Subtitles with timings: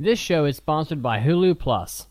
[0.00, 2.06] This show is sponsored by Hulu Plus.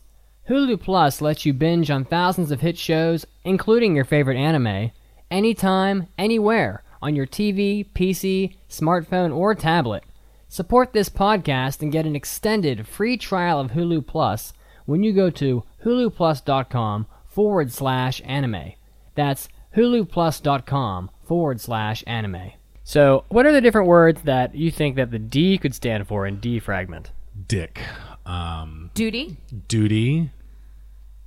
[0.50, 4.90] Hulu Plus lets you binge on thousands of hit shows, including your favorite anime,
[5.30, 10.04] anytime, anywhere, on your TV, PC, smartphone, or tablet.
[10.48, 14.52] Support this podcast and get an extended free trial of Hulu Plus
[14.84, 18.72] when you go to huluplus.com forward slash anime.
[19.14, 22.52] That's huluplus.com forward slash anime.
[22.84, 26.26] So, what are the different words that you think that the D could stand for
[26.26, 27.06] in defragment?
[27.48, 27.80] Dick.
[28.26, 29.38] Um, Duty,
[29.68, 30.30] duty.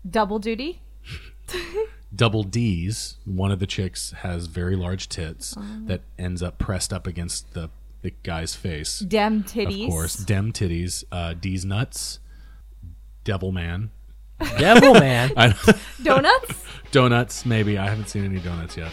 [0.08, 0.82] double duty.
[2.16, 3.18] Double D's.
[3.26, 5.56] One of the chicks has very large tits
[5.88, 7.70] that ends up pressed up against the,
[8.02, 9.00] the guy's face.
[9.00, 9.86] Dem titties.
[9.86, 10.16] Of course.
[10.16, 11.04] Dem titties.
[11.12, 12.20] Uh, D's nuts.
[13.24, 13.92] Devil man.
[14.58, 15.32] Devil Man.
[16.04, 16.64] Donuts.
[16.92, 17.78] donuts, maybe.
[17.78, 18.92] I haven't seen any donuts yet.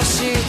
[0.00, 0.39] ど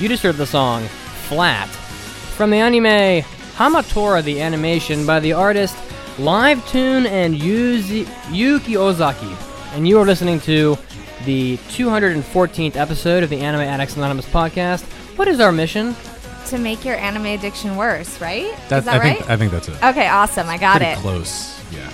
[0.00, 0.84] You just heard the song
[1.28, 3.22] Flat from the anime
[3.56, 5.76] Hamatora the Animation by the artist
[6.18, 9.30] Live Tune and Yuzi- Yuki Ozaki.
[9.74, 10.76] And you are listening to
[11.24, 14.82] the 214th episode of the Anime Addicts Anonymous podcast.
[15.16, 15.94] What is our mission?
[16.46, 18.52] To make your anime addiction worse, right?
[18.70, 19.18] That, Is that I right?
[19.18, 19.76] think I think that's it.
[19.84, 20.48] okay, awesome.
[20.48, 20.98] I got Pretty it.
[20.98, 21.56] close.
[21.72, 21.88] Yeah.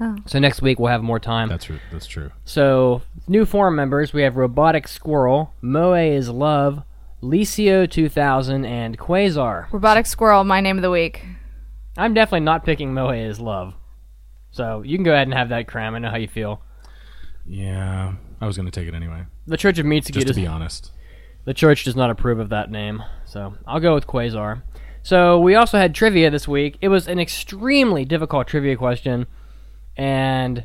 [0.00, 0.16] Oh.
[0.26, 1.48] So next week we'll have more time.
[1.48, 1.78] That's true.
[1.92, 2.30] That's true.
[2.44, 6.82] So new forum members, we have Robotic Squirrel, Moe is Love,
[7.22, 9.70] Licio 2000, and Quasar.
[9.72, 11.24] Robotic Squirrel, my name of the week.
[11.96, 13.74] I'm definitely not picking Moe is Love.
[14.50, 15.94] So you can go ahead and have that cram.
[15.94, 16.60] I know how you feel.
[17.46, 18.14] Yeah.
[18.40, 19.24] I was gonna take it anyway.
[19.46, 20.90] The Church of Mitsugi Just to does, be honest.
[21.44, 24.62] the church does not approve of that name, so I'll go with Quasar.
[25.02, 26.78] So we also had trivia this week.
[26.80, 29.26] It was an extremely difficult trivia question,
[29.96, 30.64] and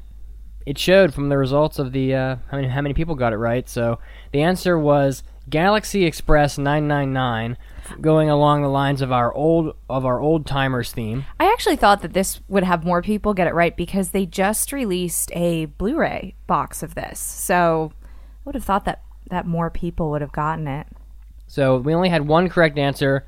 [0.65, 3.37] it showed from the results of the uh, how many how many people got it
[3.37, 3.67] right.
[3.67, 3.99] So
[4.31, 7.57] the answer was Galaxy Express 999
[8.01, 11.25] going along the lines of our old of our old timers theme.
[11.39, 14.71] I actually thought that this would have more people get it right because they just
[14.71, 17.19] released a Blu-ray box of this.
[17.19, 20.87] So I would have thought that that more people would have gotten it.
[21.47, 23.25] So we only had one correct answer.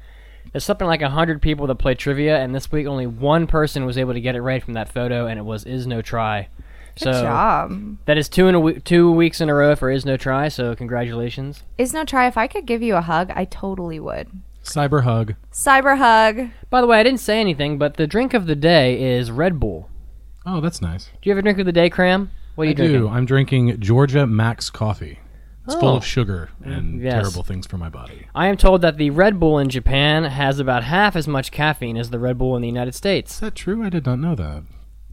[0.51, 3.98] There's something like hundred people that play trivia, and this week only one person was
[3.98, 6.50] able to get it right from that photo, and it was is no try.
[6.95, 7.98] Good so job.
[8.06, 10.50] that is two in a two weeks in a row for is no try.
[10.50, 11.63] So congratulations.
[11.77, 12.27] Is no try.
[12.27, 14.27] If I could give you a hug, I totally would.
[14.63, 15.36] Cyber hug.
[15.53, 16.50] Cyber hug.
[16.69, 19.59] By the way, I didn't say anything, but the drink of the day is Red
[19.59, 19.89] Bull.
[20.45, 21.06] Oh, that's nice.
[21.21, 22.30] Do you have a drink of the day, Cram?
[22.56, 23.00] What are you I drinking?
[23.00, 23.07] do.
[23.07, 25.19] I'm drinking Georgia Max coffee.
[25.71, 25.97] It's full Oh.
[25.97, 27.13] of sugar and mm, yes.
[27.13, 28.27] terrible things for my body.
[28.35, 31.97] I am told that the Red Bull in Japan has about half as much caffeine
[31.97, 33.33] as the Red Bull in the United States.
[33.35, 33.83] Is that true?
[33.83, 34.63] I did not know that.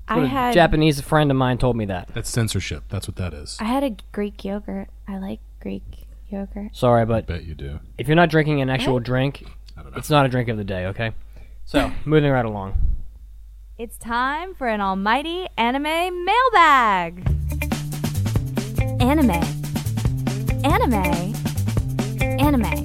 [0.08, 2.08] I A had Japanese friend of mine told me that.
[2.14, 2.84] That's censorship.
[2.88, 3.56] That's what that is.
[3.60, 4.88] I had a Greek yogurt.
[5.06, 5.82] I like Greek
[6.30, 6.74] yogurt.
[6.74, 7.80] Sorry, but bet you do.
[7.98, 9.44] if you're not drinking an actual drink,
[9.76, 9.98] I don't know.
[9.98, 11.12] it's not a drink of the day, okay?
[11.66, 12.74] So, moving right along.
[13.76, 17.28] It's time for an almighty anime mailbag.
[19.00, 19.40] Anime.
[20.64, 21.34] Anime.
[22.40, 22.82] Anime.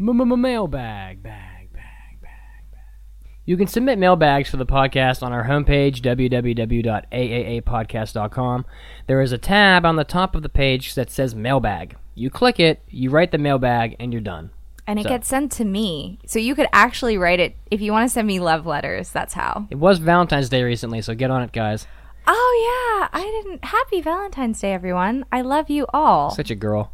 [0.00, 1.74] Mailbag, bag, bag,
[2.20, 2.22] bag,
[2.72, 2.80] bag.
[3.44, 8.66] You can submit mailbags for the podcast on our homepage, www.aaapodcast.com.
[9.06, 11.96] There is a tab on the top of the page that says mailbag.
[12.14, 14.50] You click it, you write the mailbag, and you're done.
[14.86, 16.18] And it So- gets sent to me.
[16.26, 19.10] So you could actually write it if you want to send me love letters.
[19.10, 19.66] That's how.
[19.70, 21.86] It was Valentine's Day recently, so get on it, guys.
[22.30, 23.08] Oh, yeah.
[23.10, 23.64] I didn't.
[23.64, 25.24] Happy Valentine's Day, everyone.
[25.32, 26.30] I love you all.
[26.30, 26.92] Such a girl.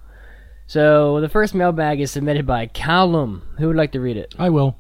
[0.69, 3.43] So, the first mailbag is submitted by Callum.
[3.59, 4.33] Who would like to read it?
[4.39, 4.77] I will.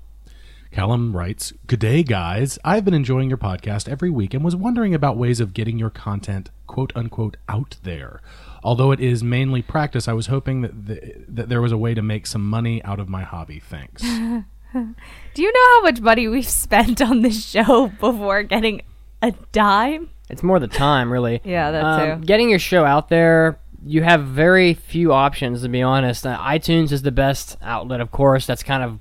[0.71, 2.56] Callum writes, Good day, guys.
[2.65, 5.91] I've been enjoying your podcast every week and was wondering about ways of getting your
[5.91, 8.21] content, quote unquote, out there.
[8.62, 11.95] Although it is mainly practice, I was hoping that, the, that there was a way
[11.95, 13.59] to make some money out of my hobby.
[13.59, 14.03] Thanks.
[14.03, 18.83] Do you know how much money we've spent on this show before getting
[19.21, 20.11] a dime?
[20.35, 21.41] It's more the time, really.
[21.45, 22.27] Yeah, that Um, too.
[22.27, 26.27] Getting your show out there, you have very few options, to be honest.
[26.27, 28.45] Uh, iTunes is the best outlet, of course.
[28.45, 28.99] That's kind of,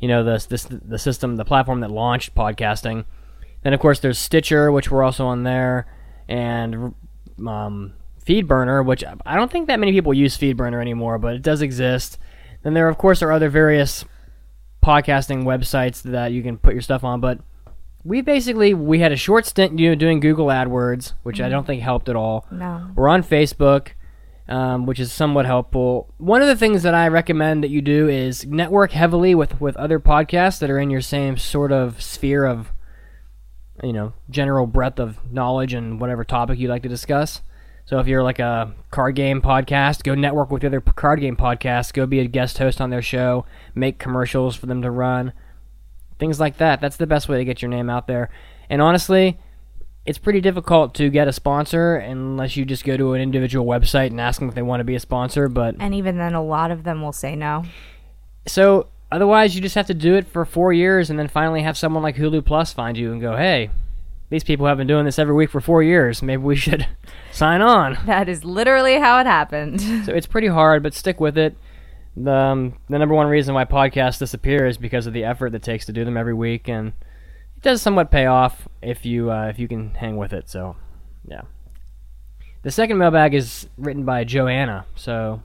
[0.00, 3.04] you know, the, this, the system, the platform that launched podcasting.
[3.62, 5.86] Then, of course, there's Stitcher, which we're also on there,
[6.28, 6.94] and
[7.46, 7.92] um,
[8.24, 12.16] FeedBurner, which I don't think that many people use FeedBurner anymore, but it does exist.
[12.62, 14.06] Then there, of course, are other various
[14.82, 17.40] podcasting websites that you can put your stuff on, but
[18.04, 21.66] we basically we had a short stint you know, doing Google AdWords, which I don't
[21.66, 22.46] think helped at all.
[22.50, 22.90] No.
[22.94, 23.88] We're on Facebook,
[24.48, 26.12] um, which is somewhat helpful.
[26.18, 29.76] One of the things that I recommend that you do is network heavily with with
[29.76, 32.72] other podcasts that are in your same sort of sphere of,
[33.82, 37.42] you know, general breadth of knowledge and whatever topic you'd like to discuss.
[37.84, 41.92] So if you're like a card game podcast, go network with other card game podcasts.
[41.92, 43.46] Go be a guest host on their show.
[43.74, 45.32] Make commercials for them to run
[46.18, 46.80] things like that.
[46.80, 48.30] That's the best way to get your name out there.
[48.70, 49.38] And honestly,
[50.04, 54.08] it's pretty difficult to get a sponsor unless you just go to an individual website
[54.08, 55.48] and ask them if they want to be a sponsor.
[55.48, 57.64] But And even then, a lot of them will say no.
[58.46, 61.76] so otherwise, you just have to do it for four years and then finally have
[61.76, 63.70] someone like Hulu Plus find you and go, hey,
[64.30, 66.22] these people have been doing this every week for four years.
[66.22, 66.86] Maybe we should
[67.32, 67.98] sign on.
[68.06, 69.80] That is literally how it happened.
[69.80, 71.56] So it's pretty hard, but stick with it.
[72.20, 75.62] The, um, the number one reason why podcasts disappear is because of the effort that
[75.62, 76.88] takes to do them every week, and
[77.56, 80.48] it does somewhat pay off if you uh, if you can hang with it.
[80.50, 80.76] So,
[81.24, 81.42] yeah.
[82.62, 84.84] The second mailbag is written by Joanna.
[84.96, 85.42] So,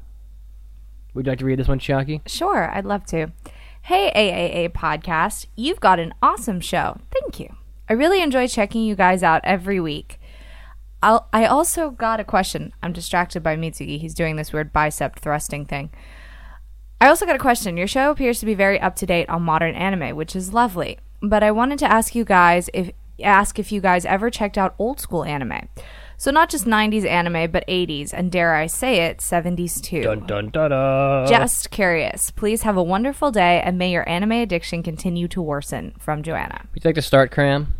[1.13, 2.21] would you like to read this one, Chucky?
[2.25, 3.31] Sure, I'd love to.
[3.83, 6.97] Hey, AAA podcast, you've got an awesome show.
[7.11, 7.55] Thank you.
[7.87, 10.19] I really enjoy checking you guys out every week.
[11.03, 12.73] I'll, I also got a question.
[12.81, 13.99] I'm distracted by Mitsugi.
[13.99, 15.91] He's doing this weird bicep thrusting thing.
[17.03, 17.75] I also got a question.
[17.75, 20.99] Your show appears to be very up to date on modern anime, which is lovely.
[21.21, 22.91] But I wanted to ask you guys if
[23.21, 25.67] ask if you guys ever checked out old school anime.
[26.15, 30.01] So not just 90s anime, but 80s and dare I say it, 70s too.
[30.03, 31.27] Dun dun dun dun.
[31.27, 32.31] Just curious.
[32.31, 35.95] Please have a wonderful day and may your anime addiction continue to worsen.
[35.99, 36.61] From Joanna.
[36.73, 37.73] Would you like to start, Cram?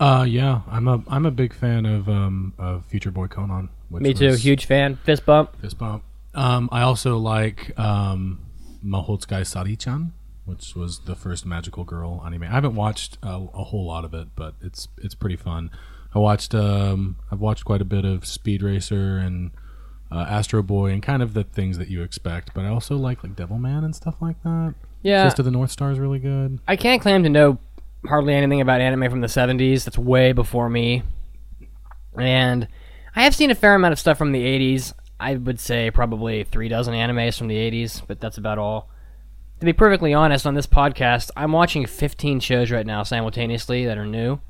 [0.00, 3.68] uh, yeah, I'm a I'm a big fan of um of Future Boy Conan.
[3.88, 4.30] Which Me too.
[4.30, 4.96] was Huge fan.
[5.04, 5.60] Fist bump.
[5.60, 6.02] Fist bump.
[6.34, 8.40] Um, I also like um,
[8.84, 10.12] Mahotsukai Sari-chan,
[10.44, 12.44] which was the first magical girl anime.
[12.44, 15.70] I haven't watched a, a whole lot of it, but it's it's pretty fun.
[16.14, 19.50] I watched um, I've watched quite a bit of Speed Racer and
[20.10, 22.54] uh, Astro Boy and kind of the things that you expect.
[22.54, 24.74] But I also like like Devil Man and stuff like that.
[25.02, 25.24] Yeah.
[25.24, 26.60] Fist of the North Star is really good.
[26.66, 27.58] I can't claim to know
[28.06, 29.84] hardly anything about anime from the 70s.
[29.84, 31.02] That's way before me.
[32.16, 32.66] And
[33.14, 34.92] I have seen a fair amount of stuff from the 80s.
[35.20, 38.88] I would say probably three dozen animes from the 80s, but that's about all.
[39.60, 43.98] to be perfectly honest, on this podcast, I'm watching 15 shows right now simultaneously that
[43.98, 44.40] are new.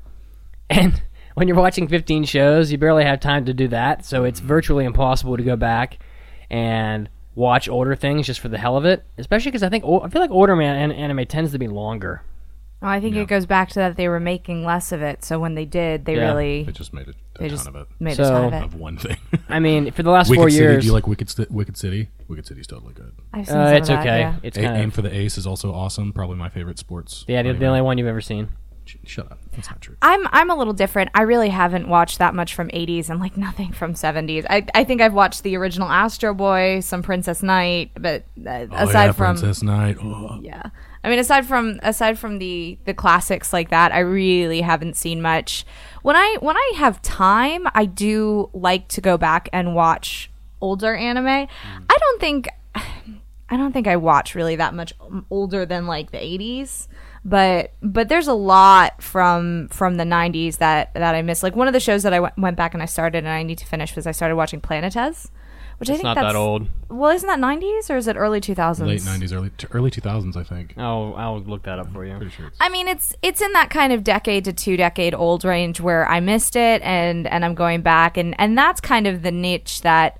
[0.71, 1.01] And
[1.33, 4.05] when you're watching 15 shows, you barely have time to do that.
[4.05, 5.97] So it's virtually impossible to go back
[6.51, 9.03] and watch older things just for the hell of it.
[9.17, 12.21] Especially because I think I feel like older man anime tends to be longer.
[12.81, 13.23] Oh, I think Yeah.
[13.23, 15.23] it goes back to that they were making less of it.
[15.25, 16.29] So when they did, they Yeah.
[16.31, 17.87] really They just made a, a they ton just of it.
[17.99, 18.63] made So- a ton of it.
[18.63, 19.17] Of one thing.
[19.49, 20.63] I mean, for the last Wicked four City.
[20.63, 22.09] years, Do you like Wicked, St- Wicked City?
[22.29, 23.11] Wicked City's totally good.
[23.33, 24.19] I've seen uh, some it's of that, okay.
[24.19, 24.35] yeah.
[24.43, 26.13] It's A- kind Aim of for the Ace is also awesome.
[26.13, 27.25] Probably my favorite sports.
[27.27, 27.63] yeah, the, the anime.
[27.69, 28.47] only one you've ever seen.
[28.85, 29.39] Sh- Shut up.
[29.51, 29.95] That's not true.
[30.01, 31.11] I'm I'm a little different.
[31.13, 34.45] I really haven't watched that much from 80s and like nothing from 70s.
[34.49, 38.87] I I think I've watched the original Astro Boy, some Princess Knight, but uh, Oh,
[38.87, 39.97] aside yeah, from Princess Knight.
[40.01, 40.39] Oh.
[40.41, 40.63] yeah.
[41.03, 45.21] I mean aside from aside from the the classics like that, I really haven't seen
[45.21, 45.65] much.
[46.01, 50.29] When I when I have time, I do like to go back and watch
[50.61, 51.25] older anime.
[51.25, 51.47] Mm.
[51.89, 52.47] I don't think
[53.51, 54.93] I don't think I watch really that much
[55.29, 56.87] older than like the 80s,
[57.25, 61.43] but but there's a lot from from the 90s that that I miss.
[61.43, 63.43] Like one of the shows that I w- went back and I started and I
[63.43, 65.29] need to finish was I started watching Planetes,
[65.79, 66.67] which I It's think not that's that old.
[66.89, 68.85] Well, isn't that 90s or is it early 2000s?
[68.85, 70.73] Late '90s, early t- early 2000s, I think.
[70.77, 72.15] Oh, I'll look that up for you.
[72.17, 72.51] Pretty sure.
[72.59, 76.07] I mean, it's it's in that kind of decade to two decade old range where
[76.07, 79.81] I missed it and and I'm going back and and that's kind of the niche
[79.81, 80.17] that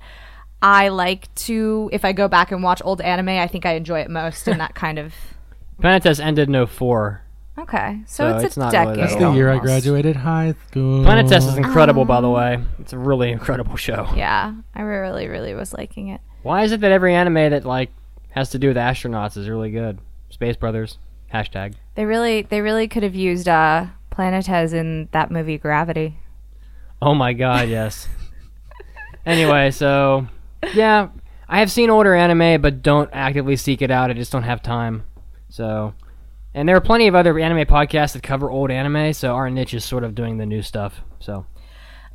[0.62, 4.00] I like to if I go back and watch old anime, I think I enjoy
[4.00, 5.14] it most in that kind of
[5.82, 7.22] Planetes ended in 04.
[7.60, 9.04] Okay, so, So it's, it's a not really decade.
[9.04, 9.36] That's the old.
[9.36, 11.04] year I graduated high school.
[11.04, 12.58] Planetes is incredible, by the way.
[12.78, 14.08] It's a really incredible show.
[14.16, 16.20] Yeah, I really, really was liking it.
[16.42, 17.90] Why is it that every anime that like
[18.30, 19.98] has to do with astronauts is really good?
[20.30, 20.96] Space Brothers
[21.32, 21.74] hashtag.
[21.96, 26.18] They really, they really could have used uh, Planetes in that movie Gravity.
[27.02, 28.08] Oh my god, yes.
[29.26, 30.26] anyway, so
[30.74, 31.08] yeah,
[31.48, 34.10] I have seen older anime, but don't actively seek it out.
[34.10, 35.04] I just don't have time.
[35.48, 35.94] So,
[36.54, 39.12] and there are plenty of other anime podcasts that cover old anime.
[39.12, 41.00] So our niche is sort of doing the new stuff.
[41.20, 41.46] So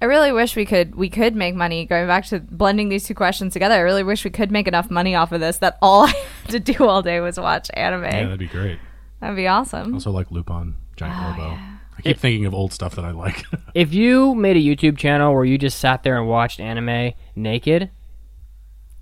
[0.02, 3.16] I really wish we could we could make money going back to blending these two
[3.16, 3.76] questions together.
[3.76, 6.52] I really wish we could make enough money off of this that all I had
[6.52, 8.04] to do all day was watch anime.
[8.04, 8.80] Yeah, that'd be great.
[9.22, 9.94] That'd be awesome.
[9.94, 11.58] Also, like Lupin, Giant Oh, Robo.
[11.98, 13.46] I keep thinking of old stuff that I like.
[13.74, 17.90] if you made a YouTube channel where you just sat there and watched anime naked,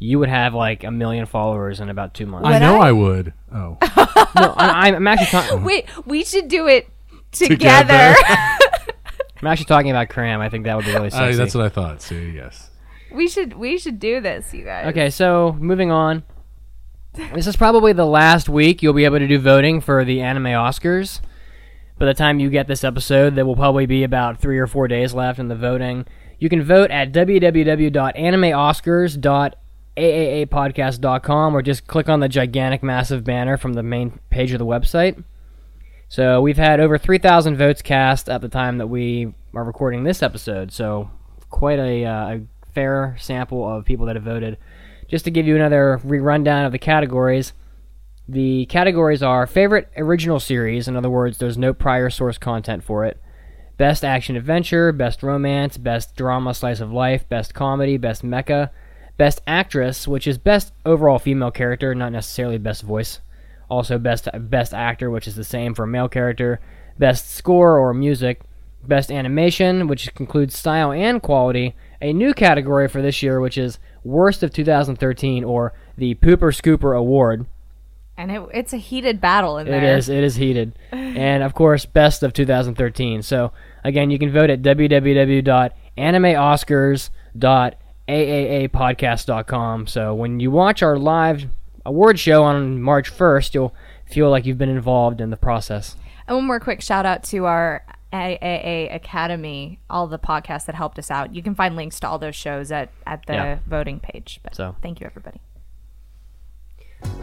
[0.03, 2.45] you would have like a million followers in about two months.
[2.45, 2.89] I Would know I?
[2.89, 3.33] I would.
[3.53, 3.77] Oh,
[4.35, 5.63] no, I, I'm actually talking.
[5.63, 6.89] Wait, we should do it
[7.31, 7.55] together.
[7.55, 8.15] Together.
[9.41, 10.41] I'm actually talking about Cram.
[10.41, 11.37] I think that would be really Uh, sexy.
[11.37, 12.01] that's what I thought.
[12.01, 12.69] See, yes.
[13.13, 14.87] we should we should do this, you guys.
[14.87, 16.23] Okay, so moving on.
[17.33, 20.45] This is probably the last week you'll be able to do voting for the anime
[20.45, 21.21] Oscars.
[21.97, 24.89] By the time you get this episode, there will probably be about three or four
[24.89, 26.05] days left in the voting.
[26.39, 27.13] You can vote at
[29.97, 34.65] www.animeoscars.aaapodcast.com or just click on the gigantic, massive banner from the main page of the
[34.65, 35.23] website.
[36.09, 40.21] So we've had over 3,000 votes cast at the time that we are recording this
[40.21, 40.71] episode.
[40.71, 41.09] So
[41.49, 42.41] quite a, uh, a
[42.73, 44.57] fair sample of people that have voted.
[45.07, 47.53] Just to give you another re rundown of the categories,
[48.27, 50.87] the categories are favorite original series.
[50.87, 53.19] In other words, there's no prior source content for it.
[53.77, 58.69] Best action adventure, best romance, best drama slice of life, best comedy, best mecha,
[59.17, 63.19] best actress, which is best overall female character, not necessarily best voice.
[63.69, 66.59] Also best best actor, which is the same for a male character.
[66.99, 68.41] Best score or music,
[68.85, 71.75] best animation, which includes style and quality.
[72.01, 76.97] A new category for this year, which is worst of 2013 or the Pooper Scooper
[76.97, 77.45] Award.
[78.15, 79.97] And it, it's a heated battle in It there.
[79.97, 80.09] is.
[80.09, 80.77] It is heated.
[80.91, 83.23] and of course, best of 2013.
[83.23, 83.51] So
[83.83, 84.61] again, you can vote at
[88.13, 89.87] www.animeoscars.aaapodcast.com.
[89.87, 91.45] So when you watch our live
[91.85, 93.73] award show on March 1st, you'll
[94.05, 95.95] feel like you've been involved in the process.
[96.27, 100.99] And one more quick shout out to our AAA Academy, all the podcasts that helped
[100.99, 101.33] us out.
[101.35, 103.57] You can find links to all those shows at, at the Yeah.
[103.67, 104.39] voting page.
[104.43, 104.75] But So.
[104.81, 105.39] thank you, everybody.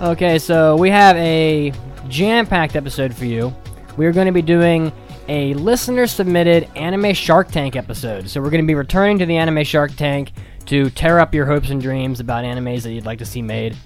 [0.03, 1.73] Okay, so we have a
[2.09, 3.55] jam-packed episode for you.
[3.97, 4.93] We're going to be doing
[5.29, 8.29] a listener-submitted anime Shark Tank episode.
[8.29, 10.33] So we're going to be returning to the anime Shark Tank
[10.71, 13.77] to tear up your hopes and dreams about animes that you'd like to see made.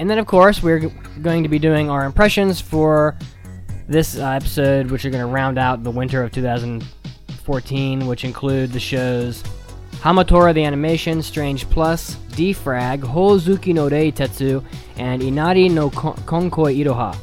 [0.00, 3.16] And then, of course, we're g- going to be doing our impressions for
[3.88, 8.80] this episode, which are going to round out the winter of 2014, which include the
[8.80, 9.44] shows
[10.00, 14.62] Hamatora the Animation, Strange Plus, D-Frag, Hozuki no Rei Tetsu,
[14.96, 17.16] and Inari no Kon- Konkoi Iroha.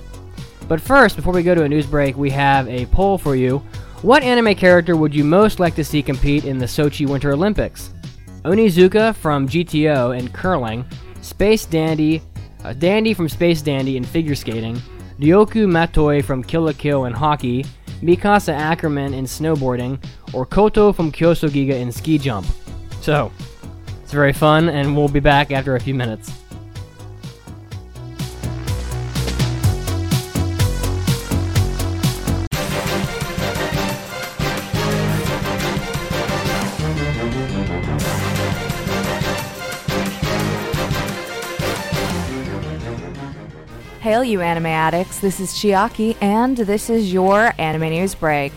[0.70, 3.58] But first, before we go to a news break, we have a poll for you.
[4.04, 7.92] What anime character would you most like to see compete in the Sochi Winter Olympics?
[8.44, 10.86] Onizuka from GTO in curling,
[11.22, 12.22] Space Dandy
[12.64, 14.76] uh, Dandy from Space Dandy in figure skating,
[15.20, 17.66] Ryuko Matoi from Kill la Kill in hockey,
[18.02, 22.46] Mikasa Ackerman in snowboarding, or Koto from Kyosogiga in ski jump.
[23.02, 23.32] So,
[24.04, 26.41] it's very fun, and we'll be back after a few minutes.
[44.24, 45.20] You anime addicts.
[45.20, 48.52] This is Chiaki, and this is your anime news break.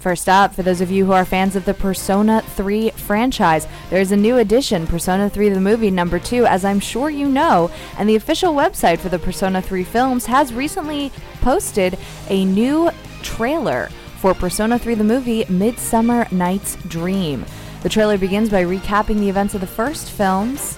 [0.00, 4.12] First up, for those of you who are fans of the Persona 3 franchise, there's
[4.12, 8.08] a new edition, Persona 3 the movie number 2, as I'm sure you know, and
[8.08, 12.90] the official website for the Persona 3 films has recently posted a new
[13.22, 17.44] trailer for Persona 3 the movie Midsummer Knight's Dream.
[17.82, 20.76] The trailer begins by recapping the events of the first films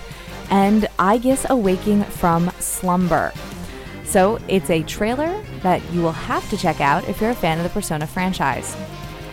[0.51, 3.33] and I guess awaking from slumber.
[4.11, 7.59] So it's a trailer that you will have to check out if you're a fan
[7.59, 8.77] of the Persona franchise.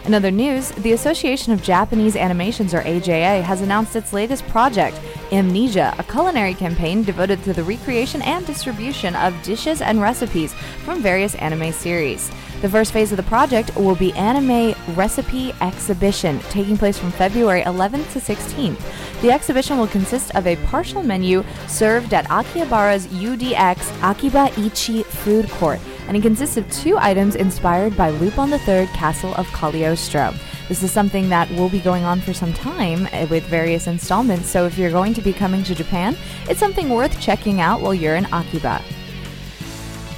[0.05, 5.01] In other news, the Association of Japanese Animations, or AJA, has announced its latest project,
[5.31, 10.53] Amnesia, a culinary campaign devoted to the recreation and distribution of dishes and recipes
[10.85, 12.31] from various anime series.
[12.61, 17.61] The first phase of the project will be Anime Recipe Exhibition, taking place from February
[17.61, 18.81] 11th to 16th.
[19.21, 25.47] The exhibition will consist of a partial menu served at Akihabara's UDX Akiba Ichi food
[25.51, 30.33] court, and it consists of two items inspired by Lupin III Castle of Cagliostro.
[30.67, 34.49] This is something that will be going on for some time eh, with various installments,
[34.49, 36.17] so if you're going to be coming to Japan,
[36.49, 38.81] it's something worth checking out while you're in Akiba.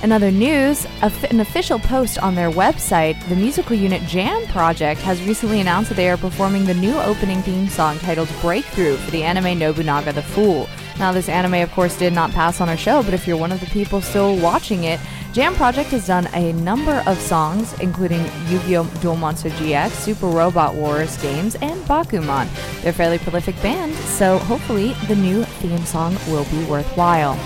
[0.02, 5.22] In other news, an official post on their website, the musical unit Jam Project has
[5.24, 9.24] recently announced that they are performing the new opening theme song titled Breakthrough for the
[9.24, 10.70] anime Nobunaga the Fool.
[11.00, 13.52] Now, this anime, of course, did not pass on our show, but if you're one
[13.52, 15.02] of the people still watching it,
[15.34, 18.86] Jam Project has done a number of songs, including Yu-Gi-Oh!
[19.02, 22.48] Duel Monster GX, Super Robot Wars games, and Bakuman.
[22.82, 27.38] They're a fairly prolific band, so hopefully the new theme song will be worthwhile.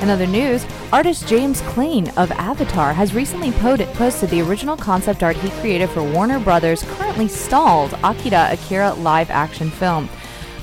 [0.00, 5.36] In other news, artist James Clyne of Avatar has recently posted the original concept art
[5.36, 10.08] he created for Warner Brothers' currently stalled Akira Akira live action film.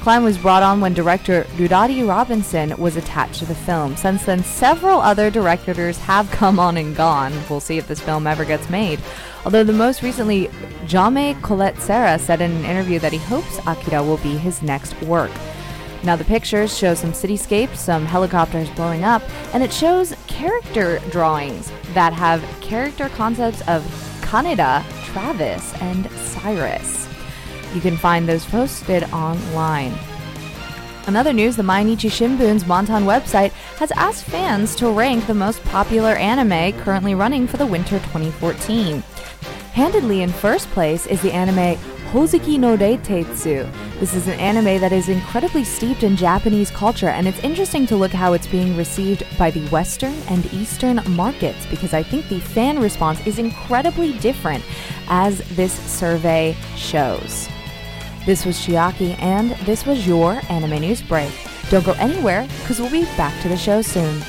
[0.02, 3.96] Clyne was brought on when director Ruairi Robinson was attached to the film.
[3.96, 7.34] Since then, several other directors have come on and gone.
[7.48, 9.00] We'll see if this film ever gets made.
[9.46, 10.48] Although the most recently,
[10.86, 15.32] Jaume Collet-Serra said in an interview that he hopes Akira will be his next work.
[16.08, 19.22] Now, the pictures show some cityscapes, some helicopters blowing up,
[19.54, 23.84] and it shows character drawings that have character concepts of
[24.22, 27.10] Kaneda, Travis, and Cyrus.
[27.76, 29.94] You can find those posted online.
[31.08, 36.16] Another news, the Mainichi Shimbun's Mantan website has asked fans to rank the most popular
[36.16, 39.04] anime currently running for the winter 2014.
[39.78, 43.72] Handedly in first place is the anime Hoozuki no Reitetsu.
[44.00, 47.96] This is an anime that is incredibly steeped in Japanese culture, and it's interesting to
[47.96, 52.40] look how it's being received by the Western and Eastern markets because I think the
[52.40, 54.64] fan response is incredibly different
[55.10, 57.48] as this survey shows.
[58.26, 61.32] This was Chiaki, and this was your anime news break.
[61.70, 64.24] Don't go anywhere because we'll be back to the show soon.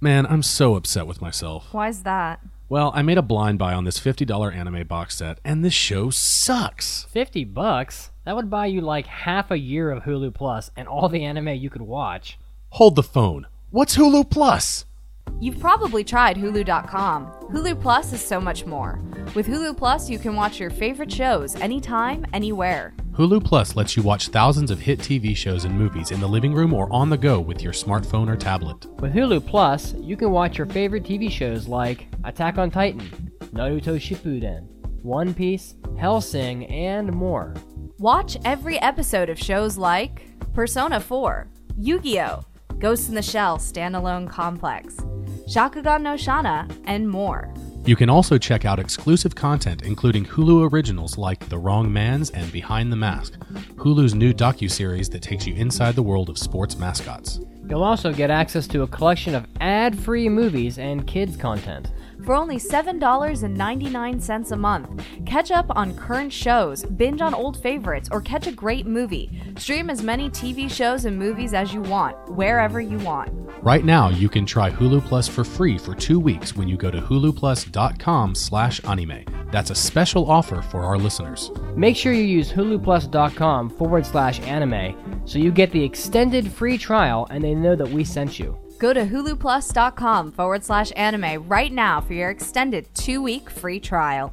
[0.00, 1.66] Man, I'm so upset with myself.
[1.72, 2.38] Why's that?
[2.68, 6.10] Well, I made a blind buy on this $50 anime box set, and this show
[6.10, 7.02] sucks.
[7.10, 8.12] 50 bucks?
[8.24, 11.48] That would buy you like half a year of Hulu Plus and all the anime
[11.48, 12.38] you could watch.
[12.70, 13.48] Hold the phone.
[13.70, 14.84] What's Hulu Plus?
[15.40, 17.26] You've probably tried Hulu.com.
[17.52, 19.00] Hulu Plus is so much more.
[19.34, 22.94] With Hulu Plus, you can watch your favorite shows anytime, anywhere.
[23.18, 26.54] Hulu Plus lets you watch thousands of hit TV shows and movies in the living
[26.54, 28.86] room or on the go with your smartphone or tablet.
[29.00, 33.96] With Hulu Plus, you can watch your favorite TV shows like Attack on Titan, Naruto
[33.96, 34.68] Shippuden,
[35.02, 37.54] One Piece, Hellsing, and more.
[37.98, 42.44] Watch every episode of shows like Persona 4, Yu Gi Oh!,
[42.78, 44.94] Ghost in the Shell Standalone Complex,
[45.48, 47.52] Shakugan no Shana, and more.
[47.84, 52.52] You can also check out exclusive content including Hulu originals like The Wrong Mans and
[52.52, 53.38] Behind the Mask,
[53.76, 57.40] Hulu's new docu-series that takes you inside the world of sports mascots.
[57.68, 61.92] You'll also get access to a collection of ad-free movies and kids content.
[62.24, 65.04] For only $7.99 a month.
[65.26, 69.30] Catch up on current shows, binge on old favorites, or catch a great movie.
[69.56, 73.30] Stream as many TV shows and movies as you want, wherever you want.
[73.62, 76.90] Right now, you can try Hulu Plus for free for two weeks when you go
[76.90, 79.24] to huluplus.com slash anime.
[79.50, 81.50] That's a special offer for our listeners.
[81.76, 87.26] Make sure you use huluplus.com forward slash anime so you get the extended free trial
[87.30, 88.56] and they know that we sent you.
[88.78, 94.32] Go to huluplus.com forward slash anime right now for your extended two week free trial.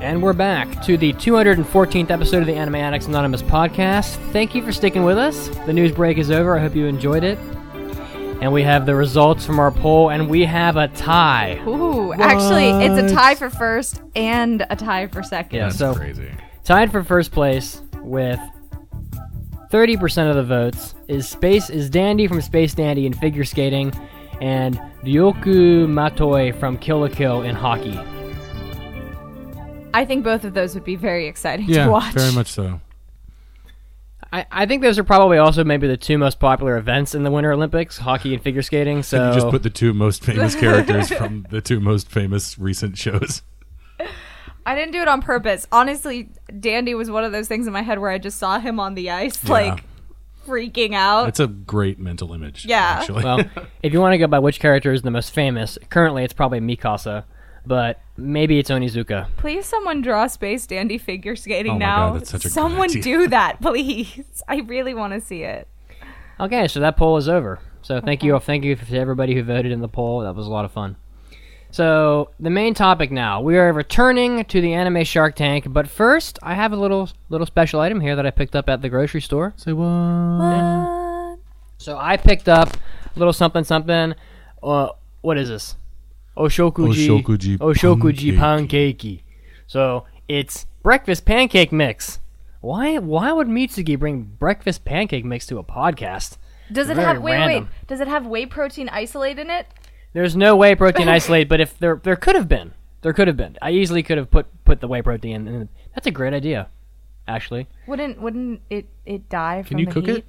[0.00, 4.16] And we're back to the 214th episode of the Anime Addicts Anonymous podcast.
[4.32, 5.48] Thank you for sticking with us.
[5.64, 6.56] The news break is over.
[6.56, 7.38] I hope you enjoyed it.
[8.42, 11.62] And we have the results from our poll, and we have a tie.
[11.64, 15.56] Ooh, actually, it's a tie for first and a tie for second.
[15.58, 16.28] Yeah, That's so crazy.
[16.64, 18.40] tied for first place with
[19.70, 23.92] 30% of the votes is Space is Dandy from Space Dandy in figure skating,
[24.40, 27.96] and Ryuko Matoi from Kill la Kill in hockey.
[29.94, 32.12] I think both of those would be very exciting Yeah, to watch.
[32.12, 32.80] very much so.
[34.32, 37.30] I, I think those are probably also maybe the two most popular events in the
[37.30, 39.02] Winter Olympics, hockey and figure skating.
[39.02, 42.96] So you just put the two most famous characters from the two most famous recent
[42.96, 43.42] shows.
[44.64, 45.66] I didn't do it on purpose.
[45.70, 48.80] Honestly, Dandy was one of those things in my head where I just saw him
[48.80, 49.84] on the ice, like
[50.46, 51.24] freaking out.
[51.24, 52.64] That's a great mental image.
[52.64, 52.98] Yeah.
[53.00, 53.24] Actually.
[53.24, 53.44] well,
[53.82, 56.60] if you want to go by which character is the most famous, currently it's probably
[56.60, 57.24] Mikasa,
[57.66, 59.28] but maybe it's Onizuka.
[59.36, 62.10] Please, someone draw Space Dandy figure skating Oh my now.
[62.12, 63.02] God, that's such a good someone idea.
[63.02, 64.42] do that, please.
[64.48, 65.68] I really want to see it.
[66.40, 67.58] Okay, so that poll is over.
[67.82, 70.20] So thank you, thank you to everybody who voted in the poll.
[70.20, 70.96] That was a lot of fun.
[71.70, 76.38] So the main topic now, we are returning to the anime Shark Tank, but first
[76.42, 79.22] I have a little little special item here that I picked up at the grocery
[79.22, 79.54] store.
[79.56, 81.38] Say what?
[81.78, 82.76] So I picked up
[83.16, 84.14] a little something something.
[84.62, 84.88] Uh,
[85.22, 85.76] what is this?
[86.36, 89.22] Oshokuji Oshokuji Oshokuji pancake.
[89.66, 92.18] So it's breakfast pancake mix.
[92.60, 96.38] Why why would Mitsugi bring breakfast pancake mix to a podcast?
[96.70, 97.64] Does it Very have wait random.
[97.64, 97.86] wait?
[97.88, 99.66] Does it have whey protein isolate in it?
[100.14, 103.36] There's no whey protein isolate, but if there there could have been, there could have
[103.36, 103.56] been.
[103.60, 105.68] I easily could have put put the whey protein in.
[105.94, 106.68] That's a great idea,
[107.28, 107.66] actually.
[107.86, 110.16] Wouldn't wouldn't it it die from Can you the cook heat?
[110.18, 110.24] it?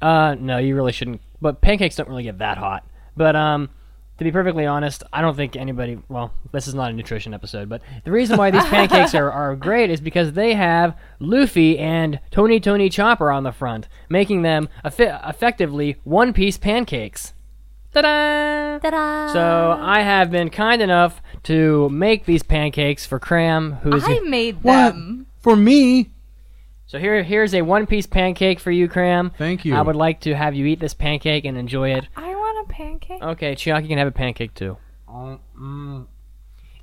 [0.00, 1.20] Uh, no, you really shouldn't.
[1.40, 2.84] But pancakes don't really get that hot.
[3.16, 3.68] But um,
[4.18, 5.98] to be perfectly honest, I don't think anybody.
[6.08, 9.54] Well, this is not a nutrition episode, but the reason why these pancakes are, are
[9.56, 14.68] great is because they have Luffy and Tony Tony Chopper on the front, making them
[14.84, 17.32] effi- effectively one piece pancakes.
[17.94, 18.78] Ta-da!
[18.80, 19.32] Ta-da!
[19.32, 24.62] So I have been kind enough to make these pancakes for Cram, who's I made
[24.62, 24.92] What?
[24.92, 25.26] them.
[25.40, 26.10] For me?
[26.86, 27.22] so here.
[27.22, 29.30] Here's a one-piece pancake for you, Cram.
[29.38, 29.74] Thank you.
[29.74, 32.06] I would like to have you eat this pancake and enjoy it.
[32.16, 32.37] I want a
[32.68, 33.22] pancake.
[33.22, 34.76] Okay, Chiaki can have a pancake too.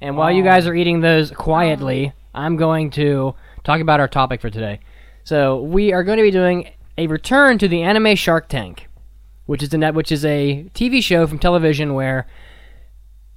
[0.01, 4.41] And while you guys are eating those quietly, I'm going to talk about our topic
[4.41, 4.79] for today.
[5.23, 8.87] So we are going to be doing a return to the anime Shark Tank,
[9.45, 12.27] which is a net, which is a TV show from television where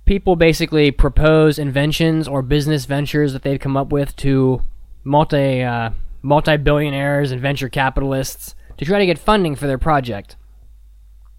[0.04, 4.62] people basically propose inventions or business ventures that they've come up with to
[5.04, 5.90] multi uh,
[6.22, 10.37] multi billionaires and venture capitalists to try to get funding for their project.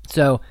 [0.08, 0.42] So,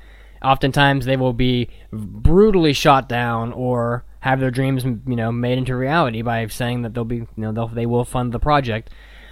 [0.41, 5.75] oftentimes they will be brutally shot down or have their dreams, you know, made into
[5.75, 8.89] reality by saying that they'll be, you know, they'll, they will fund the project.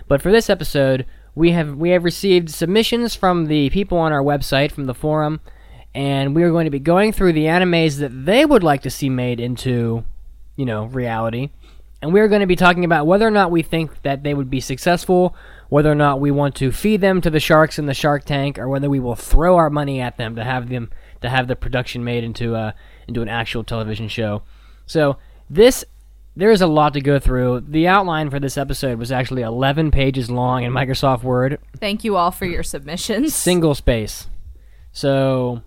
[0.08, 4.24] But for this episode, we have we have received submissions from the people on our
[4.24, 5.40] website, from the forum,
[5.94, 8.90] and we are going to be going through the animes that they would like to
[8.90, 10.04] see made into,
[10.56, 11.50] you know, reality.
[12.02, 14.50] And we're going to be talking about whether or not we think that they would
[14.50, 15.36] be successful,
[15.70, 18.60] whether or not we want to feed them to the sharks in the shark tank,
[18.60, 21.56] or whether we will throw our money at them to have them to have the
[21.56, 22.76] production made into a
[23.08, 24.44] into an actual television show.
[24.86, 25.18] So
[25.50, 25.84] this
[26.36, 27.62] there is a lot to go through.
[27.68, 32.16] The outline for this episode was actually 11 pages long in Microsoft Word, Thank you
[32.16, 33.34] all for your submissions.
[33.34, 34.28] single space.
[34.92, 35.64] So,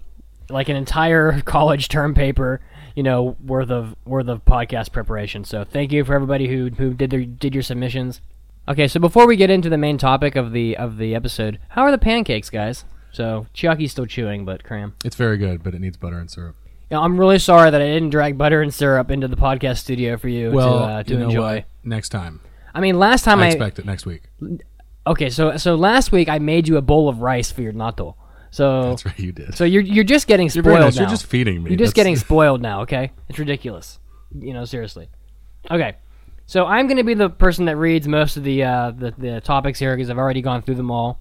[0.48, 2.60] like an entire college term paper,
[2.96, 5.44] you know, worth of worth of podcast preparation.
[5.44, 8.20] So, thank you for everybody who who did their did your submissions.
[8.68, 11.82] Okay, so before we get into the main topic of the of the episode, how
[11.82, 12.84] are the pancakes, guys?
[13.12, 14.94] So, Chiaki's still chewing, but cram.
[15.04, 16.54] It's very good, but it needs butter and syrup.
[16.90, 20.16] Yeah, I'm really sorry that I didn't drag butter and syrup into the podcast studio
[20.16, 21.54] for you Well, to, uh, to you know enjoy.
[21.56, 21.64] what?
[21.84, 22.40] Next time.
[22.74, 24.22] I mean, last time I I, expect it next week.
[25.06, 28.14] okay, so so last week I made you a bowl of rice for your natto.
[28.50, 29.54] So That's right, you did.
[29.56, 30.96] so you're you're just getting You're spoiled nice.
[30.96, 31.02] now.
[31.02, 31.70] You're just feeding me.
[31.70, 33.12] You're just That's- getting spoiled now, okay?
[33.28, 33.98] It's ridiculous.
[34.36, 35.08] You know, seriously.
[35.70, 35.96] Okay.
[36.46, 39.40] So I'm going to be the person that reads most of the uh, the, the
[39.40, 41.20] topics here because I've already gone through them all.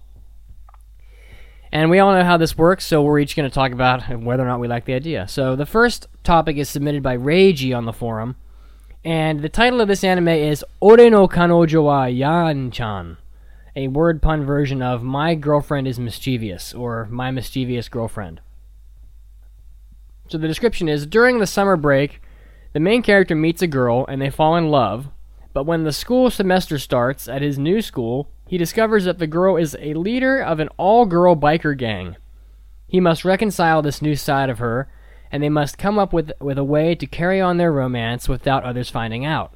[1.72, 4.42] And we all know how this works, so we're each going to talk about whether
[4.42, 5.28] or not we like the idea.
[5.28, 8.34] So the first topic is submitted by Reiji on the forum,
[9.04, 13.18] and the title of this anime is Ore no kanojo wa Yan-chan,
[13.76, 18.40] a word pun version of My Girlfriend is Mischievous, or My Mischievous Girlfriend.
[20.28, 22.20] So the description is during the summer break,
[22.72, 25.08] the main character meets a girl and they fall in love,
[25.52, 29.56] but when the school semester starts at his new school, he discovers that the girl
[29.56, 32.16] is a leader of an all girl biker gang.
[32.86, 34.88] He must reconcile this new side of her,
[35.32, 38.64] and they must come up with, with a way to carry on their romance without
[38.64, 39.54] others finding out.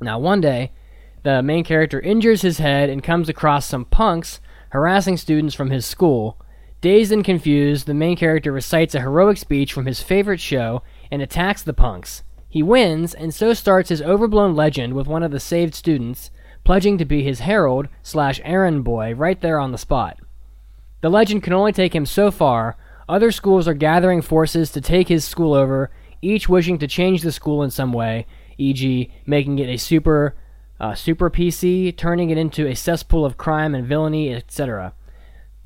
[0.00, 0.72] Now, one day,
[1.24, 4.40] the main character injures his head and comes across some punks
[4.74, 6.36] harassing students from his school.
[6.80, 10.82] Dazed and confused, the main character recites a heroic speech from his favorite show
[11.12, 12.24] and attacks the punks.
[12.48, 16.32] He wins, and so starts his overblown legend with one of the saved students,
[16.64, 20.18] pledging to be his herald slash errand boy right there on the spot.
[21.02, 22.76] The legend can only take him so far.
[23.08, 27.30] Other schools are gathering forces to take his school over, each wishing to change the
[27.30, 28.26] school in some way,
[28.58, 30.34] e.g., making it a super
[30.80, 34.94] uh, super PC, turning it into a cesspool of crime and villainy, etc.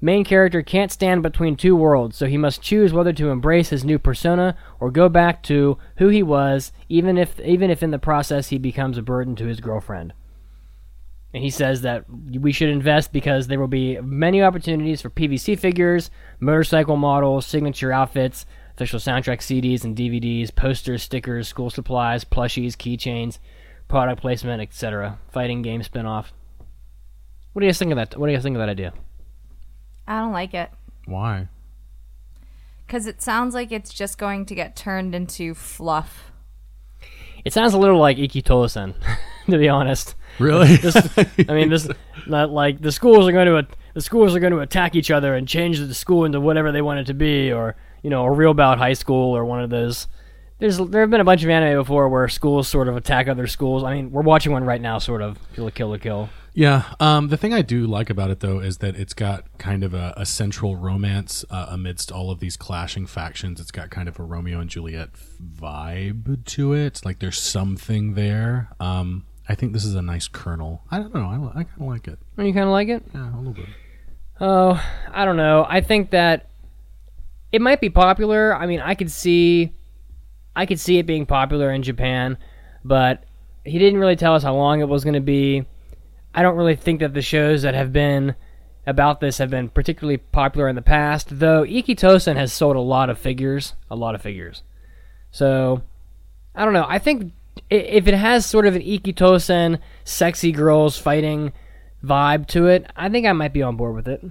[0.00, 3.84] Main character can't stand between two worlds, so he must choose whether to embrace his
[3.84, 7.98] new persona or go back to who he was, even if even if in the
[7.98, 10.12] process he becomes a burden to his girlfriend.
[11.34, 15.58] And he says that we should invest because there will be many opportunities for PVC
[15.58, 22.76] figures, motorcycle models, signature outfits, official soundtrack CDs and DVDs, posters, stickers, school supplies, plushies,
[22.76, 23.38] keychains,
[23.88, 25.18] product placement, etc.
[25.32, 26.32] Fighting game spin-off.
[27.52, 28.16] What do you guys think of that?
[28.16, 28.92] What do you guys think of that idea?
[30.06, 30.70] I don't like it
[31.06, 31.48] Why?
[32.86, 36.32] because it sounds like it's just going to get turned into fluff.
[37.44, 38.94] It sounds a little like Ikki Tousen,
[39.46, 40.14] to be honest.
[40.38, 40.78] Really?
[41.48, 41.88] I mean, this
[42.26, 45.34] not like the schools are going to the schools are going to attack each other
[45.34, 48.30] and change the school into whatever they want it to be, or you know, a
[48.30, 50.06] real bout high school or one of those.
[50.58, 53.46] There's there have been a bunch of anime before where schools sort of attack other
[53.46, 53.84] schools.
[53.84, 56.30] I mean, we're watching one right now, sort of kill a kill a kill.
[56.52, 56.82] Yeah.
[56.98, 59.94] Um, the thing I do like about it, though, is that it's got kind of
[59.94, 63.60] a, a central romance uh, amidst all of these clashing factions.
[63.60, 67.04] It's got kind of a Romeo and Juliet vibe to it.
[67.04, 68.70] Like there's something there.
[68.80, 70.82] Um, I think this is a nice kernel.
[70.90, 71.52] I don't know.
[71.54, 72.18] I, I kind of like it.
[72.36, 73.04] You kind of like it?
[73.14, 73.66] Yeah, a little bit.
[74.40, 75.64] Oh, I don't know.
[75.68, 76.48] I think that
[77.52, 78.54] it might be popular.
[78.54, 79.72] I mean, I could see,
[80.58, 82.36] I could see it being popular in Japan,
[82.84, 83.22] but
[83.64, 85.64] he didn't really tell us how long it was going to be.
[86.34, 88.34] I don't really think that the shows that have been
[88.84, 92.80] about this have been particularly popular in the past, though Ikki Tousen has sold a
[92.80, 94.64] lot of figures, a lot of figures.
[95.30, 95.82] So,
[96.56, 96.86] I don't know.
[96.88, 97.32] I think
[97.70, 101.52] if it has sort of an Ikki Tousen sexy girls fighting
[102.02, 104.24] vibe to it, I think I might be on board with it.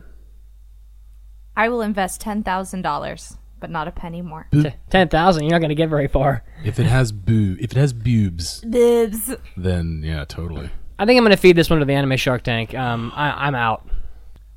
[1.55, 4.47] I will invest ten thousand dollars, but not a penny more.
[4.51, 6.43] T- Ten thousand, you're not going to get very far.
[6.63, 9.33] If it has boo, if it has boobs, Bibs.
[9.55, 10.69] then yeah, totally.
[10.99, 12.73] I think I'm going to feed this one to the anime Shark Tank.
[12.73, 13.87] Um, I, I'm out.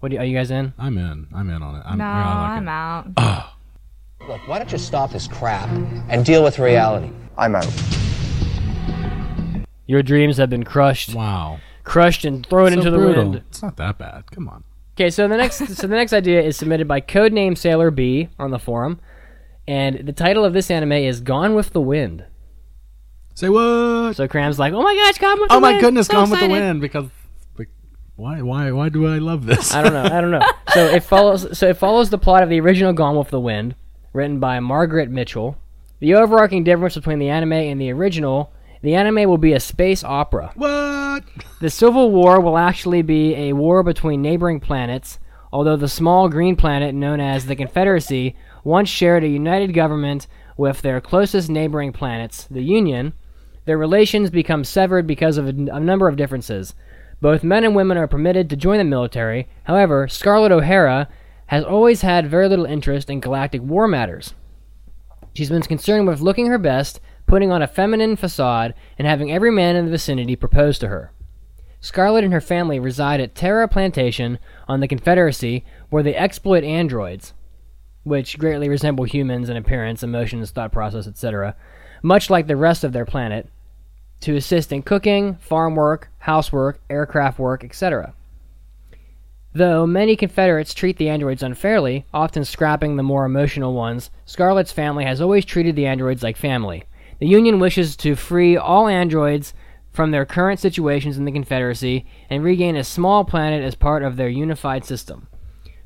[0.00, 0.72] What do you, are you guys in?
[0.78, 1.26] I'm in.
[1.34, 1.82] I'm in on it.
[1.84, 2.70] I'm, No, yeah, I like I'm it.
[2.70, 3.50] out.
[4.28, 5.68] Look, why don't you stop this crap
[6.08, 7.10] and deal with reality?
[7.36, 7.66] I'm out.
[9.86, 11.58] Your dreams have been crushed, Wow.
[11.84, 13.30] crushed and thrown So into the brutal.
[13.30, 13.44] wind.
[13.48, 14.30] It's not that bad.
[14.30, 14.64] Come on.
[15.00, 18.50] Okay, so the next, so the next idea is submitted by Codename Sailor B on
[18.50, 19.00] the forum,
[19.66, 22.26] and the title of this anime is "Gone with the Wind."
[23.34, 24.16] Say what?
[24.16, 25.64] So Cram's like, "Oh my gosh, Gone with the Wind.
[25.64, 26.48] oh my goodness, so Gone with the.
[26.48, 27.08] Wind because
[27.56, 27.70] like,
[28.16, 29.72] why why why do I love this?
[29.72, 30.04] I don't know.
[30.04, 30.46] I don't know.
[30.74, 31.56] So it follows.
[31.56, 33.76] So it follows the plot of the original Gone with the Wind,
[34.12, 35.56] written by Margaret Mitchell.
[36.00, 40.02] The overarching difference between the anime and the original: the anime will be a space
[40.04, 40.52] opera.
[40.54, 41.24] what?
[41.60, 45.18] The Civil War will actually be a war between neighboring planets,
[45.52, 50.82] although the small green planet known as the Confederacy once shared a united government with
[50.82, 53.12] their closest neighboring planets, the Union.
[53.66, 56.74] Their relations become severed because of a, a number of differences.
[57.20, 59.48] Both men and women are permitted to join the military.
[59.64, 61.08] However, Scarlett O'Hara
[61.46, 64.34] has always had very little interest in galactic war matters.
[65.34, 69.52] She's been concerned with looking her best, putting on a feminine facade, and having every
[69.52, 71.12] man in the vicinity propose to her.
[71.78, 77.32] Scarlett and her family reside at Terra Plantation on the Confederacy, where they exploit androids,
[78.02, 81.54] which greatly resemble humans in appearance, emotions, thought process, etc.,
[82.02, 83.48] much like the rest of their planet,
[84.18, 88.12] to assist in cooking, farm work, housework, aircraft work, etc.
[89.52, 95.04] Though many Confederates treat the androids unfairly, often scrapping the more emotional ones, Scarlet's family
[95.04, 96.82] has always treated the androids like family.
[97.20, 99.52] The Union wishes to free all androids
[99.92, 104.16] from their current situations in the Confederacy and regain a small planet as part of
[104.16, 105.28] their unified system.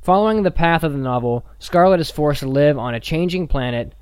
[0.00, 3.94] Following the path of the novel, Scarlet is forced to live on a changing planet,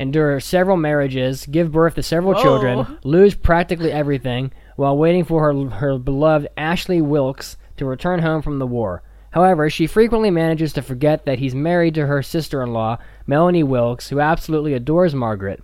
[0.00, 5.68] endure several marriages, give birth to several children, lose practically everything, while waiting for her,
[5.76, 9.04] her beloved Ashley Wilkes to return home from the war.
[9.30, 13.62] However, she frequently manages to forget that he's married to her sister in law, Melanie
[13.62, 15.62] Wilkes, who absolutely adores Margaret.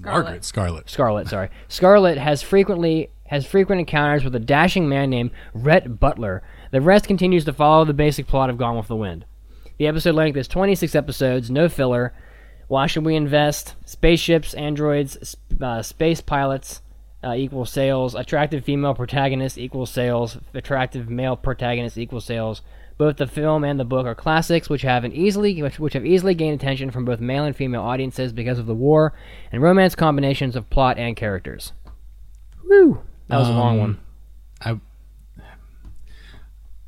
[0.00, 0.88] Margaret Scarlet.
[0.88, 1.50] Scarlet, sorry.
[1.68, 6.42] Scarlet has frequently has frequent encounters with a dashing man named Rhett Butler.
[6.70, 9.24] The rest continues to follow the basic plot of Gone with the Wind.
[9.78, 12.12] The episode length is 26 episodes, no filler.
[12.68, 13.74] Why should we invest?
[13.86, 16.82] Spaceships, androids, sp- uh, space pilots
[17.24, 18.14] uh, equal sales.
[18.14, 20.38] Attractive female protagonist equals sales.
[20.54, 22.62] Attractive male protagonist equals sales.
[23.02, 26.06] Both the film and the book are classics, which have an easily which, which have
[26.06, 29.12] easily gained attention from both male and female audiences because of the war
[29.50, 31.72] and romance combinations of plot and characters.
[32.64, 33.00] Woo!
[33.26, 34.80] That was a long Um, one.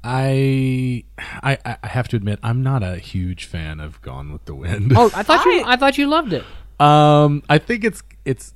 [0.05, 1.05] I,
[1.43, 4.55] I, I, I have to admit, I'm not a huge fan of Gone with the
[4.55, 4.93] Wind.
[4.97, 6.45] Oh, I thought you I thought you loved it.
[6.79, 8.55] Um, I think it's it's.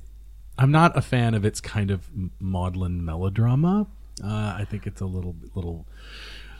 [0.57, 3.87] I'm not a fan of its kind of maudlin melodrama.
[4.23, 5.85] Uh, I think it's a little little.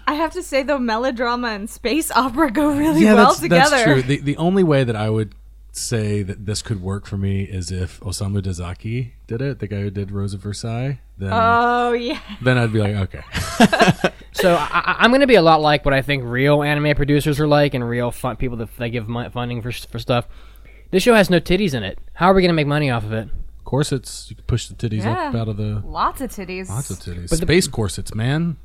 [0.09, 3.69] I have to say though, melodrama and space opera go really yeah, well that's, together.
[3.69, 4.01] that's true.
[4.01, 5.33] The the only way that I would
[5.71, 9.81] say that this could work for me is if Osamu Dezaki did it, the guy
[9.81, 10.99] who did Rose of Versailles.
[11.17, 12.19] Then Oh yeah.
[12.41, 13.21] then I'd be like, okay,
[14.33, 16.95] So I, I- I'm going to be a lot like what I think real anime
[16.95, 20.27] producers are like, and real fun people that they give funding for for stuff.
[20.91, 21.99] This show has no titties in it.
[22.13, 23.29] How are we going to make money off of it?
[23.65, 24.25] corsets.
[24.31, 26.69] You can push the titties up out of the Lots of titties.
[26.69, 27.29] lots of titties.
[27.29, 28.57] But the- Space corsets, man.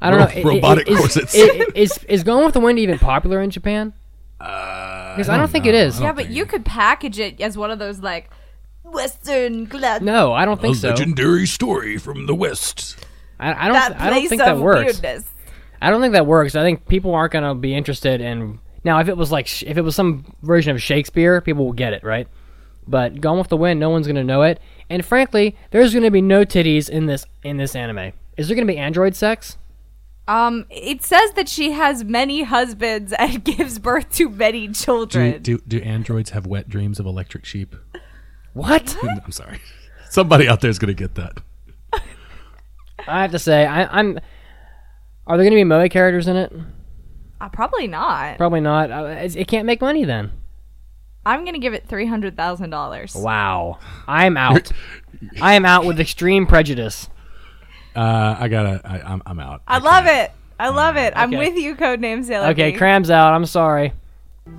[0.00, 0.30] I don't Ro- know.
[0.32, 1.34] i- i- robotic is, corsets.
[1.36, 3.92] i- Is, is Gone with the Wind even popular in Japan?
[4.40, 5.78] Uh, because I, don't think it know.
[5.78, 6.00] is.
[6.00, 8.30] Yeah, but you could package it as one of those like
[8.82, 10.88] Western glad No, I don't think so.
[10.90, 12.96] legendary story from the West.
[13.40, 13.72] I, I don't.
[13.74, 14.84] that I don't place think that of works.
[15.00, 15.24] weirdness.
[15.80, 16.54] I don't think that works.
[16.54, 18.58] I think people aren't going to be interested in.
[18.84, 21.92] Now, if it was like if it was some version of Shakespeare, people will get
[21.94, 22.28] it, right?
[22.86, 24.60] But Gone with the Wind, no one's going to know it.
[24.90, 28.12] And frankly, there's going to be no titties in this in this anime.
[28.36, 29.56] Is there going to be android sex?
[30.26, 35.42] Um, it says that she has many husbands and gives birth to many children.
[35.42, 37.76] do do androids have wet dreams of electric sheep?
[38.54, 38.96] What?
[39.02, 39.60] I'm sorry.
[40.08, 41.40] Somebody out there is going to get that.
[43.06, 44.18] I have to say, I, I'm.
[45.26, 46.52] Are there going to be Moe characters in it?
[47.40, 48.38] Uh, probably not.
[48.38, 48.90] Probably not.
[48.90, 50.30] Uh, it's- it can't make money then.
[51.26, 53.14] I'm gonna give it three hundred thousand dollars.
[53.14, 54.70] Wow, I'm out.
[55.40, 57.08] I am out with extreme prejudice.
[57.96, 58.80] Uh, I gotta.
[58.84, 59.62] I, I'm I'm out.
[59.68, 60.32] I love it.
[60.58, 61.12] I love it.
[61.16, 61.38] I'm Okay.
[61.38, 62.48] with you, Codename Sailor.
[62.48, 62.78] Okay, Bee.
[62.78, 63.32] Cram's out.
[63.34, 63.92] I'm sorry.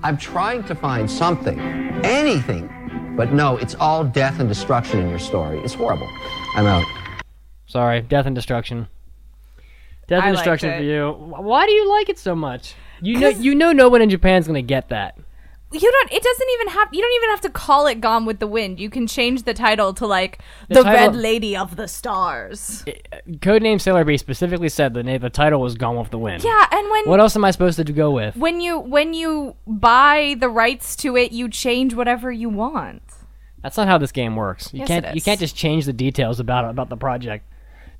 [0.04, 1.60] I'm trying to find something,
[2.04, 2.70] anything.
[3.18, 5.60] But no, it's all death and destruction in your story.
[5.60, 6.10] It's horrible.
[6.56, 6.86] I'm out.
[7.68, 8.02] Sorry.
[8.02, 8.88] Death and destruction.
[10.08, 10.78] Death I and liked destruction it.
[10.78, 11.12] for you.
[11.14, 12.76] Wh- Why do you like it so much?
[13.02, 15.18] You know, 'Cause- you know, no one in Japan's gonna get that.
[15.82, 16.12] You don't.
[16.12, 16.88] It doesn't even have.
[16.92, 19.54] You don't even have to call it "Gone with the Wind." You can change the
[19.54, 22.84] title to like The "The, title- Red Lady of the Stars."
[23.28, 26.66] Codename Sailor B specifically said the name, the title was "Gone with the Wind." Yeah,
[26.72, 28.36] and when What else am I supposed to go with?
[28.36, 33.02] when you when you buy the rights to it, you change whatever you want.
[33.62, 34.72] That's not how this game works.
[34.74, 35.16] You Yes, can't.
[35.16, 37.46] You can't just change the details about about the project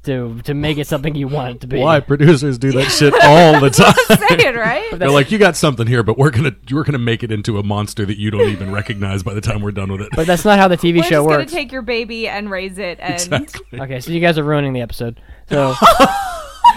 [0.06, 1.80] to to make it something you want it to be.
[1.80, 3.70] Why producers do that shit all the
[4.10, 4.18] time?
[4.18, 4.90] Say it right.
[5.00, 7.64] They're like, you got something here, but we're gonna we're gonna make it into a
[7.64, 10.10] monster that you don't even recognize by the time we're done with it.
[10.16, 11.52] But that's not how the TV We're show just gonna works.
[11.52, 13.80] take your baby and raise it, and exactly.
[13.82, 15.20] okay, so you guys are ruining the episode.
[15.50, 15.74] So.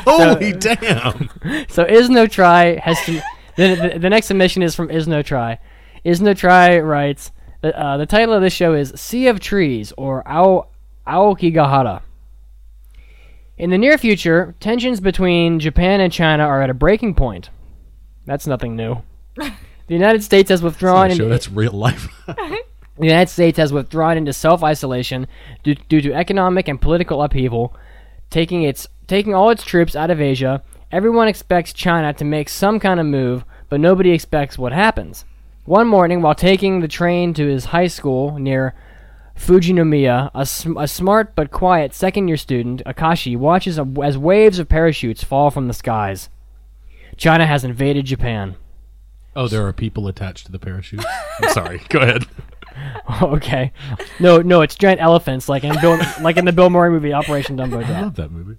[0.07, 1.29] Holy damn!
[1.69, 3.21] So is no try has to.
[3.57, 5.59] The, the, the next submission is from is no try.
[6.05, 9.93] Is no try writes the, uh, the title of this show is Sea of Trees
[9.97, 10.69] or Ao
[11.07, 12.03] Aokigahara.
[13.59, 17.51] In the near future, tensions between Japan and China are at a breaking point.
[18.25, 19.03] That's nothing new.
[19.35, 19.53] the
[19.89, 21.09] United States has withdrawn.
[21.09, 22.09] Show into- that's real life.
[22.27, 22.63] the
[23.01, 25.27] United States has withdrawn into self-isolation
[25.65, 27.75] due, due to economic and political upheaval,
[28.31, 30.63] taking its taking all its troops out of Asia.
[30.93, 35.25] Everyone expects China to make some kind of move, but nobody expects what happens.
[35.65, 38.75] One morning, while taking the train to his high school near
[39.39, 44.69] Fujinomiya, a, sm- a smart but quiet second-year student, Akashi, watches a- as waves of
[44.69, 46.29] parachutes fall from the skies.
[47.17, 48.57] China has invaded Japan.
[49.37, 51.05] oh, there are people attached to the parachutes.
[51.41, 51.81] I'm sorry.
[51.89, 52.25] Go ahead.
[53.23, 53.73] okay.
[54.21, 57.57] No, no, it's giant elephants, like in Bill, like in the Bill Murray movie Operation
[57.57, 58.03] Dumbo I Drop.
[58.03, 58.59] love that movie.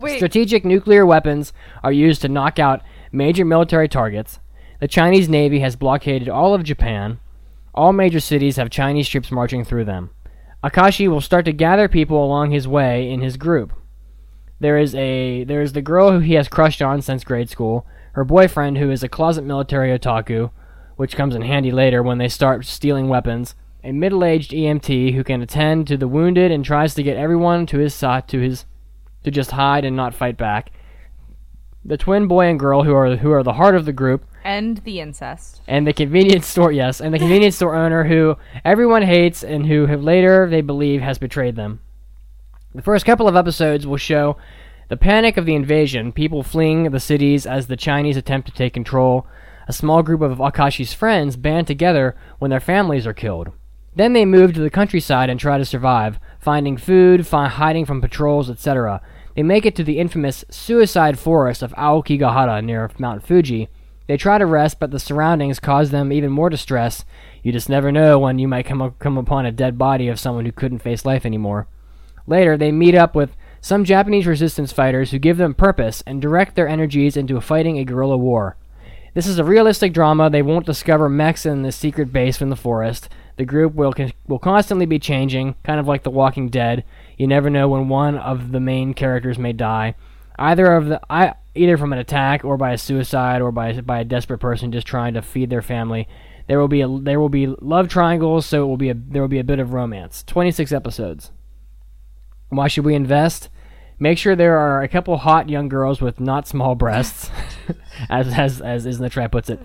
[0.00, 0.16] Wait.
[0.16, 1.52] Strategic nuclear weapons
[1.82, 4.38] are used to knock out major military targets.
[4.80, 7.18] The Chinese Navy has blockaded all of Japan.
[7.74, 10.10] All major cities have Chinese troops marching through them.
[10.62, 13.72] Akashi will start to gather people along his way in his group.
[14.60, 17.86] There is a there is the girl who he has crushed on since grade school,
[18.12, 20.50] her boyfriend who is a closet military otaku,
[20.96, 25.42] which comes in handy later when they start stealing weapons, a middle-aged EMT who can
[25.42, 28.64] attend to the wounded and tries to get everyone to his side to his
[29.24, 30.70] to just hide and not fight back.
[31.84, 34.76] The twin boy and girl who are who are the heart of the group, And
[34.78, 35.62] the incest.
[35.66, 39.86] and the convenience store yes, and the convenience store owner who everyone hates and who
[39.86, 41.80] have later they believe has betrayed them.
[42.74, 44.36] The first couple of episodes will show
[44.88, 48.74] the panic of the invasion, people fleeing the cities as the Chinese attempt to take
[48.74, 49.26] control.
[49.66, 53.50] A small group of Akashi's friends band together when their families are killed.
[53.96, 58.02] Then they move to the countryside and try to survive, finding food, fi- hiding from
[58.02, 59.00] patrols, etc.
[59.34, 63.68] They make it to the infamous suicide forest of Aokigahara near Mount Fuji.
[64.06, 67.04] They try to rest, but the surroundings cause them even more distress.
[67.42, 70.20] You just never know when you might come, up, come upon a dead body of
[70.20, 71.66] someone who couldn't face life anymore.
[72.26, 76.54] Later, they meet up with some Japanese resistance fighters who give them purpose and direct
[76.54, 78.56] their energies into fighting a guerrilla war.
[79.14, 80.28] This is a realistic drama.
[80.28, 83.08] They won't discover mechs in the secret base in the forest.
[83.36, 83.94] The group will
[84.26, 86.84] will constantly be changing, kind of like The Walking Dead.
[87.16, 89.94] You never know when one of the main characters may die,
[90.38, 94.00] either of the I, either from an attack or by a suicide or by by
[94.00, 96.08] a desperate person just trying to feed their family.
[96.46, 99.22] There will be a, there will be love triangles, so it will be a, there
[99.22, 100.22] will be a bit of romance.
[100.22, 101.30] Twenty six episodes.
[102.50, 103.48] Why should we invest?
[103.98, 107.30] Make sure there are a couple hot young girls with not small breasts,
[108.10, 109.60] as as as Isna Try puts it.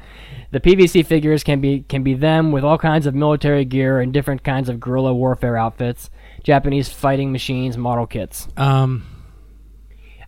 [0.52, 4.14] The PVC figures can be can be them with all kinds of military gear and
[4.14, 6.10] different kinds of guerrilla warfare outfits,
[6.44, 8.48] Japanese fighting machines, model kits.
[8.56, 9.06] Um,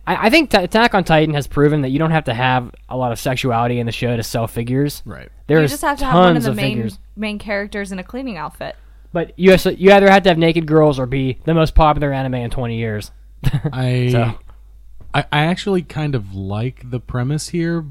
[0.06, 2.74] I, I think T- Attack on Titan has proven that you don't have to have
[2.88, 5.02] a lot of sexuality in the show to sell figures.
[5.04, 5.28] right.
[5.46, 7.92] There's you just have to tons have one of the of main figures, main characters
[7.92, 8.74] in a cleaning outfit.
[9.12, 12.12] but you has- you either have to have naked girls or be the most popular
[12.12, 13.10] anime in 20 years.
[13.72, 14.38] I, So-
[15.14, 17.84] I I actually kind of like the premise here,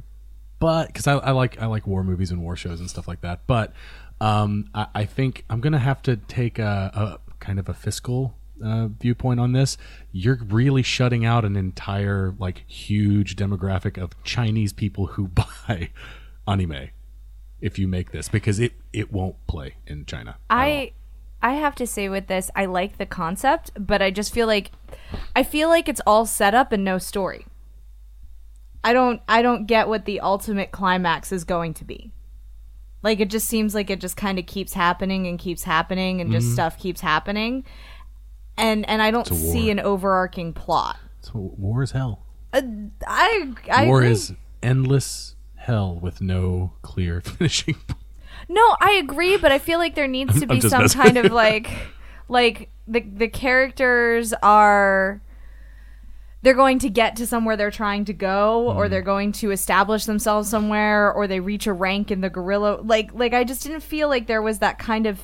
[0.60, 3.22] but because I, I like I like war movies and war shows and stuff like
[3.22, 3.42] that.
[3.48, 3.74] But
[4.20, 8.36] um, I, I think I'm gonna have to take a, a kind of a fiscal
[8.64, 9.78] uh, viewpoint on this.
[10.12, 15.28] You're really shutting out an entire like huge demographic of Chinese people who
[15.68, 15.90] buy
[16.48, 16.90] anime
[17.60, 20.38] if you make this because it it won't play in China.
[20.50, 20.94] I
[21.42, 24.72] I have to say with this, I like the concept, but I just feel like
[25.36, 27.46] I feel like it's all set up and no story.
[28.84, 32.12] I don't I don't get what the ultimate climax is going to be.
[33.04, 36.32] Like it just seems like it just kind of keeps happening and keeps happening and
[36.32, 37.64] just stuff keeps happening.
[38.62, 40.98] And and I don't see an overarching plot.
[41.22, 42.24] so war is hell.
[42.54, 44.12] I I war agree.
[44.12, 44.34] is
[44.64, 47.98] endless hell with no clear finishing point.
[48.50, 51.02] No, I agree, but I feel like there needs to be some messing.
[51.02, 51.70] kind of like
[52.28, 55.22] like the the characters are
[56.44, 58.92] they're going to get to somewhere they're trying to go or Hmm.
[58.92, 63.14] they're going to establish themselves somewhere or they reach a rank in the guerrilla like
[63.14, 65.22] like I just didn't feel like there was that kind of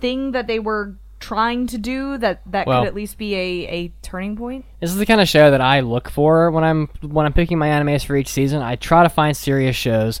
[0.00, 3.66] thing that they were trying to do that that Well- could at least be a
[3.68, 4.64] a turning point.
[4.80, 7.58] This is the kind of show that I look for when I'm when I'm picking
[7.58, 8.62] my animes for each season.
[8.62, 10.20] I try to find serious shows.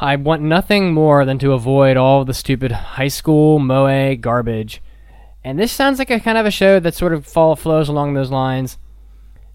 [0.00, 4.82] I want nothing more than to avoid all the stupid high school moe garbage.
[5.44, 8.14] And this sounds like a kind of a show that sort of fall flows along
[8.14, 8.78] those lines.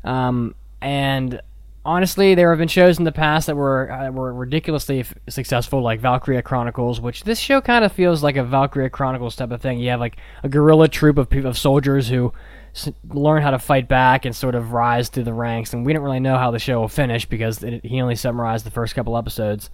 [0.03, 1.41] Um, and
[1.89, 5.81] honestly, there have been shows in the past that were uh, were ridiculously f- successful,
[5.81, 9.59] like Valkyria Chronicles, which this show kind of feels like a Valkyria Chronicles type of
[9.59, 9.79] thing.
[9.79, 12.31] You have like a guerrilla troop of people, of soldiers who
[12.75, 15.73] s- learn how to fight back and sort of rise through the ranks.
[15.73, 18.67] And we don't really know how the show will finish because it, he only summarized
[18.67, 19.71] the first couple episodes.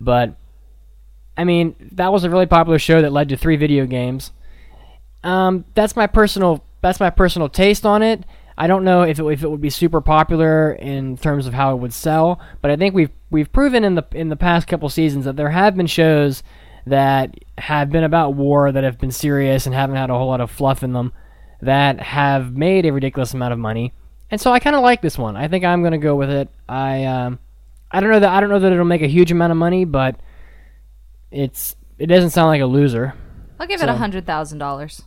[0.00, 0.36] But
[1.36, 4.30] I mean, that was a really popular show that led to three video games.
[5.24, 8.22] Um, that's my personal that's my personal taste on it.
[8.58, 11.74] I don't know if it, if it would be super popular in terms of how
[11.74, 14.88] it would sell, but I think we've we've proven in the in the past couple
[14.88, 16.42] seasons that there have been shows
[16.86, 20.40] that have been about war that have been serious and haven't had a whole lot
[20.40, 21.12] of fluff in them
[21.60, 23.92] that have made a ridiculous amount of money.
[24.30, 25.36] And so I kind of like this one.
[25.36, 26.48] I think I'm going to go with it.
[26.68, 27.38] I um,
[27.90, 29.84] I don't know that I don't know that it'll make a huge amount of money,
[29.84, 30.16] but
[31.30, 33.14] it's it doesn't sound like a loser.
[33.60, 35.02] I'll give So- it a hundred thousand dollars.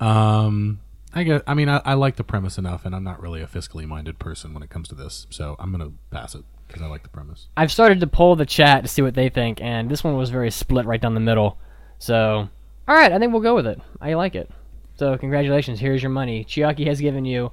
[0.00, 0.80] Um,
[1.14, 1.42] I guess.
[1.46, 4.18] I mean, I, I like the premise enough, and I'm not really a fiscally minded
[4.18, 7.08] person when it comes to this, so I'm gonna pass it because I like the
[7.08, 7.48] premise.
[7.56, 10.30] I've started to poll the chat to see what they think, and this one was
[10.30, 11.56] very split right down the middle.
[11.98, 12.48] So,
[12.88, 13.80] all right, I think we'll go with it.
[14.00, 14.50] I like it.
[14.96, 15.78] So, congratulations.
[15.80, 16.44] Here's your money.
[16.44, 17.50] Chiaki has given you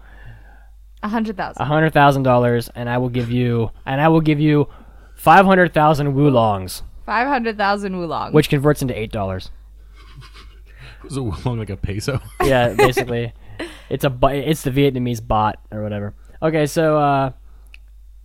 [1.04, 1.62] A hundred thousand.
[1.62, 4.68] a hundred thousand dollars, and I will give you and I will give you
[5.16, 8.34] five hundred thousand woolongs, Five hundred thousand woolong.
[8.34, 9.52] which converts into eight dollars.
[11.04, 12.20] Was it long like a peso?
[12.44, 13.34] Yeah, basically,
[13.92, 16.14] it's a it's the Vietnamese bot or whatever.
[16.42, 17.32] Okay, so uh,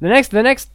[0.01, 0.71] the next the next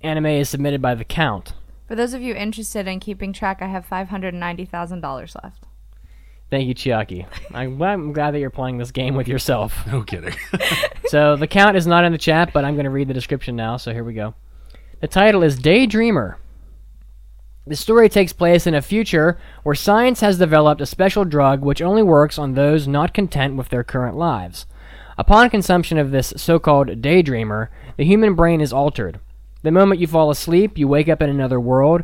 [0.00, 1.52] anime is submitted by the Count.
[1.86, 5.36] For those of you interested in keeping track, I have five hundred ninety thousand dollars
[5.42, 5.66] left.
[6.50, 7.26] Thank you, Chiaki.
[7.54, 9.86] I'm, I'm glad that you're playing this game with yourself.
[9.92, 10.34] no kidding.
[11.08, 13.54] So the count is not in the chat, but I'm going to read the description
[13.54, 13.76] now.
[13.76, 14.34] So here we go.
[15.00, 16.36] The title is Daydreamer.
[17.66, 21.80] The story takes place in a future where science has developed a special drug which
[21.80, 24.66] only works on those not content with their current lives.
[25.16, 29.18] Upon consumption of this so called daydreamer, the human brain is altered.
[29.62, 32.02] The moment you fall asleep, you wake up in another world,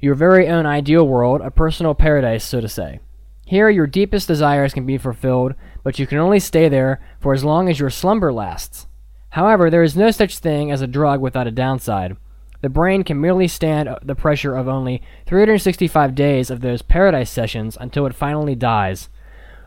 [0.00, 2.98] your very own ideal world, a personal paradise, so to say.
[3.44, 5.54] Here, your deepest desires can be fulfilled,
[5.84, 8.88] but you can only stay there for as long as your slumber lasts.
[9.30, 12.16] However, there is no such thing as a drug without a downside.
[12.62, 17.76] The brain can merely stand the pressure of only 365 days of those paradise sessions
[17.80, 19.08] until it finally dies.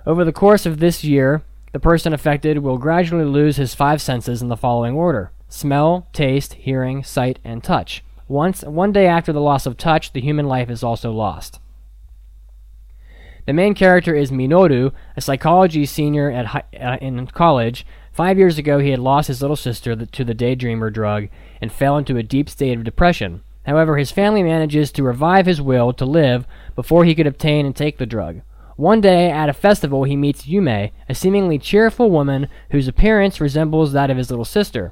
[0.05, 4.41] Over the course of this year, the person affected will gradually lose his five senses
[4.41, 8.03] in the following order smell, taste, hearing, sight, and touch.
[8.27, 11.59] Once, one day after the loss of touch, the human life is also lost.
[13.47, 17.83] The main character is Minoru, a psychology senior at uh, in college.
[18.19, 21.29] Five years ago, he had lost his little sister to the daydreamer drug
[21.61, 23.43] and fell into a deep state of depression.
[23.65, 26.45] However, his family manages to revive his will to live
[26.75, 28.41] before he could obtain and take the drug.
[28.75, 33.93] One day, at a festival, he meets Yume, a seemingly cheerful woman whose appearance resembles
[33.93, 34.91] that of his little sister.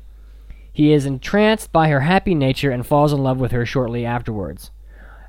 [0.72, 4.72] He is entranced by her happy nature and falls in love with her shortly afterwards.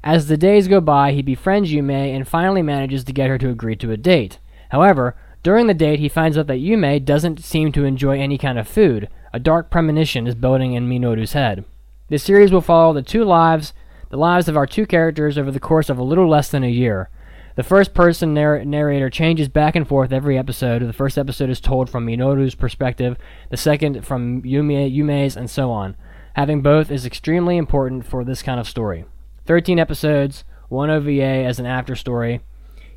[0.04, 3.50] As the days go by, he befriends Yume and finally manages to get her to
[3.50, 4.38] agree to a date.
[4.68, 5.16] However,
[5.48, 8.68] during the date, he finds out that Yume doesn't seem to enjoy any kind of
[8.68, 9.08] food.
[9.32, 11.64] A dark premonition is building in Minoru's head.
[12.08, 13.72] The series will follow the two lives,
[14.10, 16.68] the lives of our two characters over the course of a little less than a
[16.68, 17.08] year.
[17.54, 20.82] The first person narr- narrator changes back and forth every episode.
[20.82, 23.16] The first episode is told from Minoru's perspective,
[23.48, 25.96] the second from Yume, Yume's, and so on.
[26.34, 29.06] Having both is extremely important for this kind of story.
[29.46, 32.42] 13 episodes, one OVA as an after story.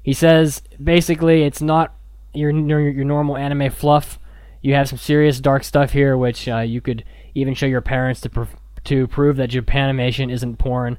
[0.04, 1.96] He says basically it's not
[2.34, 4.20] your your, your normal anime fluff.
[4.62, 7.04] You have some serious dark stuff here, which uh, you could
[7.34, 8.44] even show your parents to pr-
[8.86, 10.98] to prove that Japanimation isn't porn.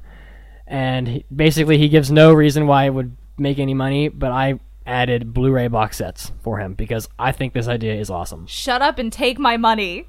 [0.67, 4.59] And he, basically, he gives no reason why it would make any money, but I
[4.85, 8.47] added Blu-ray box sets for him because I think this idea is awesome.
[8.47, 10.07] Shut up and take my money.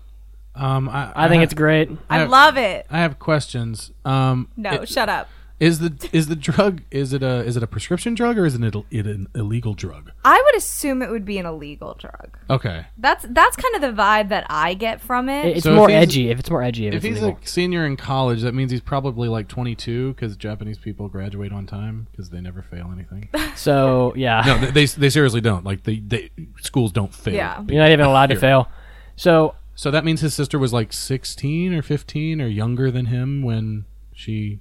[0.56, 1.90] um, I, I think ha- it's great.
[2.08, 2.86] I have- love it.
[2.90, 3.90] I have questions.
[4.04, 5.28] Um, No, it- shut up.
[5.64, 8.54] Is the is the drug is it a is it a prescription drug or is
[8.54, 10.10] it an, it an illegal drug?
[10.24, 12.36] I would assume it would be an illegal drug.
[12.50, 12.86] Okay.
[12.98, 15.46] That's that's kind of the vibe that I get from it.
[15.46, 16.30] It- It's So if more he's- edgy.
[16.30, 17.38] If it's more edgy, if, If it's he's legal.
[17.42, 21.66] a senior in college, that means he's probably like 22 because Japanese people graduate on
[21.66, 23.28] time because they never fail anything.
[23.56, 25.64] so yeah, no, they, they they seriously don't.
[25.64, 27.34] Like they, they schools don't fail.
[27.34, 27.62] Yeah.
[27.68, 28.40] you're not even allowed to Here.
[28.40, 28.68] fail.
[29.16, 33.42] So So that means his sister was like 16 or 15 or younger than him
[33.42, 34.60] when she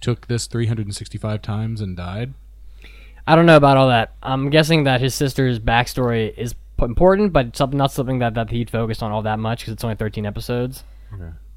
[0.00, 2.34] took this 365 times and died.
[3.26, 4.14] I don't know about all that.
[4.22, 8.50] I'm guessing that his sister's backstory is p- important, but something not something that, that
[8.50, 10.84] he'd focused on all that much because it's only 13 episodes.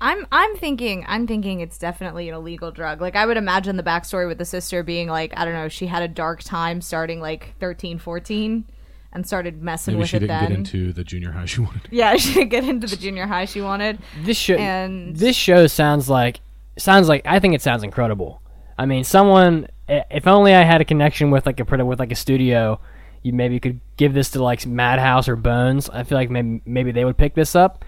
[0.02, 3.00] I'm I'm thinking I'm thinking it's definitely an illegal drug.
[3.02, 5.86] Like I would imagine the backstory with the sister being like I don't know, she
[5.86, 8.66] had a dark time starting like 13, 14
[9.14, 10.50] and started messing Maybe with she it didn't then.
[10.50, 11.82] get into the junior high she wanted.
[11.92, 14.00] yeah, she didn't get into the junior high she wanted.
[14.24, 16.42] This show, And- this show sounds like
[16.78, 18.42] sounds like I think it sounds incredible.
[18.78, 22.16] I mean, someone if only I had a connection with like a with like a
[22.16, 22.80] studio,
[23.22, 25.90] you maybe could give this to like Madhouse or Bones.
[25.90, 27.86] I feel like maybe maybe they would pick this up.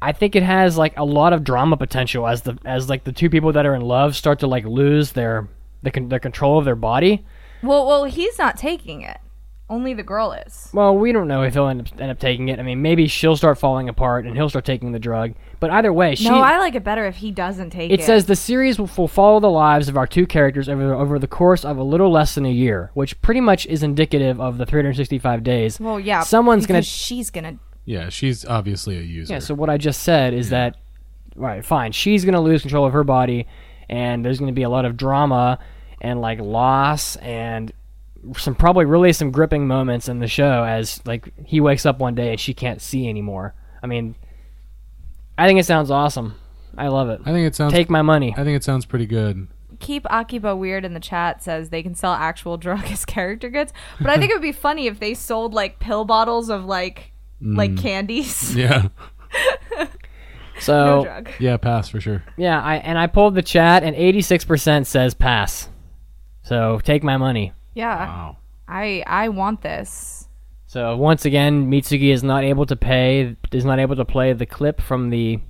[0.00, 3.12] I think it has like a lot of drama potential as the as like the
[3.12, 5.48] two people that are in love start to like lose their
[5.82, 7.24] the con- their control of their body.
[7.62, 9.18] Well, well, he's not taking it.
[9.68, 10.70] Only the girl is.
[10.72, 12.60] Well, we don't know if he'll end up, end up taking it.
[12.60, 15.34] I mean, maybe she'll start falling apart and he'll start taking the drug.
[15.58, 16.28] But either way, she.
[16.28, 18.00] no, I like it better if he doesn't take it.
[18.00, 21.18] it says the series will, will follow the lives of our two characters over over
[21.18, 24.58] the course of a little less than a year, which pretty much is indicative of
[24.58, 25.80] the 365 days.
[25.80, 26.20] Well, yeah.
[26.20, 26.82] someone's gonna.
[26.82, 27.58] she's gonna.
[27.84, 29.34] Yeah, she's obviously a user.
[29.34, 29.38] Yeah.
[29.38, 30.76] So what I just said is that,
[31.34, 31.64] right?
[31.64, 31.92] Fine.
[31.92, 33.46] She's gonna lose control of her body,
[33.88, 35.58] and there's gonna be a lot of drama
[36.00, 37.72] and like loss and
[38.36, 42.14] some probably really some gripping moments in the show as like he wakes up one
[42.14, 43.54] day and she can't see anymore.
[43.82, 44.16] I mean,
[45.38, 46.34] I think it sounds awesome.
[46.78, 47.20] I love it.
[47.24, 47.72] I think it sounds.
[47.72, 48.34] Take my money.
[48.36, 49.48] I think it sounds pretty good.
[49.78, 53.72] Keep Akiba weird in the chat says they can sell actual drug as character goods,
[54.00, 57.12] but I think it would be funny if they sold like pill bottles of like
[57.40, 57.82] like mm.
[57.82, 58.54] candies.
[58.56, 58.88] Yeah.
[60.58, 61.30] So no drug.
[61.38, 62.24] Yeah, pass for sure.
[62.38, 65.68] yeah, I and I pulled the chat, and 86% says pass.
[66.44, 67.52] So take my money.
[67.74, 68.36] Yeah, Wow.
[68.66, 70.25] I I want this.
[70.66, 74.46] So once again, Mitsugi is not able to pay, is not able to play the
[74.46, 75.40] clip from the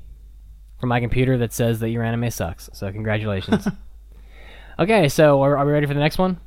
[0.79, 2.69] from my computer that says that your anime sucks.
[2.75, 3.67] So congratulations.
[4.79, 6.39] okay, so are, are we ready for the next one?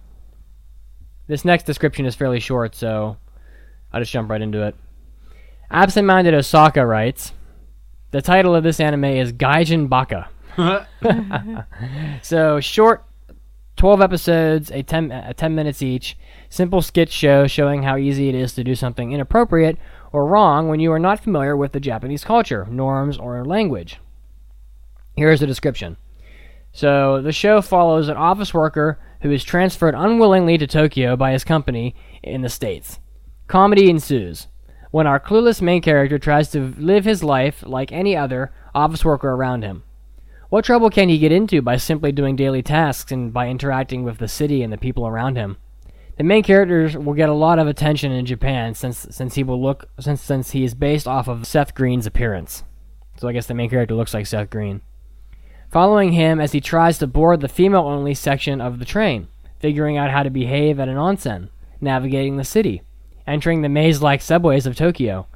[1.25, 3.17] This next description is fairly short, so
[3.91, 4.75] I'll just jump right into it.
[5.71, 7.33] Absent-minded Osaka writes,
[8.11, 10.29] the title of this anime is Gaijin Baka.
[12.21, 13.05] so short
[13.79, 16.17] 12 episodes, a 10, uh, 10 minutes each.
[16.49, 19.77] Simple sketch show showing how easy it is to do something inappropriate
[20.11, 24.01] or wrong when you are not familiar with the Japanese culture, norms, or language.
[25.15, 25.95] Here is the description.
[26.73, 31.45] So, the show follows an office worker who is transferred unwillingly to Tokyo by his
[31.45, 32.99] company in the States.
[33.47, 34.47] Comedy ensues
[34.91, 39.29] when our clueless main character tries to live his life like any other office worker
[39.29, 39.83] around him.
[40.49, 44.17] What trouble can he get into by simply doing daily tasks and by interacting with
[44.17, 45.57] the city and the people around him?
[46.17, 49.61] The main characters will get a lot of attention in Japan since since he will
[49.61, 52.63] look since since he is based off of Seth Green's appearance.
[53.17, 54.81] So I guess the main character looks like Seth Green.
[55.69, 59.27] Following him as he tries to board the female-only section of the train,
[59.59, 62.81] figuring out how to behave at an onsen, navigating the city,
[63.27, 65.27] entering the maze-like subways of Tokyo,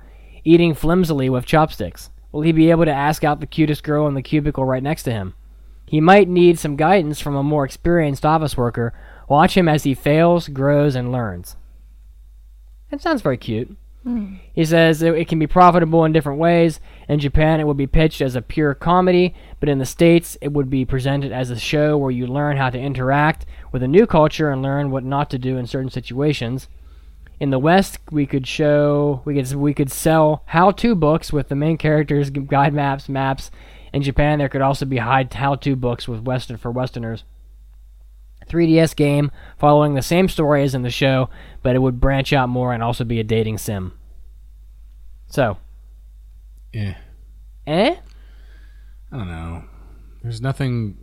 [0.44, 2.10] eating flimsily with chopsticks.
[2.34, 5.04] Will he be able to ask out the cutest girl in the cubicle right next
[5.04, 5.36] to him?
[5.86, 8.92] He might need some guidance from a more experienced office worker.
[9.30, 11.56] Watch him as he fails, grows, and learns.
[12.90, 13.78] That sounds very cute.
[14.02, 14.38] Hmm.
[14.52, 16.80] He says it, it can be profitable in different ways.
[17.08, 20.52] In Japan, it would be pitched as a pure comedy, but in the States, it
[20.52, 24.08] would be presented as a show where you learn how to interact with a new
[24.08, 26.68] culture and learn what not to do in certain situations.
[27.40, 31.56] In the West, we could show we could we could sell how-to books with the
[31.56, 33.52] main characters, guide maps, maps.
[33.92, 37.24] In Japan, there could also be how-to books with Western for Westerners.
[38.48, 41.30] 3DS game following the same story as in the show,
[41.62, 43.94] but it would branch out more and also be a dating sim.
[45.28, 45.58] So,
[46.74, 46.96] Yeah.
[47.66, 47.96] eh?
[49.12, 49.64] I don't know.
[50.22, 50.98] There's nothing,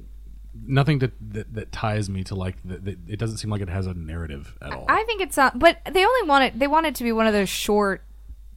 [0.71, 2.57] nothing that that, that ties me to like.
[2.65, 4.87] The, the, it doesn't seem like it has a narrative at all.
[4.89, 6.59] I think it's not, but they only want it.
[6.59, 8.03] They want it to be one of those short,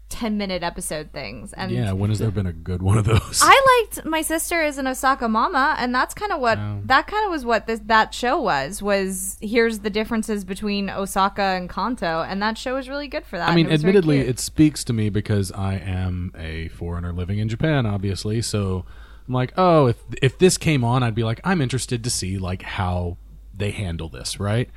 [0.10, 1.54] ten minute episode things.
[1.54, 1.92] And yeah.
[1.92, 3.40] When has there been a good one of those?
[3.42, 6.82] I liked my sister is an Osaka mama, and that's kind of what oh.
[6.86, 8.82] that kind of was what this that show was.
[8.82, 13.38] Was here's the differences between Osaka and Kanto, and that show was really good for
[13.38, 13.50] that.
[13.50, 17.50] I mean, It admittedly, it speaks to me because I am a foreigner living in
[17.50, 18.42] Japan, obviously.
[18.42, 18.86] So
[19.28, 22.38] I'm like, oh, if if this came on, I'd be like, I'm interested to see
[22.38, 23.18] like how
[23.54, 24.70] they handle this, right?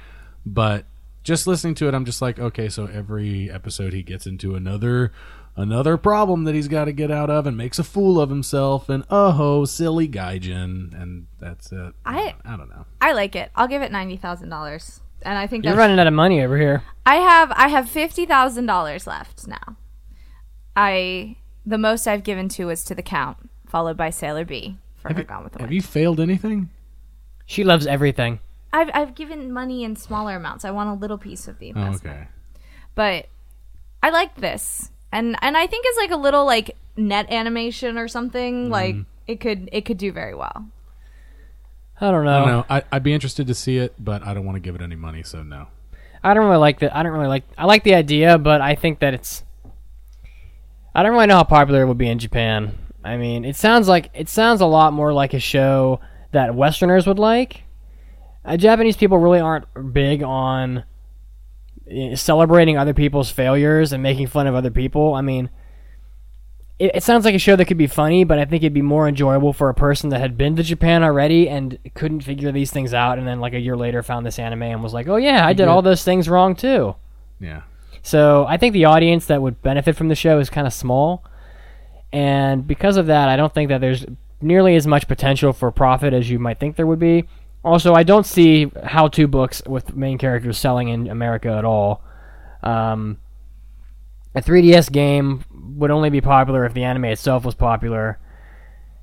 [0.45, 0.85] But
[1.25, 5.13] just listening to it, I'm just like, okay, so every episode he gets into another
[5.57, 8.89] another problem that he's got to get out of and makes a fool of himself,
[8.89, 11.95] and oh, ho, silly gaijin, and that's it.
[12.05, 12.85] I- I don't know.
[13.01, 13.51] I like it.
[13.57, 16.57] I'll give it ninety thousand dollars, and I think You're running out of money over
[16.57, 16.83] here.
[17.05, 19.77] I have I have fifty thousand dollars left now.
[20.77, 25.13] I the most I've given to is to the Count, followed by Sailor B for
[25.13, 26.71] her Gone with the Have you failed anything?
[27.45, 28.41] She loves everything.
[28.73, 30.65] I've I've given money in smaller amounts.
[30.65, 32.29] I want a little piece of the Oh, investment, okay.
[32.95, 33.27] but
[34.03, 38.09] I like this, and and I think it's like a little like net animation or
[38.09, 38.65] something.
[38.65, 38.73] Mm-hmm.
[38.73, 38.97] Like
[39.27, 40.67] it could it could do very well.
[42.01, 42.31] I don't know.
[42.31, 42.65] I don't know.
[42.69, 44.97] I, I'd be interested to see it, but I don't want to give it any
[44.97, 45.69] money, so no.
[46.23, 46.95] I don't really like the.
[46.95, 47.45] I don't really like.
[47.57, 49.45] I like the idea, but I think that it's.
[50.95, 52.77] I don't really know how popular it would be in Japan.
[53.07, 56.01] I mean, it sounds like it sounds a lot more like a show
[56.33, 57.63] that Westerners would like.
[58.45, 60.85] Uh, Japanese people really aren't big on
[61.91, 65.15] eh, celebrating other people's failures and making fun of other people.
[65.15, 65.51] I mean,
[66.79, 68.83] it, it sounds like a show that could be funny, but I think it'd be
[68.83, 72.71] more enjoyable for a person that had been to Japan already and couldn't figure these
[72.71, 75.17] things out, and then like a year later found this anime and was like, "Oh
[75.17, 76.97] yeah, I did all those things wrong too."
[77.41, 77.63] Yeah.
[78.03, 81.25] So I think the audience that would benefit from the show is kind of small,
[82.17, 84.07] and because of that, I don't think that there's
[84.41, 87.29] nearly as much potential for profit as you might think there would be.
[87.63, 92.03] Also, I don't see how-to books with main characters selling in America at all.
[92.63, 93.19] Um,
[94.35, 95.45] a 3DS game
[95.77, 98.19] would only be popular if the anime itself was popular.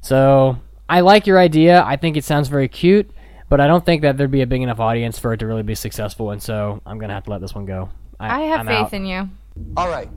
[0.01, 0.57] So
[0.89, 1.83] I like your idea.
[1.83, 3.11] I think it sounds very cute,
[3.47, 5.61] but I don't think that there'd be a big enough audience for it to really
[5.61, 6.31] be successful.
[6.31, 7.89] And so I'm gonna have to let this one go.
[8.19, 8.93] I have I'm faith out.
[8.93, 9.29] in you.
[9.77, 10.09] All right.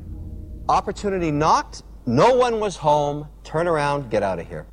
[0.67, 1.83] Opportunity knocked.
[2.07, 3.29] No one was home.
[3.43, 4.11] Turn around.
[4.11, 4.67] Get out of here.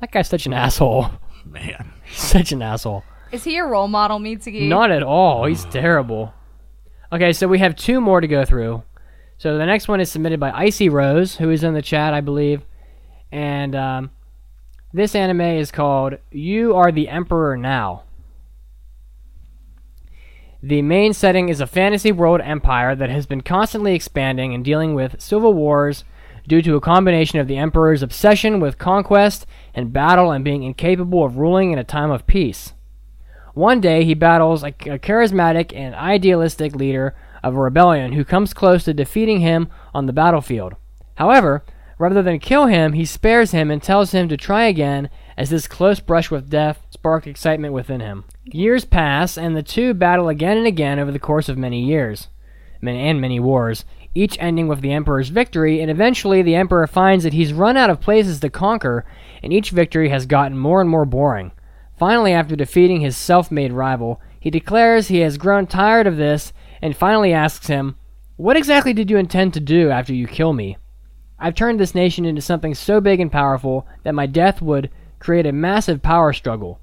[0.00, 1.10] That guy's such an asshole.
[1.44, 1.92] Man.
[2.12, 3.04] such an asshole.
[3.30, 4.68] Is he a role model, Mitsugi?
[4.68, 5.46] Not at all.
[5.46, 6.34] He's terrible.
[7.12, 8.82] Okay, so we have two more to go through.
[9.38, 12.20] So the next one is submitted by Icy Rose, who is in the chat, I
[12.20, 12.62] believe.
[13.30, 14.10] And um,
[14.92, 18.02] this anime is called You Are the Emperor Now.
[20.60, 24.94] The main setting is a fantasy world empire that has been constantly expanding and dealing
[24.94, 26.04] with civil wars
[26.48, 31.24] due to a combination of the emperor's obsession with conquest and battle and being incapable
[31.24, 32.72] of ruling in a time of peace.
[33.54, 38.54] One day, he battles a, a charismatic and idealistic leader of a rebellion who comes
[38.54, 40.74] close to defeating him on the battlefield.
[41.16, 41.64] However,
[41.98, 45.66] rather than kill him, he spares him and tells him to try again, as this
[45.66, 48.24] close brush with death sparked excitement within him.
[48.44, 52.28] Years pass, and the two battle again and again over the course of many years,
[52.80, 53.84] and many wars,
[54.14, 57.90] each ending with the Emperor's victory, and eventually the Emperor finds that he's run out
[57.90, 59.04] of places to conquer,
[59.42, 61.52] and each victory has gotten more and more boring.
[61.96, 66.52] Finally, after defeating his self made rival, he declares he has grown tired of this
[66.80, 67.96] and finally asks him,
[68.36, 70.76] What exactly did you intend to do after you kill me?
[71.38, 75.46] I've turned this nation into something so big and powerful that my death would create
[75.46, 76.80] a massive power struggle.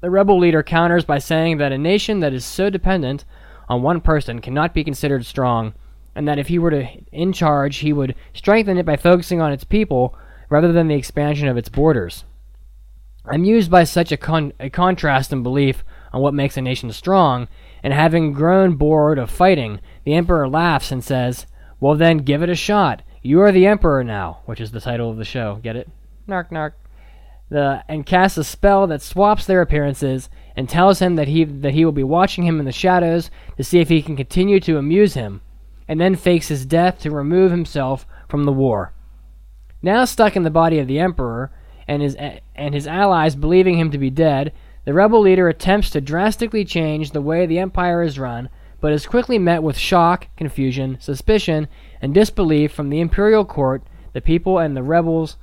[0.00, 3.24] The rebel leader counters by saying that a nation that is so dependent
[3.68, 5.74] on one person cannot be considered strong,
[6.14, 9.52] and that if he were to in charge, he would strengthen it by focusing on
[9.52, 10.14] its people
[10.48, 12.24] rather than the expansion of its borders.
[13.24, 17.48] Amused by such a, con- a contrast in belief on what makes a nation strong,
[17.82, 21.46] and having grown bored of fighting, the emperor laughs and says,
[21.80, 23.02] Well, then, give it a shot.
[23.22, 25.60] You are the emperor now, which is the title of the show.
[25.62, 25.88] Get it?
[26.26, 26.74] Nark, nark.
[27.48, 31.74] The, and casts a spell that swaps their appearances and tells him that he that
[31.74, 34.78] he will be watching him in the shadows to see if he can continue to
[34.78, 35.40] amuse him,
[35.88, 38.92] and then fakes his death to remove himself from the war.
[39.82, 41.50] Now stuck in the body of the emperor
[41.88, 42.16] and his
[42.54, 44.52] and his allies believing him to be dead,
[44.84, 48.48] the rebel leader attempts to drastically change the way the empire is run,
[48.80, 51.68] but is quickly met with shock, confusion, suspicion,
[52.00, 53.82] and disbelief from the imperial court,
[54.12, 55.36] the people, and the rebels,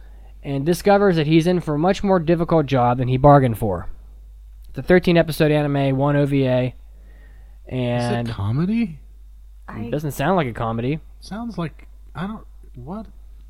[0.43, 3.87] and discovers that he's in for a much more difficult job than he bargained for.
[4.79, 6.73] It's a 13 episode anime, one OVA, Is
[7.67, 8.97] and it comedy?
[9.69, 11.01] it doesn't sound like a comedy.
[11.19, 13.07] Sounds like I don't what.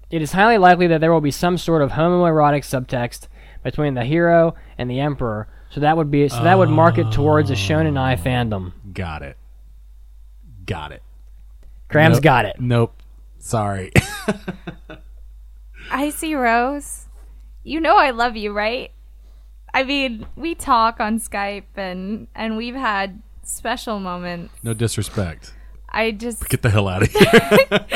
[0.09, 3.27] It is highly likely that there will be some sort of homoerotic subtext
[3.63, 7.11] between the hero and the emperor, so that would be so that would mark it
[7.11, 8.17] towards a shonen ai oh.
[8.17, 8.73] fandom.
[8.91, 9.37] Got it.
[10.65, 11.03] Got it.
[11.89, 12.23] Cram's Nope.
[12.23, 12.55] got it.
[12.59, 13.03] Nope.
[13.37, 13.91] Sorry.
[15.91, 17.05] Icy Rose.
[17.63, 18.91] You know I love you, right?
[19.73, 24.53] I mean, we talk on Skype and and we've had special moments.
[24.63, 25.53] no disrespect.
[25.91, 27.29] I just Get the hell out of here.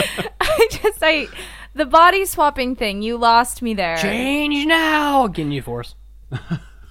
[0.41, 1.27] I just I
[1.75, 3.97] the body swapping thing, you lost me there.
[3.97, 5.95] Change now, Ginyu Force.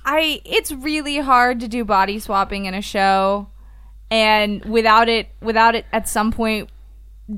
[0.05, 3.49] I it's really hard to do body swapping in a show
[4.11, 6.71] and without it without it at some point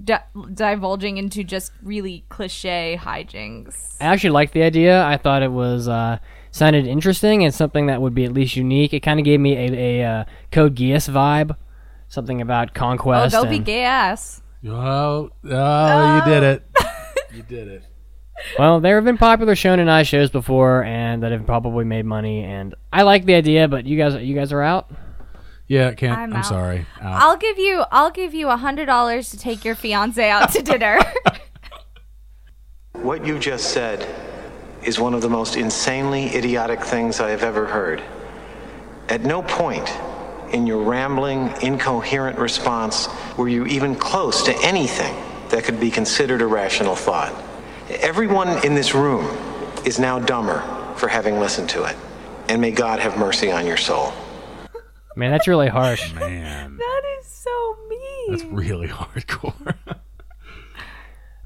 [0.04, 0.22] di-
[0.52, 3.96] divulging into just really cliche hijinks.
[4.00, 5.04] I actually liked the idea.
[5.04, 6.18] I thought it was uh,
[6.54, 8.94] sounded interesting and something that would be at least unique.
[8.94, 11.56] It kind of gave me a, a uh, Code Geass vibe,
[12.06, 13.34] something about conquest.
[13.34, 13.42] Oh, conquest.
[13.42, 14.40] they'll be and- gay ass.
[14.64, 16.62] oh, oh, you did it.
[17.34, 17.82] You did it.
[18.60, 22.44] Well, there have been popular Shonen Ai shows before, and that have probably made money.
[22.44, 24.88] And I like the idea, but you guys, you guys are out.
[25.66, 26.16] Yeah, can't.
[26.16, 26.46] I'm I'm, out.
[26.46, 26.86] sorry.
[27.00, 27.22] Out.
[27.22, 30.62] I'll give you I'll give you a hundred dollars to take your fiance out to
[30.62, 31.00] dinner.
[32.92, 34.06] What you just said
[34.84, 38.02] is one of the most insanely idiotic things I have ever heard.
[39.08, 39.90] At no point
[40.52, 45.14] in your rambling, incoherent response were you even close to anything
[45.48, 47.34] that could be considered a rational thought.
[47.88, 49.24] Everyone in this room
[49.84, 50.60] is now dumber
[50.96, 51.96] for having listened to it.
[52.48, 54.12] And may God have mercy on your soul.
[55.16, 56.12] Man, that's really harsh.
[56.14, 58.30] Man, that is so mean.
[58.30, 59.74] that's really hardcore.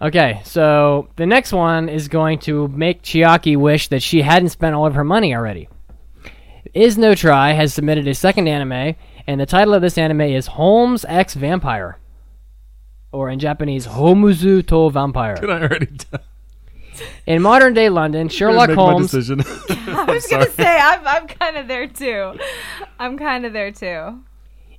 [0.00, 4.76] Okay, so the next one is going to make Chiaki wish that she hadn't spent
[4.76, 5.68] all of her money already.
[6.72, 8.94] Is No Try has submitted a second anime,
[9.26, 11.98] and the title of this anime is Holmes X Vampire.
[13.10, 15.36] Or in Japanese, Homuzu to Vampire.
[15.36, 16.20] Did I already done?
[17.26, 19.10] In modern day London, Sherlock Holmes.
[19.10, 19.40] decision.
[19.88, 22.34] I was gonna say I'm I'm kind of there too.
[22.98, 24.20] I'm kind of there too.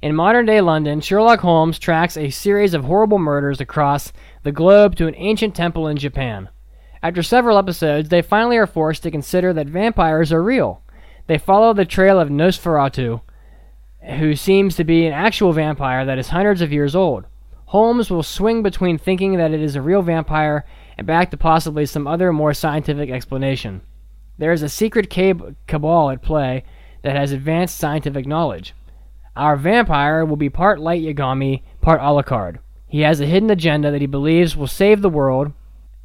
[0.01, 4.13] In modern day London, Sherlock Holmes tracks a series of horrible murders across
[4.49, 6.49] the globe to an ancient temple in Japan.
[7.03, 10.81] After several episodes, they finally are forced to consider that vampires are real.
[11.27, 13.21] They follow the trail of Nosferatu,
[14.17, 17.25] who seems to be an actual vampire that is hundreds of years old.
[17.65, 20.65] Holmes will swing between thinking that it is a real vampire
[20.97, 23.81] and back to possibly some other more scientific explanation.
[24.39, 26.63] There is a secret cab- cabal at play
[27.03, 28.73] that has advanced scientific knowledge.
[29.35, 32.57] Our vampire will be part light Yagami, part Alucard.
[32.89, 35.53] He has a hidden agenda that he believes will save the world.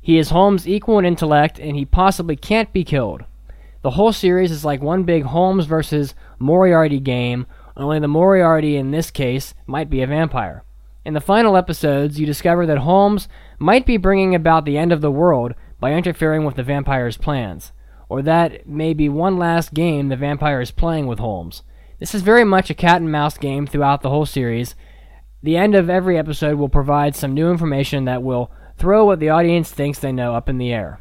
[0.01, 3.25] He is Holmes' equal in intellect, and he possibly can't be killed.
[3.81, 8.91] The whole series is like one big Holmes versus Moriarty game, only the Moriarty in
[8.91, 10.63] this case might be a vampire.
[11.05, 13.29] In the final episodes, you discover that Holmes
[13.59, 17.73] might be bringing about the end of the world by interfering with the vampire's plans,
[18.09, 21.63] or that may be one last game the vampire is playing with Holmes.
[21.99, 24.75] This is very much a cat and mouse game throughout the whole series.
[25.45, 29.29] The end of every episode will provide some new information that will throw what the
[29.29, 31.01] audience thinks they know up in the air.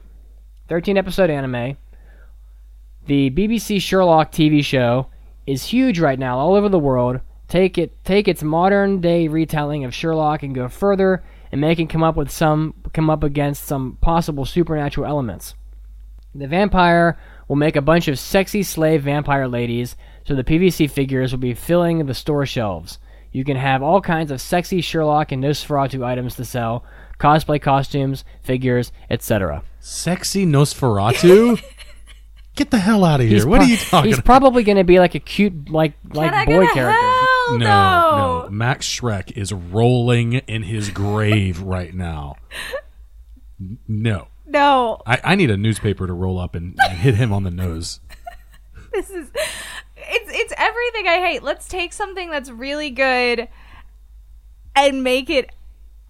[0.67, 1.77] 13 episode anime.
[3.05, 5.07] The BBC Sherlock TV show
[5.47, 7.21] is huge right now all over the world.
[7.47, 11.89] Take it take its modern day retelling of Sherlock and go further and make it
[11.89, 15.55] come up with some come up against some possible supernatural elements.
[16.35, 17.17] The vampire
[17.47, 21.53] will make a bunch of sexy slave vampire ladies, so the PVC figures will be
[21.53, 22.99] filling the store shelves.
[23.33, 26.85] You can have all kinds of sexy Sherlock and Nosferatu items to sell,
[27.19, 29.63] cosplay costumes, figures, etc.
[29.81, 31.61] Sexy Nosferatu?
[32.55, 33.47] Get the hell out of here.
[33.47, 34.25] what pro- are you talking He's about?
[34.25, 37.01] probably going to be like a cute like like Can I boy get a character.
[37.01, 38.49] hell no, no.
[38.51, 42.35] Max Schreck is rolling in his grave right now.
[43.87, 44.27] No.
[44.45, 45.01] No.
[45.07, 47.99] I, I need a newspaper to roll up and, and hit him on the nose.
[48.93, 49.27] This is
[50.07, 51.43] it's it's everything I hate.
[51.43, 53.47] Let's take something that's really good
[54.75, 55.49] and make it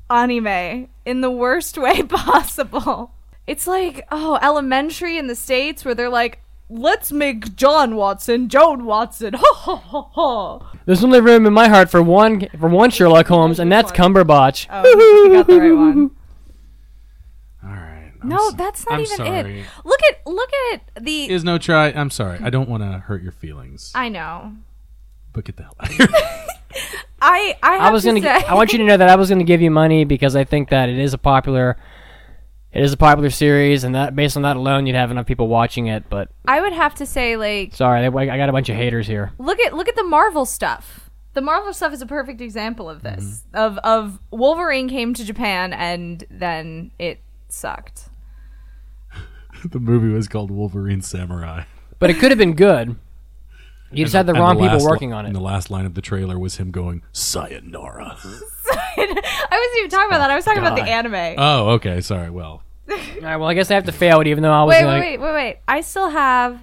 [0.10, 3.14] anime in the worst way possible.
[3.46, 8.86] It's like, oh, elementary in the States where they're like, let's make John Watson Joan
[8.86, 9.34] Watson.
[9.34, 10.72] Ha ha ha ha.
[10.86, 14.68] There's only room in my heart for one for one Sherlock Holmes, and that's Cumberbatch.
[14.70, 16.12] Oh, you got the right one.
[18.24, 18.36] All right.
[18.40, 19.60] I'm No, so- that's not I'm even sorry.
[19.62, 19.66] it.
[19.86, 21.88] Look at look at the Is no try.
[21.90, 22.40] I'm sorry.
[22.42, 23.92] I don't want to hurt your feelings.
[23.96, 24.54] I know.
[25.32, 26.08] but get the hell out of here.
[27.22, 28.22] I I, have I was to gonna.
[28.22, 30.36] say, gi- I want you to know that I was gonna give you money because
[30.36, 31.78] I think that it is a popular,
[32.72, 35.48] it is a popular series, and that based on that alone, you'd have enough people
[35.48, 36.10] watching it.
[36.10, 39.08] But I would have to say like sorry, I I got a bunch of haters
[39.08, 39.32] here.
[39.38, 41.10] look at look at the Marvel stuff.
[41.34, 43.24] The Marvel stuff is a perfect example of this.
[43.54, 43.56] Mm-hmm.
[43.58, 48.10] Of of Wolverine came to Japan and then it sucked.
[49.72, 51.64] the movie was called Wolverine Samurai.
[52.00, 52.96] But it could have been good.
[53.92, 55.38] You just had the And wrong people working li- on And it.
[55.38, 58.18] the last line of the trailer was him going, Sayonara.
[58.24, 58.98] I
[59.52, 60.32] wasn't even talking about that.
[60.32, 61.36] I was talking about the anime.
[61.38, 62.02] oh, okay.
[62.02, 62.30] Sorry.
[62.30, 64.74] Well, All right, well, I guess I have to fail it, even though I was.
[64.74, 65.58] wait, gonna, wait, wait, wait, wait.
[65.68, 66.60] I still have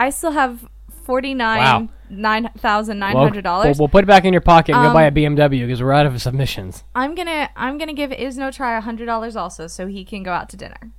[0.00, 0.66] I still have
[1.04, 1.88] forty nine Wow.
[2.08, 3.78] nine thousand nine Well, We'll, dollars.
[3.78, 5.92] we'll put it back in your pocket and go Um, buy a BMW because we're
[5.92, 6.84] out of submissions.
[6.94, 10.32] I'm gonna I'm gonna give Isno try a hundred dollars also so he can go
[10.32, 10.92] out to dinner.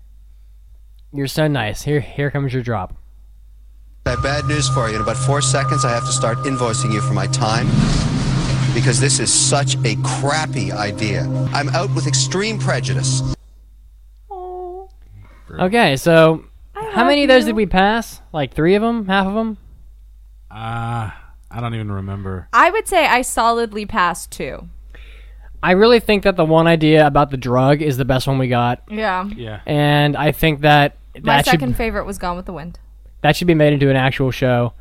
[1.12, 1.82] You're so nice.
[1.82, 2.96] Here, here comes your drop.
[4.06, 4.96] I have bad news for you.
[4.96, 7.68] In about four seconds, I have to start invoicing you for my time
[8.74, 11.24] because this is such a crappy idea.
[11.54, 13.22] I'm out with extreme prejudice.
[15.52, 17.48] Okay, so how many of those you.
[17.48, 18.22] did we pass?
[18.32, 19.08] Like three of them?
[19.08, 19.58] Half of them?
[20.52, 21.10] uh,
[21.52, 22.48] I don't even remember.
[22.54, 24.70] I would say I solidly passed two.
[25.62, 28.48] I really think that the one idea about the drug is the best one we
[28.48, 29.26] got, Yeah.
[29.36, 29.60] Yeah.
[29.66, 32.80] and I think that My that second should favorite was Gone with the Wind.
[33.22, 34.74] that should be made into an actual show,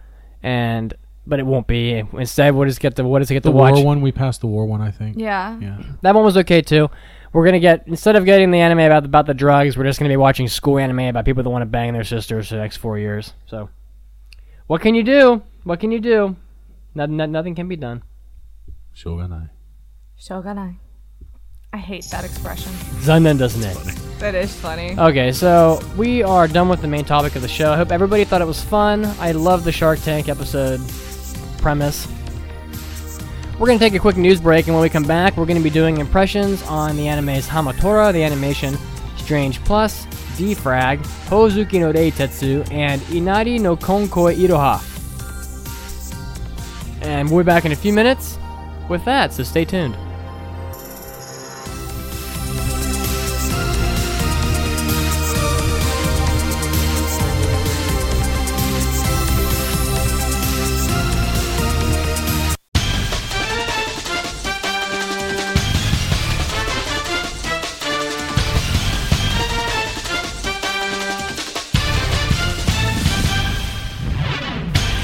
[0.42, 0.94] and
[1.26, 2.02] but it won't be.
[2.14, 3.74] Instead, we'll just get the what does it get The to watch?
[3.74, 5.16] war one, we passed the war one, I think.
[5.18, 5.58] Yeah.
[5.60, 5.78] Yeah.
[6.02, 6.88] That one was okay too.
[7.32, 10.08] We're gonna get instead of getting the anime about about the drugs, we're just gonna
[10.08, 12.76] be watching school anime about people that want to bang their sisters for the next
[12.78, 13.34] four years.
[13.46, 13.68] So,
[14.68, 15.42] what can you do?
[15.64, 16.36] What can you do?
[16.94, 18.02] No, no, nothing can be done.
[18.96, 19.50] Shoganai.
[20.20, 20.76] Shoganai.
[21.72, 22.72] I hate that expression.
[23.02, 23.76] Zanen doesn't it?
[24.18, 24.98] That is funny.
[24.98, 27.72] Okay, so we are done with the main topic of the show.
[27.72, 29.04] I hope everybody thought it was fun.
[29.20, 30.80] I love the Shark Tank episode
[31.58, 32.08] premise.
[33.58, 35.58] We're going to take a quick news break, and when we come back, we're going
[35.58, 38.76] to be doing impressions on the anime's Hamatora, the animation
[39.16, 40.06] Strange Plus,
[40.36, 44.80] D-Frag, Hoozuki no Reitetsu, and Inari Konkon Koi Iroha.
[47.02, 48.38] And we'll be back in a few minutes
[48.88, 49.96] with that, so stay tuned.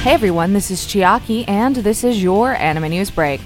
[0.04, 3.40] Hey everyone, this is Chiaki, and this is your anime news break.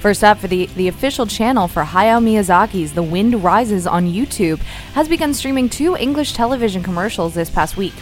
[0.00, 4.58] First up, for the, the official channel for Hayao Miyazaki's The Wind Rises on YouTube
[4.94, 7.94] has begun streaming two English television commercials this past week.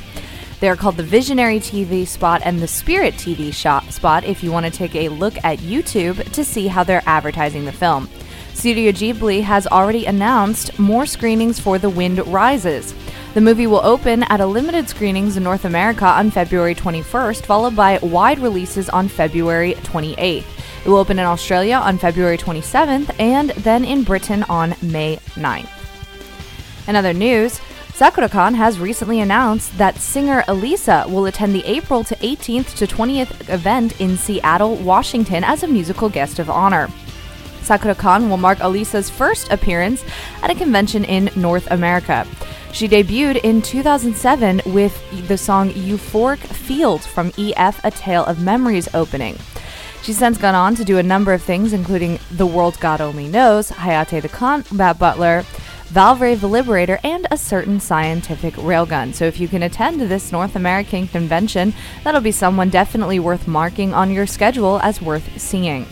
[0.61, 4.51] They are called the Visionary TV spot and the Spirit TV shot spot if you
[4.51, 8.09] want to take a look at YouTube to see how they're advertising the film.
[8.55, 12.95] Studio Ghibli has already announced more screenings for The Wind Rises.
[13.35, 17.75] The movie will open at a limited screenings in North America on February 21st, followed
[17.75, 20.45] by wide releases on February 28th.
[20.85, 25.71] It will open in Australia on February 27th and then in Britain on May 9th.
[26.87, 27.59] In other news,
[27.95, 33.49] SakuraCon has recently announced that singer Elisa will attend the April to 18th to 20th
[33.49, 36.89] event in Seattle, Washington as a musical guest of honor.
[37.63, 40.05] SakuraCon will mark Elisa's first appearance
[40.43, 42.27] at a convention in North America.
[42.73, 48.89] She debuted in 2007 with the song Euphoric Field from EF A Tale of Memories
[48.95, 49.37] opening.
[50.03, 53.29] She's since gone on to do a number of things, including The World God Only
[53.29, 55.45] Knows, Hayate the Combat Butler,
[55.91, 59.15] Valvrave the Liberator, and a certain scientific railgun.
[59.15, 63.93] So if you can attend this North American convention, that'll be someone definitely worth marking
[63.93, 65.87] on your schedule as worth seeing.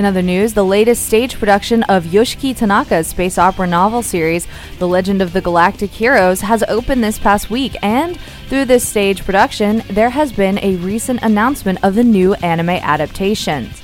[0.00, 4.48] In other news, the latest stage production of Yoshiki Tanaka's space opera novel series,
[4.78, 9.22] The Legend of the Galactic Heroes, has opened this past week, and through this stage
[9.26, 13.79] production, there has been a recent announcement of the new anime adaptations.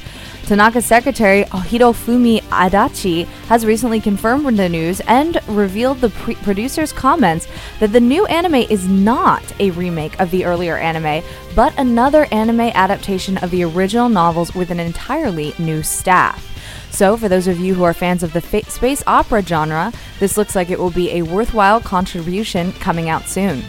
[0.47, 7.49] Tanaka's secretary, Hirofumi Adachi, has recently confirmed the news and revealed the pre- producer's comments
[7.80, 11.24] that the new anime is not a remake of the earlier anime,
[11.57, 16.44] but another anime adaptation of the original novels with an entirely new staff.
[16.92, 20.36] So, for those of you who are fans of the fa- space opera genre, this
[20.36, 23.64] looks like it will be a worthwhile contribution coming out soon.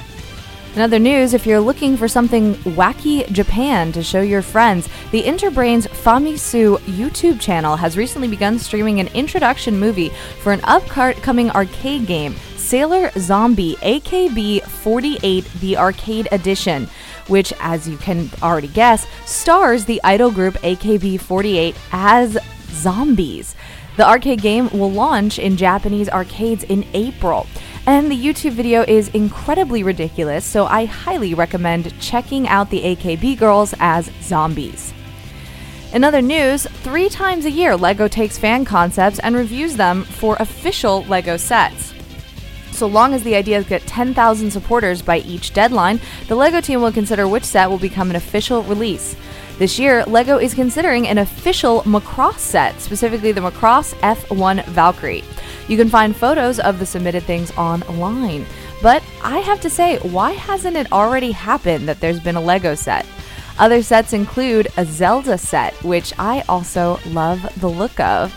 [0.78, 5.24] In other news, if you're looking for something wacky Japan to show your friends, the
[5.24, 10.10] Interbrains Famitsu YouTube channel has recently begun streaming an introduction movie
[10.44, 16.88] for an upcoming arcade game, Sailor Zombie AKB 48 The Arcade Edition,
[17.26, 22.38] which, as you can already guess, stars the idol group AKB 48 as
[22.78, 23.56] zombies.
[23.98, 27.48] The arcade game will launch in Japanese arcades in April.
[27.86, 33.40] And the YouTube video is incredibly ridiculous, so I highly recommend checking out the AKB
[33.40, 34.94] girls as zombies.
[35.94, 40.36] In other news, three times a year, LEGO takes fan concepts and reviews them for
[40.40, 41.94] official LEGO sets.
[42.72, 46.92] So long as the ideas get 10,000 supporters by each deadline, the LEGO team will
[46.92, 49.16] consider which set will become an official release.
[49.58, 55.24] This year, LEGO is considering an official Macross set, specifically the Macross F1 Valkyrie.
[55.68, 58.46] You can find photos of the submitted things online.
[58.84, 62.76] But I have to say, why hasn't it already happened that there's been a LEGO
[62.76, 63.08] set?
[63.58, 68.32] Other sets include a Zelda set, which I also love the look of.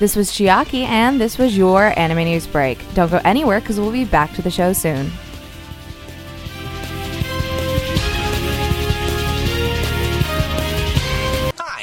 [0.00, 2.78] This was Chiaki, and this was your Anime News Break.
[2.94, 5.12] Don't go anywhere because we'll be back to the show soon.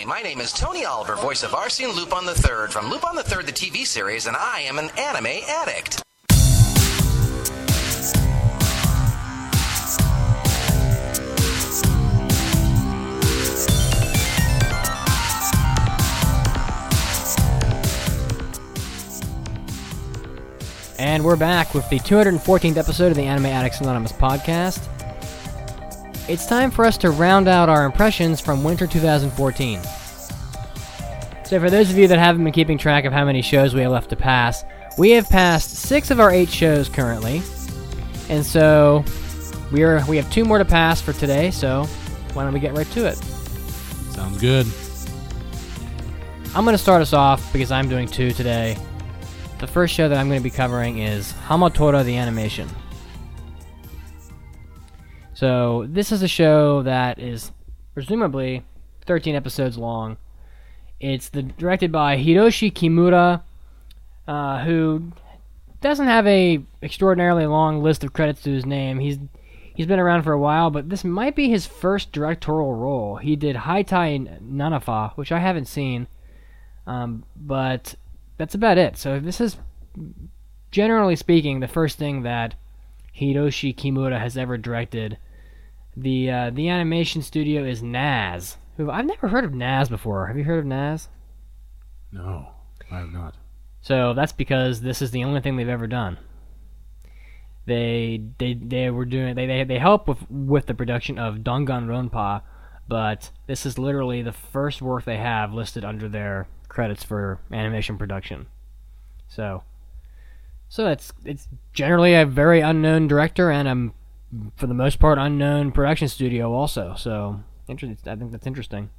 [0.06, 3.86] My name is Tony Oliver, voice of Arsene Lupin III from Lupin III, the TV
[3.86, 6.04] series, and I am an anime addict.
[20.99, 24.89] And we're back with the 214th episode of the Anime Addicts Anonymous podcast.
[26.30, 29.82] It's time for us to round out our impressions from winter 2014.
[31.44, 33.82] So, for those of you that haven't been keeping track of how many shows we
[33.82, 34.64] have left to pass,
[34.98, 37.42] we have passed six of our eight shows currently,
[38.30, 39.04] and so
[39.74, 41.52] we are we have two more to pass for today.
[41.52, 41.84] So,
[42.32, 43.18] why don't we get right to it?
[43.18, 44.66] Sounds good.
[46.56, 48.78] I'm going to start us off because I'm doing two today.
[49.60, 52.70] The first show that I'm going to be covering is Hamatora the Animation.
[55.44, 57.52] So, this is a show that is
[57.94, 58.64] presumably
[59.06, 60.16] 13 episodes long.
[61.02, 63.41] It's the, directed by Hiroshi Kimura,
[64.26, 65.12] uh, who
[65.82, 69.00] doesn't have a extraordinarily long list of credits to his name.
[69.00, 69.18] He's
[69.76, 73.18] he's been around for a while, but this might be his first directorial role.
[73.18, 76.08] He did Haitai Nanafa, which I haven't seen,
[76.88, 77.96] um, but
[78.38, 78.96] that's about it.
[78.96, 79.58] So this is,
[80.72, 82.56] generally speaking, the first thing that
[83.20, 85.18] Hiroshi Kimura has ever directed.
[85.96, 88.58] The uh, the animation studio is Naz.
[88.78, 90.28] Who I've never heard of Naz before.
[90.28, 91.10] Have you heard of Naz?
[92.12, 92.48] No,
[92.91, 93.36] I have not.
[93.82, 96.18] So that's because this is the only thing they've ever done.
[97.66, 102.41] They they they were doing they they, they help with with the production of Danganronpa,
[102.88, 107.98] but this is literally the first work they have listed under their credits for animation
[107.98, 108.48] production.
[109.28, 109.64] So
[110.70, 113.94] so it's it's generally a very unknown director and a
[114.56, 116.96] for the most part unknown production studio also.
[116.98, 118.90] So interesting I think that's interesting.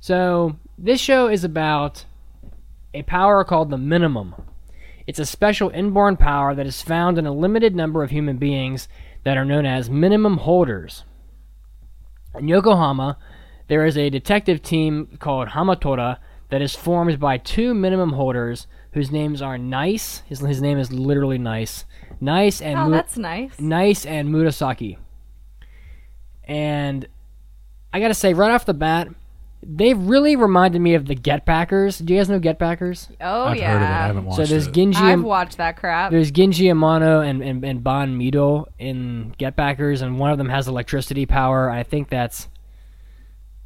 [0.00, 2.04] So this show is about
[2.94, 4.34] a power called the minimum.
[5.06, 8.88] It's a special inborn power that is found in a limited number of human beings
[9.24, 11.04] that are known as minimum holders.
[12.38, 13.18] In Yokohama,
[13.68, 16.18] there is a detective team called Hamatora
[16.50, 20.22] that is formed by two minimum holders whose names are Nice.
[20.26, 21.84] His, his name is literally Nice.
[22.20, 23.58] Nice and Oh, Mu- that's nice.
[23.60, 24.96] Nice and Murasaki.
[26.44, 27.06] And
[27.92, 29.08] I gotta say, right off the bat,
[29.62, 31.98] they really reminded me of the Get Backers.
[31.98, 33.08] Do you guys know Get Backers?
[33.20, 33.72] Oh I've yeah.
[33.72, 33.86] heard of it.
[33.92, 34.72] I haven't watched So there's it.
[34.74, 34.96] Ginji.
[34.96, 36.10] I've watched that crap.
[36.10, 40.48] there's Ginji Amano and, and, and Ban Mido in Get Backers, and one of them
[40.50, 41.68] has electricity power.
[41.70, 42.48] I think that's.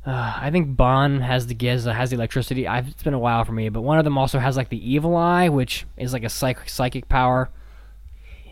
[0.07, 2.67] Uh, I think Ban has the has, has the electricity.
[2.67, 4.91] I've, it's been a while for me, but one of them also has like the
[4.91, 7.51] evil eye, which is like a psych, psychic power.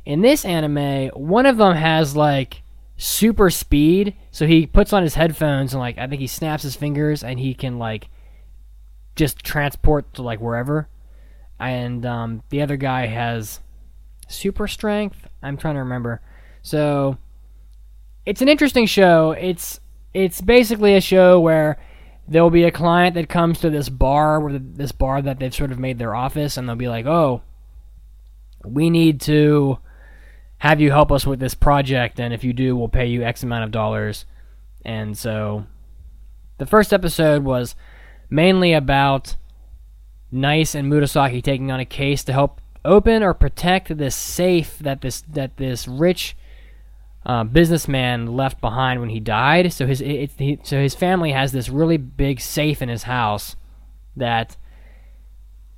[0.09, 2.63] In this anime, one of them has like
[2.97, 6.75] super speed, so he puts on his headphones and like I think he snaps his
[6.75, 8.09] fingers and he can like
[9.17, 10.89] just transport to like wherever.
[11.61, 13.61] And um, the other guy has
[14.29, 15.29] super strength.
[15.43, 16.23] I'm trying to remember.
[16.63, 17.19] So
[18.25, 19.33] it's an interesting show.
[19.33, 19.79] It's
[20.15, 21.77] it's basically a show where
[22.27, 25.71] there'll be a client that comes to this bar where this bar that they've sort
[25.71, 27.43] of made their office and they'll be like, "Oh,
[28.65, 29.81] we need to
[30.59, 33.43] have you help us with this project and if you do, we'll pay you X
[33.43, 34.25] amount of dollars."
[34.85, 35.67] And so
[36.59, 37.75] the first episode was
[38.31, 39.37] mainly about
[40.31, 45.01] Nice and Murasaki taking on a case to help open or protect this safe that
[45.01, 46.37] this that this rich
[47.25, 49.73] uh, businessman left behind when he died.
[49.73, 53.57] So his it, he, so his family has this really big safe in his house
[54.17, 54.57] that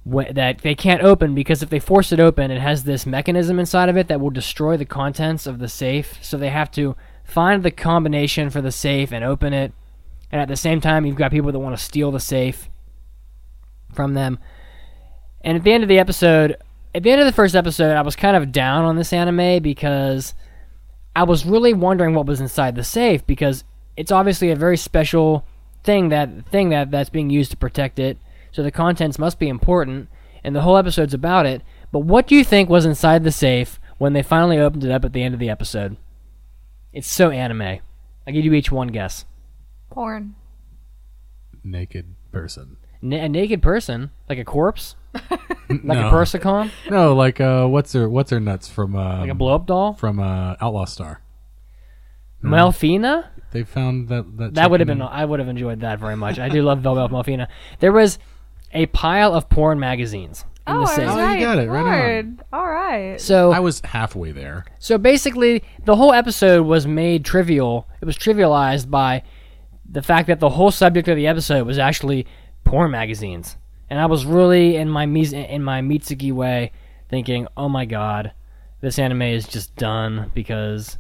[0.07, 3.89] that they can't open because if they force it open, it has this mechanism inside
[3.89, 6.19] of it that will destroy the contents of the safe.
[6.23, 9.73] So they have to find the combination for the safe and open it.
[10.33, 12.69] And at the same time, you've got people that want to steal the safe
[13.93, 14.39] from them.
[15.43, 16.57] And at the end of the episode,
[16.95, 19.63] at the end of the first episode, I was kind of down on this anime
[19.63, 20.35] because
[21.15, 23.65] I was really wondering what was inside the safe because
[23.97, 25.45] it's obviously a very special
[25.83, 28.19] thing that thing that that's being used to protect it.
[28.53, 30.09] So the contents must be important,
[30.43, 31.63] and the whole episode's about it.
[31.93, 35.05] But what do you think was inside the safe when they finally opened it up
[35.05, 35.97] at the end of the episode?
[36.93, 37.79] It's so anime.
[38.27, 39.25] I give you each one guess.
[39.91, 40.35] Porn.
[41.65, 42.77] naked person.
[43.03, 44.95] Na- a naked person, like a corpse,
[45.31, 46.09] like no.
[46.09, 46.71] a persocom.
[46.91, 49.95] No, like uh, what's her what's her nuts from uh, like a blow up doll.
[49.95, 51.23] from uh, Outlaw Star.
[52.43, 53.29] Melfina.
[53.53, 55.03] They found that that, That would have been.
[55.03, 56.39] I would have enjoyed that very much.
[56.39, 57.49] I do love Velvet Melfina.
[57.81, 58.19] There was
[58.73, 61.09] a pile of porn magazines in Oh, the I safe.
[61.11, 62.41] Oh, you got it, right on.
[62.53, 63.21] All right.
[63.21, 64.65] So I was halfway there.
[64.79, 67.89] So basically, the whole episode was made trivial.
[68.01, 69.23] It was trivialized by
[69.91, 72.27] the fact that the whole subject of the episode was actually
[72.65, 73.57] porn magazines,
[73.89, 76.71] and I was really in my Mis- in my Mitsugi way
[77.09, 78.33] thinking, "Oh my god,
[78.81, 80.99] this anime is just done because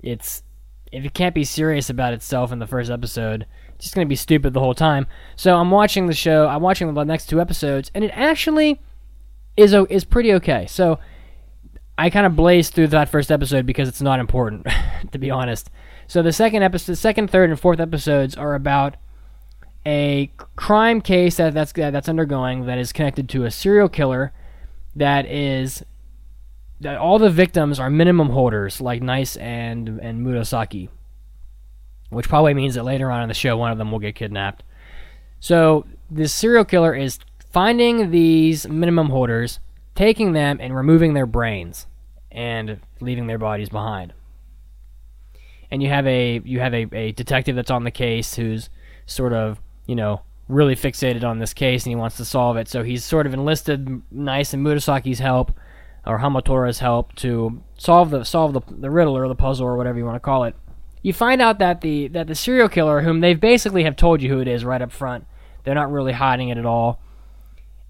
[0.00, 0.42] it's
[0.90, 3.46] if it can't be serious about itself in the first episode."
[3.78, 5.06] Just gonna be stupid the whole time.
[5.36, 6.46] So I'm watching the show.
[6.48, 8.80] I'm watching the next two episodes, and it actually
[9.56, 10.66] is is pretty okay.
[10.66, 10.98] So
[11.98, 14.66] I kind of blazed through that first episode because it's not important,
[15.12, 15.70] to be honest.
[16.08, 18.96] So the second episode, second, third, and fourth episodes are about
[19.86, 24.32] a crime case that that's that's undergoing that is connected to a serial killer
[24.96, 25.84] that is
[26.80, 30.88] that all the victims are minimum holders like Nice and and Murasaki,
[32.10, 34.62] which probably means that later on in the show one of them will get kidnapped.
[35.40, 37.18] So this serial killer is
[37.50, 39.60] finding these minimum holders,
[39.94, 41.86] taking them and removing their brains
[42.30, 44.12] and leaving their bodies behind.
[45.70, 48.70] And you have a you have a, a detective that's on the case who's
[49.06, 52.68] sort of, you know, really fixated on this case and he wants to solve it.
[52.68, 55.52] So he's sort of enlisted Nice and Murasaki's help
[56.06, 59.98] or Hamatora's help to solve the solve the, the riddle or the puzzle or whatever
[59.98, 60.54] you want to call it.
[61.06, 64.28] You find out that the that the serial killer, whom they've basically have told you
[64.28, 65.24] who it is right up front,
[65.62, 67.00] they're not really hiding it at all.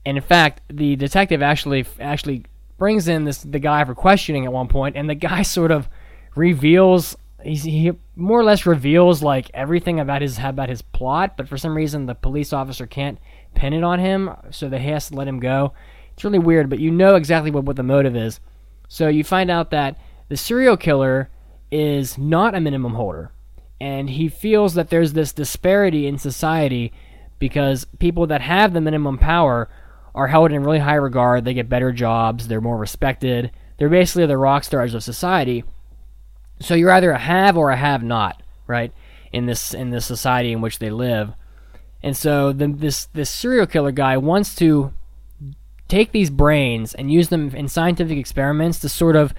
[0.04, 2.44] And in fact, the detective actually actually
[2.76, 5.88] brings in this the guy for questioning at one point, and the guy sort of
[6.34, 11.56] reveals he more or less reveals like everything about his about his plot, but for
[11.56, 13.18] some reason the police officer can't
[13.54, 15.72] pin it on him, so they has to let him go.
[16.12, 18.40] It's really weird, but you know exactly what, what the motive is.
[18.88, 19.98] So you find out that
[20.28, 21.30] the serial killer
[21.70, 23.30] is not a minimum holder,
[23.80, 26.92] and he feels that there's this disparity in society
[27.38, 29.68] because people that have the minimum power
[30.14, 31.44] are held in really high regard.
[31.44, 32.48] They get better jobs.
[32.48, 33.50] They're more respected.
[33.76, 35.64] They're basically the rock stars of society.
[36.60, 38.92] So you're either a have or a have not, right?
[39.32, 41.34] In this in this society in which they live.
[42.02, 44.94] And so the, this this serial killer guy wants to
[45.88, 49.34] take these brains and use them in scientific experiments to sort of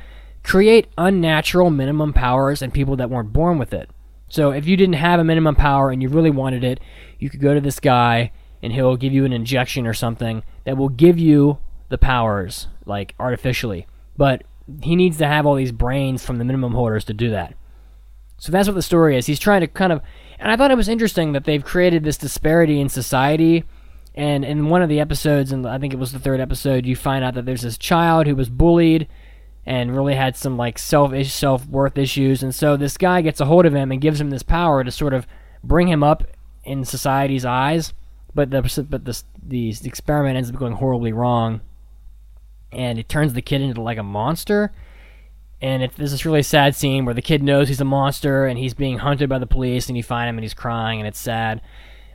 [0.47, 3.89] create unnatural minimum powers and people that weren't born with it.
[4.29, 6.79] So if you didn't have a minimum power and you really wanted it,
[7.19, 8.31] you could go to this guy
[8.63, 11.57] and he'll give you an injection or something that will give you
[11.89, 13.87] the powers like artificially.
[14.15, 14.45] But
[14.81, 17.53] he needs to have all these brains from the minimum holders to do that.
[18.37, 19.25] So that's what the story is.
[19.25, 20.01] He's trying to kind of
[20.39, 23.65] and I thought it was interesting that they've created this disparity in society.
[24.15, 26.95] And in one of the episodes, and I think it was the third episode, you
[26.95, 29.07] find out that there's this child who was bullied
[29.67, 33.45] and really had some like self self worth issues, and so this guy gets a
[33.45, 35.27] hold of him and gives him this power to sort of
[35.61, 36.23] bring him up
[36.63, 37.93] in society's eyes.
[38.33, 41.59] But the but the the experiment ends up going horribly wrong,
[42.71, 44.71] and it turns the kid into like a monster.
[45.61, 48.59] And it, there's this really sad scene where the kid knows he's a monster and
[48.59, 51.19] he's being hunted by the police, and you find him and he's crying, and it's
[51.19, 51.59] sad.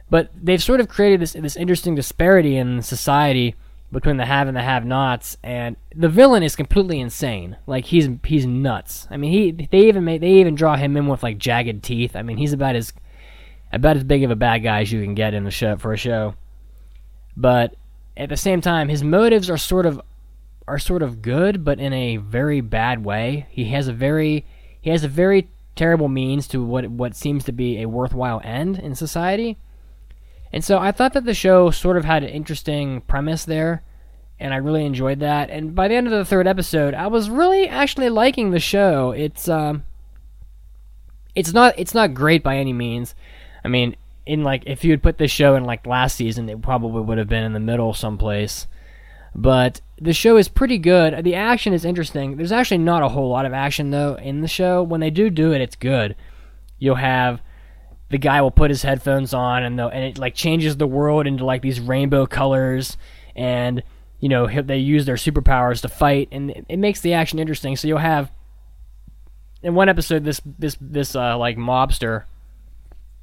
[0.09, 3.57] But they've sort of created this this interesting disparity in society
[3.93, 7.59] between the have and the have-nots, and the villain is completely insane.
[7.67, 9.07] Like he's he's nuts.
[9.11, 12.17] I mean, he they even made they even draw him in with like jagged teeth.
[12.17, 12.93] I mean, he's about as
[13.73, 15.93] about as big of a bad guy as you can get in the show for
[15.93, 16.35] a show.
[17.37, 17.75] But
[18.17, 20.01] at the same time, his motives are sort of
[20.67, 23.47] are sort of good, but in a very bad way.
[23.51, 24.47] He has a very
[24.81, 28.79] he has a very terrible means to what what seems to be a worthwhile end
[28.79, 29.59] in society.
[30.53, 33.83] And so I thought that the show sort of had an interesting premise there,
[34.39, 35.49] and I really enjoyed that.
[35.51, 39.13] And by the end of the third episode, I was really actually liking the show.
[39.13, 39.85] It's um,
[41.35, 43.15] it's not it's not great by any means.
[43.65, 43.97] I mean,
[44.27, 47.19] in like if you had put this show in like last season, it probably would
[47.19, 48.67] have been in the middle someplace.
[49.35, 51.25] But the show is pretty good.
[51.25, 52.37] The action is interesting.
[52.37, 54.83] There's actually not a whole lot of action though in the show.
[54.83, 56.15] When they do do it, it's good.
[56.79, 57.41] You'll have
[58.13, 61.45] the guy will put his headphones on and and it like changes the world into
[61.45, 62.99] like these rainbow colors.
[63.35, 63.83] And
[64.21, 67.75] you know they use their superpowers to fight and it, makes the action interesting.
[67.75, 68.31] So you'll have
[69.63, 72.25] in one episode this this this uh, like mobster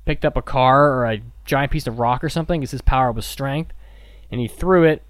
[0.06, 3.12] picked up a car or a giant piece of rock or something because his power
[3.12, 3.72] was strength
[4.32, 5.04] and he threw it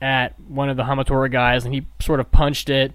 [0.00, 2.92] at one of the Hamatora guys and he sort of punched it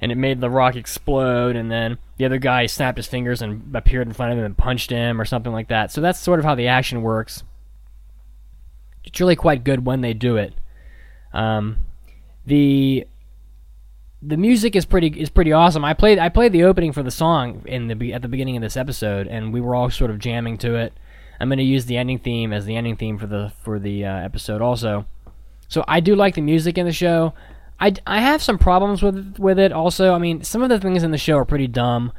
[0.00, 3.74] and it made the rock explode and then the other guy snapped his fingers and
[3.74, 5.92] appeared in front of him and punched him or something like that.
[5.92, 7.42] So that's sort of how the action works.
[9.04, 10.54] It's really quite good when they do it.
[11.32, 11.78] Um,
[12.46, 13.06] the
[14.22, 15.84] the music is pretty is pretty awesome.
[15.84, 18.62] I played I played the opening for the song in the at the beginning of
[18.62, 20.92] this episode, and we were all sort of jamming to it.
[21.38, 24.06] I'm going to use the ending theme as the ending theme for the for the
[24.06, 25.06] uh, episode also.
[25.68, 27.34] So I do like the music in the show.
[27.78, 29.72] I, I have some problems with with it.
[29.72, 32.12] Also, I mean, some of the things in the show are pretty dumb,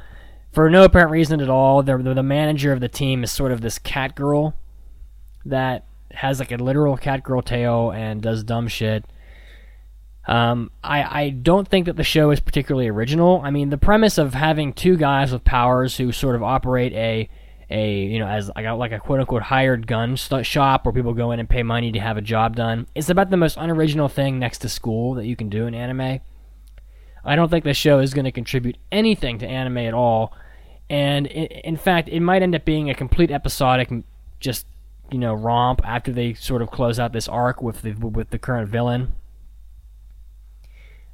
[0.52, 1.82] for no apparent reason at all.
[1.82, 4.54] The the manager of the team is sort of this cat girl
[5.44, 9.04] that has like a literal cat girl tail and does dumb shit.
[10.26, 13.40] Um, I I don't think that the show is particularly original.
[13.42, 17.28] I mean, the premise of having two guys with powers who sort of operate a
[17.70, 21.12] a you know as like a, like a quote unquote hired gun shop where people
[21.12, 22.86] go in and pay money to have a job done.
[22.94, 26.20] It's about the most unoriginal thing next to school that you can do in anime.
[27.24, 30.32] I don't think the show is going to contribute anything to anime at all,
[30.88, 33.90] and it, in fact, it might end up being a complete episodic,
[34.40, 34.66] just
[35.10, 38.38] you know, romp after they sort of close out this arc with the with the
[38.38, 39.12] current villain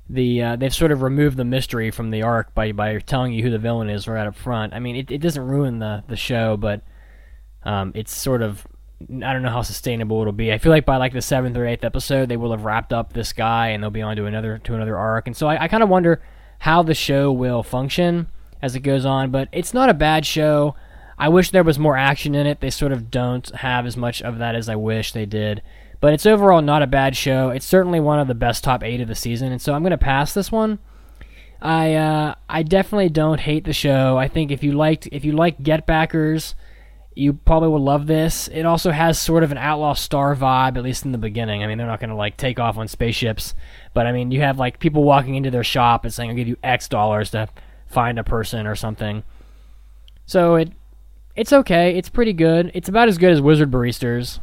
[0.09, 3.43] the uh, they've sort of removed the mystery from the arc by by telling you
[3.43, 4.75] who the villain is right up front.
[4.75, 6.83] I mean, it, it doesn't ruin the the show, but
[7.65, 8.67] um, it's sort of
[9.11, 10.53] I don't know how sustainable it'll be.
[10.53, 13.13] I feel like by like the seventh or eighth episode, they will have wrapped up
[13.13, 15.27] this guy and they'll be on to another to another arc.
[15.27, 16.23] And so I, I kind of wonder
[16.61, 18.29] how the show will function
[18.63, 19.31] as it goes on.
[19.31, 20.75] But it's not a bad show.
[21.19, 22.61] I wish there was more action in it.
[22.61, 25.63] They sort of don't have as much of that as I wish they did.
[26.05, 27.49] But it's overall not a bad show.
[27.49, 29.91] It's certainly one of the best top eight of the season, and so I'm going
[29.93, 30.79] to pass this one.
[31.63, 34.19] I uh, I definitely don't hate the show.
[34.19, 36.57] I think if you liked if you like Get Backers,
[37.15, 38.49] you probably will love this.
[38.49, 41.65] It also has sort of an outlaw star vibe, at least in the beginning.
[41.65, 43.55] I mean, they're not going to like take off on spaceships,
[43.95, 46.49] but I mean, you have like people walking into their shop and saying, "I'll give
[46.49, 47.49] you X dollars to
[47.87, 49.23] find a person or something."
[50.27, 50.71] So it
[51.35, 51.97] it's okay.
[51.97, 52.73] It's pretty good.
[52.75, 54.39] It's about as good as Wizard Baristas.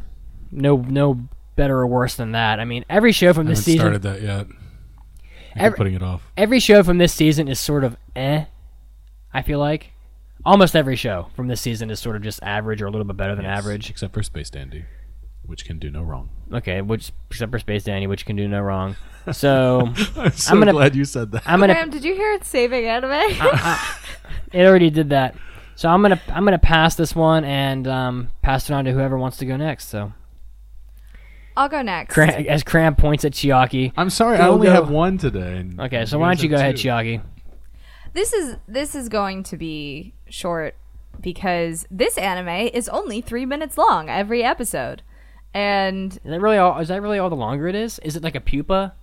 [0.50, 2.60] No no better or worse than that.
[2.60, 3.80] I mean, every show from I this haven't season.
[3.80, 4.46] started that yet.
[4.46, 6.22] I keep Every- putting it off.
[6.36, 8.44] Every show from this season is sort of eh.
[9.34, 9.92] I feel like
[10.44, 13.16] almost every show from this season is sort of just average or a little bit
[13.16, 13.90] better than Yes, average.
[13.90, 14.84] except for Space Dandy,
[15.44, 16.30] which can do no wrong.
[16.52, 18.96] Okay, which except for Space Dandy, which can do no wrong.
[19.30, 21.42] So I'm so gonna- glad you said that.
[21.46, 21.74] I'm gonna.
[21.74, 23.12] Graham, did you hear it saving anime?
[24.52, 25.34] It already did that.
[25.76, 29.16] So I'm gonna I'm gonna pass this one and um, pass it on to whoever
[29.16, 29.88] wants to go next.
[29.90, 30.12] So
[31.56, 32.14] I'll go next.
[32.14, 33.92] Cram, as Cram points at Chiaki.
[33.96, 34.72] I'm sorry, I only go.
[34.72, 35.64] have one today.
[35.78, 36.88] Okay, so why don't you go have ahead, two.
[36.88, 37.22] Chiaki?
[38.14, 40.74] This is this is going to be short
[41.20, 45.02] because this anime is only three minutes long every episode,
[45.54, 46.78] and Is that really all?
[46.78, 47.98] Is that really all the longer it is?
[48.00, 48.94] Is it like a pupa?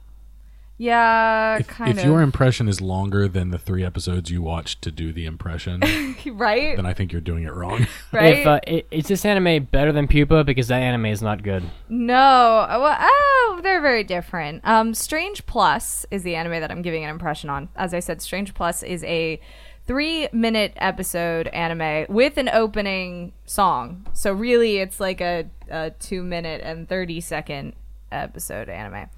[0.81, 4.81] Yeah, If, kind if of your impression is longer than the three episodes you watched
[4.83, 5.81] to do the impression,
[6.31, 7.85] right, then I think you're doing it wrong.
[8.13, 8.37] right.
[8.39, 10.45] If uh, i- is this anime better than pupa?
[10.45, 11.63] Because that anime is not good.
[11.89, 14.61] No, well, oh, they're very different.
[14.63, 17.67] Um, Strange Plus is the anime that I'm giving an impression on.
[17.75, 19.41] As I said, Strange Plus is a
[19.85, 24.07] three-minute episode anime with an opening song.
[24.13, 27.73] So really, it's like a, a two-minute and thirty-second
[28.13, 29.09] episode anime.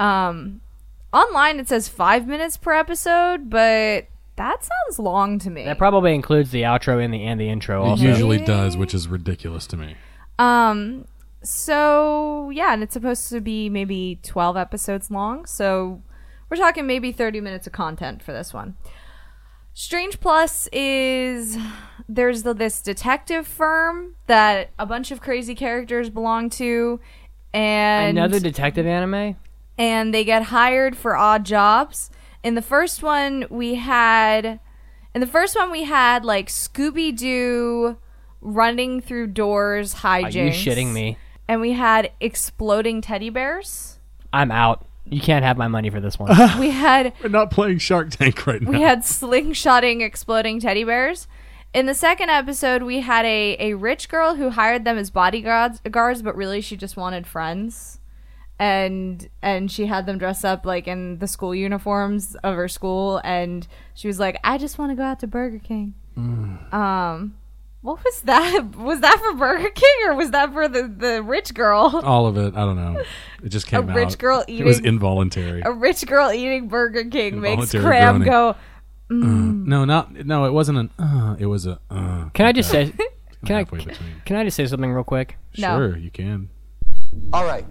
[0.00, 0.60] Um,
[1.14, 5.64] online it says five minutes per episode, but that sounds long to me.
[5.64, 7.84] That probably includes the outro and the and the intro.
[7.84, 9.96] It Also, usually does, which is ridiculous to me.
[10.38, 11.06] Um.
[11.42, 15.46] So yeah, and it's supposed to be maybe twelve episodes long.
[15.46, 16.02] So
[16.50, 18.76] we're talking maybe thirty minutes of content for this one.
[19.76, 21.58] Strange Plus is
[22.08, 27.00] there's the, this detective firm that a bunch of crazy characters belong to,
[27.52, 29.36] and another detective anime.
[29.78, 32.10] And they get hired for odd jobs.
[32.42, 34.60] In the first one, we had
[35.14, 37.96] in the first one we had like Scooby Doo
[38.40, 40.34] running through doors hijinks.
[40.34, 41.16] Are you shitting me?
[41.48, 43.98] And we had exploding teddy bears.
[44.32, 44.86] I'm out.
[45.06, 46.30] You can't have my money for this one.
[46.58, 48.70] We had We're not playing Shark Tank right now.
[48.70, 51.28] we had slingshotting exploding teddy bears.
[51.74, 55.80] In the second episode, we had a, a rich girl who hired them as bodyguards,
[55.90, 57.98] guards, but really she just wanted friends,
[58.58, 63.20] and and she had them dress up like in the school uniforms of her school,
[63.24, 67.34] and she was like, "I just want to go out to Burger King." Um,
[67.82, 68.64] what was that?
[68.76, 72.00] Was that for Burger King or was that for the the rich girl?
[72.04, 72.54] All of it.
[72.56, 73.02] I don't know.
[73.42, 73.96] It just came out.
[73.96, 75.62] A rich girl It was eating- involuntary.
[75.64, 78.30] A rich girl eating Burger King makes Involuntary Cram groaning.
[78.30, 78.56] go.
[79.10, 80.44] No, not no.
[80.46, 80.90] It wasn't an.
[80.98, 81.78] Uh, it was a.
[81.90, 82.92] Uh, Can I just say?
[83.44, 83.58] Can I?
[83.60, 83.84] halfway.
[84.24, 85.36] Can I just say something real quick?
[85.58, 85.76] No.
[85.76, 86.48] Sure, you can.
[87.32, 87.66] All right.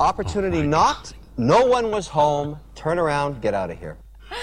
[0.00, 1.14] Opportunity knocked.
[1.36, 2.58] No one was home.
[2.74, 3.40] Turn around.
[3.40, 3.96] Get out of here.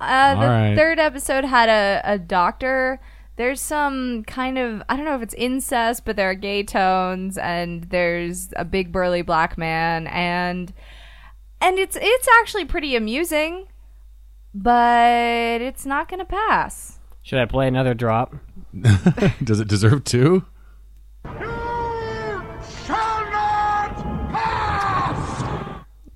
[0.00, 0.76] Uh, the All right.
[0.76, 3.00] third episode had a, a doctor.
[3.36, 7.38] There's some kind of I don't know if it's incest, but there are gay tones,
[7.38, 10.74] and there's a big burly black man, and
[11.60, 13.68] and it's it's actually pretty amusing,
[14.52, 16.98] but it's not gonna pass.
[17.22, 18.34] Should I play another drop?
[19.42, 20.44] Does it deserve two?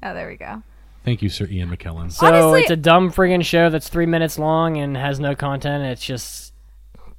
[0.03, 0.63] Oh, there we go.
[1.05, 2.13] Thank you, Sir Ian McKellen.
[2.13, 5.85] So Honestly- it's a dumb friggin' show that's three minutes long and has no content.
[5.85, 6.53] It's just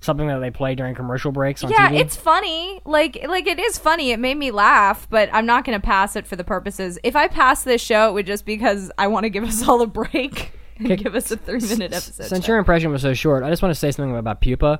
[0.01, 1.99] something that they play during commercial breaks on yeah, TV.
[1.99, 2.81] it's funny.
[2.85, 4.11] Like like it is funny.
[4.11, 6.97] It made me laugh, but I'm not gonna pass it for the purposes.
[7.03, 9.81] If I pass this show, it would just because I want to give us all
[9.81, 11.03] a break and Okay.
[11.03, 12.25] give us a three minute episode.
[12.27, 14.79] Since your impression was so short, I just want to say something about Pupa.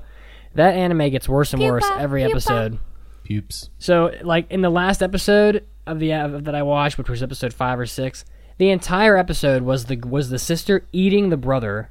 [0.54, 2.32] That anime gets worse and worse Pupa, every Pupa.
[2.36, 2.78] episode.
[3.24, 3.68] Pupes.
[3.78, 7.52] So, like in the last episode of the uh, that I watched, which was episode
[7.52, 8.24] five or six,
[8.58, 11.90] the entire episode was the was the sister eating the brother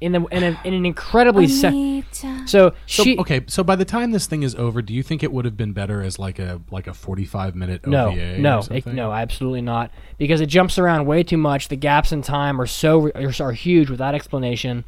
[0.00, 3.84] in the in, a, in an incredibly se- so So she okay, so by the
[3.86, 6.38] time this thing is over, do you think it would have been better as like
[6.38, 8.38] a like a forty-five minute no OVA?
[8.38, 11.68] no or it- no absolutely not because it jumps around way too much.
[11.68, 14.84] The gaps in time are so are, are huge without explanation.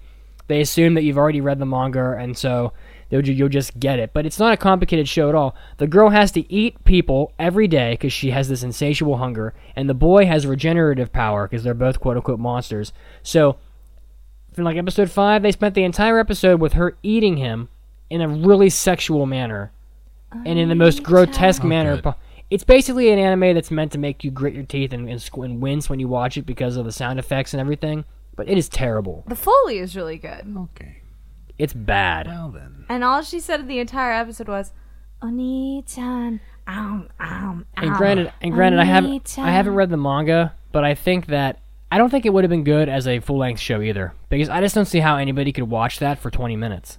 [0.47, 2.73] They assume that you've already read the manga, and so
[3.09, 4.13] they'll, you'll just get it.
[4.13, 5.55] But it's not a complicated show at all.
[5.79, 9.89] The girl has to eat people every day because she has this insatiable hunger, and
[9.89, 12.93] the boy has regenerative power because they're both quote unquote monsters.
[13.23, 13.57] So,
[14.53, 17.69] from like episode five, they spent the entire episode with her eating him
[18.11, 19.71] in a really sexual manner,
[20.33, 22.01] and in the most grotesque manner.
[22.01, 22.15] good.
[22.51, 25.45] It's basically an anime that's meant to make you grit your teeth and, and, squ-
[25.45, 28.07] and wince when you watch it because of the sound effects and everything.
[28.37, 29.25] But it is terrible.
[29.29, 30.57] The Foley is really good.
[30.57, 30.98] Okay.
[31.59, 32.27] It's bad.
[32.27, 32.85] Well then.
[32.89, 34.73] And all she said in the entire episode was,
[35.21, 40.85] Oni-chan, um, um, And granted, and granted, I haven't I haven't read the manga, but
[40.85, 41.61] I think that
[41.91, 44.49] I don't think it would have been good as a full length show either because
[44.49, 46.99] I just don't see how anybody could watch that for 20 minutes.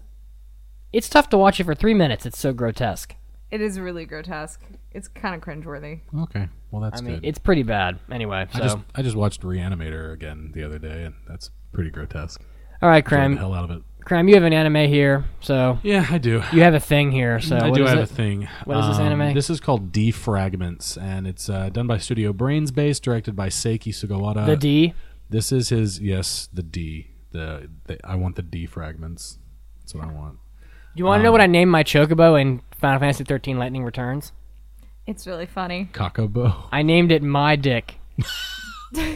[0.91, 2.26] It's tough to watch it for three minutes.
[2.26, 3.15] It's so grotesque.
[3.52, 4.61] It is really grotesque.
[4.91, 6.02] It's kind of cringeworthy.
[6.23, 6.48] Okay.
[6.72, 7.26] Well, that's I mean, good.
[7.26, 7.99] it's pretty bad.
[8.11, 11.90] Anyway, so I just I just watched Reanimator again the other day, and that's pretty
[11.91, 12.41] grotesque.
[12.81, 13.38] all right, Enjoyed the Cram.
[13.38, 13.84] hell out of it.
[14.10, 16.41] Cram, you have an anime here, so Yeah, I do.
[16.52, 17.40] you have a thing here.
[17.40, 18.02] So I what do is have it?
[18.02, 18.48] a thing.
[18.65, 19.36] What is this Um, anime?
[19.36, 23.94] This is called Defragments, and it's uh, done by Studio Brain's Base, directed by Seiki
[23.94, 24.48] Sugawara.
[24.48, 24.94] The D.
[25.30, 27.11] This is his yes, the D.
[27.34, 29.38] The, the I want the D fragments.
[29.81, 30.40] That's what I want.
[30.95, 33.84] Do you want to know what I named my Chocobo in Final Fantasy 13 Lightning
[33.84, 34.31] Returns?
[35.06, 35.88] It's really funny.
[35.94, 36.64] Kakabo.
[36.72, 37.99] I named it my dick.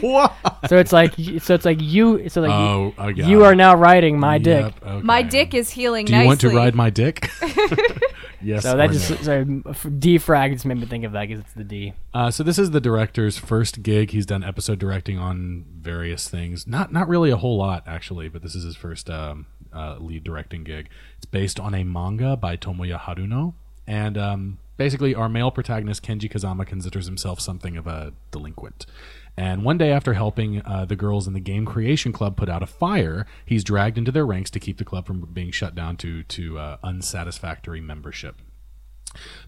[0.00, 0.32] What?
[0.68, 3.46] So it's like so it's like you so like Oh, I got you it.
[3.46, 4.64] are now riding my dick.
[4.64, 5.02] Yep, okay.
[5.02, 6.28] My dick is healing Do you nicely.
[6.28, 7.28] want to ride my dick?
[8.42, 8.62] yes.
[8.62, 9.16] So that just no.
[9.16, 11.92] so defrag just made me think of that because it's the D.
[12.12, 14.10] Uh, so this is the director's first gig.
[14.10, 16.66] He's done episode directing on various things.
[16.66, 20.24] Not not really a whole lot actually, but this is his first um, uh, lead
[20.24, 20.88] directing gig.
[21.16, 23.54] It's based on a manga by Tomoya Haruno,
[23.86, 28.86] and um, basically our male protagonist Kenji Kazama considers himself something of a delinquent.
[29.36, 32.62] And one day, after helping uh, the girls in the game creation club put out
[32.62, 35.96] a fire, he's dragged into their ranks to keep the club from being shut down
[35.98, 38.40] to to uh, unsatisfactory membership.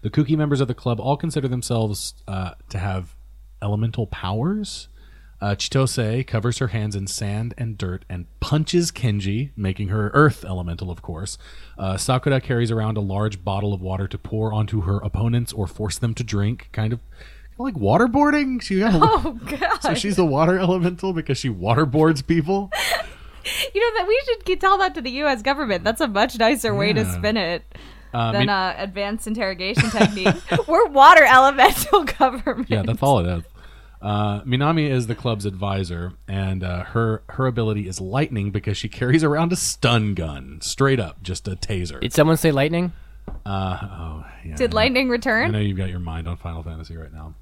[0.01, 3.15] The kooky members of the club all consider themselves uh, to have
[3.61, 4.89] elemental powers.
[5.39, 10.43] Uh, Chitose covers her hands in sand and dirt and punches Kenji, making her earth
[10.43, 11.37] elemental, of course.
[11.77, 15.67] Uh, Sakura carries around a large bottle of water to pour onto her opponents or
[15.67, 17.01] force them to drink, kind of
[17.57, 18.61] like waterboarding.
[18.61, 19.79] She got Oh god!
[19.81, 22.71] so she's the water elemental because she waterboards people.
[23.73, 25.41] you know that we should tell that to the U.S.
[25.41, 25.83] government.
[25.83, 27.63] That's a much nicer way to spin it
[28.13, 30.35] Uh, than mean- uh, advanced interrogation technique.
[30.67, 32.69] We're water elemental government.
[32.69, 33.43] Yeah, that's all it is.
[33.99, 38.87] Uh, Minami is the club's advisor, and uh, her her ability is lightning because she
[38.87, 41.99] carries around a stun gun, straight up, just a taser.
[41.99, 42.93] Did someone say lightning?
[43.45, 44.55] Uh, oh, yeah.
[44.55, 45.47] Did lightning return?
[45.47, 47.33] I know you've got your mind on Final Fantasy right now.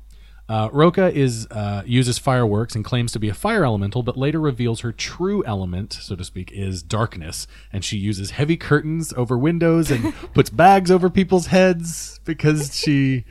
[0.48, 4.40] Uh, Roka is uh, uses fireworks and claims to be a fire elemental, but later
[4.40, 9.38] reveals her true element, so to speak, is darkness, and she uses heavy curtains over
[9.40, 13.26] windows and puts bags over people's heads because she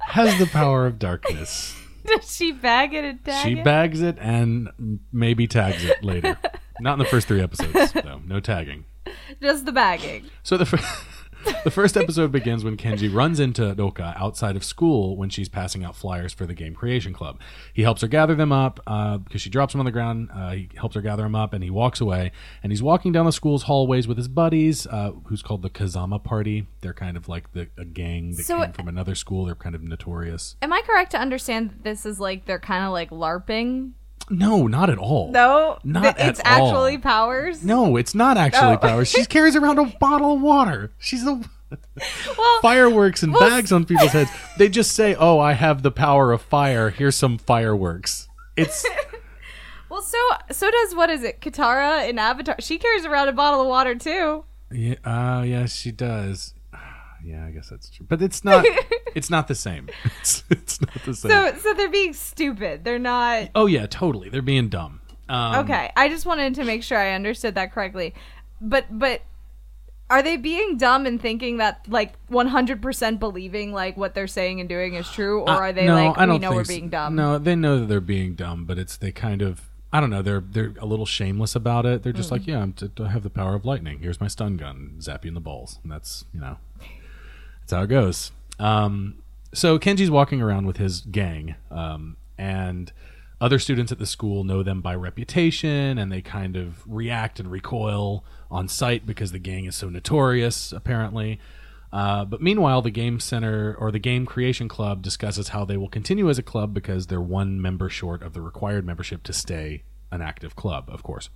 [0.00, 1.76] has the power of darkness.
[2.06, 3.64] Does she bag it and tag She it?
[3.64, 6.38] bags it and maybe tags it later.
[6.80, 8.20] Not in the first three episodes, though.
[8.26, 8.84] No tagging.
[9.40, 10.24] Just the bagging.
[10.42, 10.78] So the fir-
[11.64, 15.84] the first episode begins when Kenji runs into Doka outside of school when she's passing
[15.84, 17.40] out flyers for the Game Creation Club.
[17.72, 20.30] He helps her gather them up uh, because she drops them on the ground.
[20.34, 22.32] Uh, he helps her gather them up and he walks away.
[22.62, 26.22] And he's walking down the school's hallways with his buddies, uh, who's called the Kazama
[26.22, 26.66] Party.
[26.80, 29.44] They're kind of like the, a gang that So- came from another school.
[29.44, 30.56] They're kind of notorious.
[30.62, 33.92] Am I correct to understand that this is like they're kind of like LARPing?
[34.30, 35.30] No, not at all.
[35.30, 36.68] No, Not it's at all.
[36.68, 37.62] actually powers.
[37.64, 38.78] No, it's not actually Oh.
[38.78, 39.08] powers.
[39.08, 40.92] She carries around a bottle of water.
[40.98, 41.46] She's the
[42.38, 44.30] Well, fireworks and well, bags on people's heads.
[44.58, 46.90] They just say, "Oh, I have the power of fire.
[46.90, 48.86] Here's some fireworks." It's
[49.88, 50.18] well, so
[50.52, 51.40] so does what is it?
[51.40, 52.56] Katara in Avatar.
[52.60, 54.44] She carries around a bottle of water too.
[54.70, 56.54] yeah, uh, yeah, she does.
[57.24, 58.64] Yeah, I guess that's true, but it's not.
[59.14, 59.88] it's not the same.
[60.20, 61.30] It's, it's not the same.
[61.30, 62.84] So so they're being stupid.
[62.84, 63.48] They're not.
[63.54, 64.28] oh yeah, totally.
[64.28, 65.00] They're being dumb.
[65.28, 68.12] Um, Okay, I just wanted to make sure I understood that correctly.
[68.60, 69.22] But but
[70.10, 74.68] are they being dumb and thinking that like 100% believing like what they're saying and
[74.68, 76.74] doing is true or Uh, are they no, like I we don't know we're so.
[76.74, 77.14] being dumb?
[77.16, 79.62] No, they know that they're being dumb, but it's they kind of
[79.94, 80.22] I don't know.
[80.22, 82.02] They're they're a little shameless about it.
[82.02, 82.34] They're just Hmm.
[82.34, 84.00] like, yeah, I'm t- I have the power of lightning.
[84.00, 86.58] Here's my stun gun, zap you in the balls, and that's you know,
[87.64, 88.30] that's how it goes.
[88.58, 89.22] Um,
[89.52, 92.92] so Kenji's walking around with his gang, um, and
[93.40, 97.50] other students at the school know them by reputation, and they kind of react and
[97.50, 101.40] recoil on sight because the gang is so notorious, apparently.
[101.92, 105.88] Uh, but meanwhile, the game center or the game creation club discusses how they will
[105.88, 109.82] continue as a club because they're one member short of the required membership to stay
[110.10, 111.30] an active club, of course.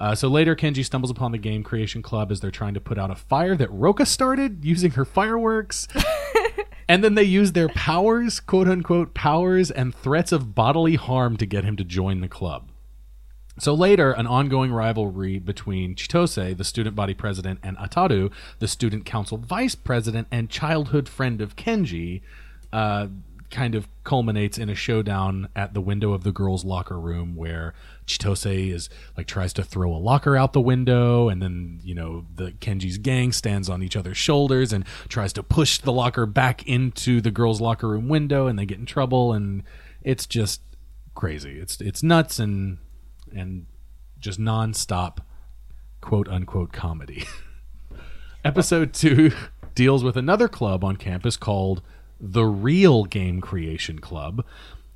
[0.00, 2.98] Uh, so later, Kenji stumbles upon the game creation club as they're trying to put
[2.98, 5.88] out a fire that Roka started using her fireworks.
[6.88, 11.46] and then they use their powers, quote unquote, powers and threats of bodily harm to
[11.46, 12.70] get him to join the club.
[13.58, 18.30] So later, an ongoing rivalry between Chitose, the student body president, and Ataru,
[18.60, 22.22] the student council vice president and childhood friend of Kenji,
[22.72, 23.08] uh,
[23.50, 27.74] kind of culminates in a showdown at the window of the girls' locker room where
[28.08, 32.26] Chitose is like tries to throw a locker out the window, and then you know
[32.34, 36.66] the Kenji's gang stands on each other's shoulders and tries to push the locker back
[36.66, 39.62] into the girls' locker room window, and they get in trouble, and
[40.02, 40.62] it's just
[41.14, 41.58] crazy.
[41.60, 42.78] It's it's nuts and
[43.34, 43.66] and
[44.18, 45.18] just nonstop
[46.00, 47.24] quote unquote comedy.
[48.44, 49.32] Episode two
[49.74, 51.82] deals with another club on campus called
[52.20, 54.44] the Real Game Creation Club,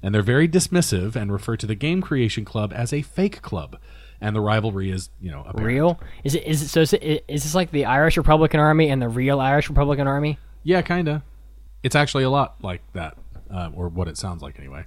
[0.03, 3.79] and they're very dismissive and refer to the Game Creation Club as a fake club.
[4.20, 5.66] And the rivalry is, you know, apparent.
[5.66, 6.01] Real?
[6.23, 6.45] Is it?
[6.45, 6.69] Is it?
[6.69, 10.07] So is, it, is this like the Irish Republican Army and the real Irish Republican
[10.07, 10.39] Army?
[10.62, 11.24] Yeah, kinda.
[11.83, 13.16] It's actually a lot like that,
[13.53, 14.85] uh, or what it sounds like anyway.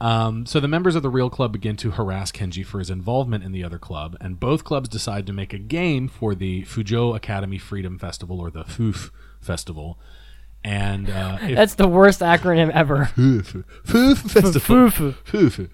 [0.00, 3.42] Um, so the members of the real club begin to harass Kenji for his involvement
[3.42, 7.16] in the other club, and both clubs decide to make a game for the Fujo
[7.16, 9.10] Academy Freedom Festival, or the FUF
[9.40, 9.98] Festival.
[10.64, 13.10] And uh, if, That's the worst acronym ever.
[13.16, 13.64] Foof.
[13.86, 14.76] Foof Festival.
[14.90, 15.14] Foof.
[15.24, 15.70] Foof.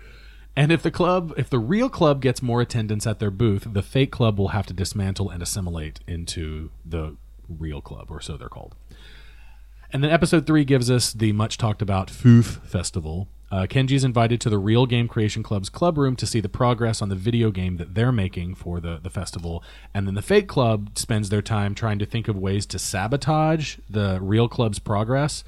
[0.57, 3.83] And if the club, if the real club gets more attendance at their booth, the
[3.83, 7.17] fake club will have to dismantle and assimilate into the
[7.49, 8.77] real club, or so they're called.
[9.93, 13.29] And then episode three gives us the much talked about Foof Festival.
[13.55, 17.01] Uh, Kenji's invited to the Real Game Creation Club's club room to see the progress
[17.01, 19.63] on the video game that they're making for the, the festival.
[19.95, 23.79] And then the Fake Club spends their time trying to think of ways to sabotage
[23.89, 25.45] the Real Club's progress.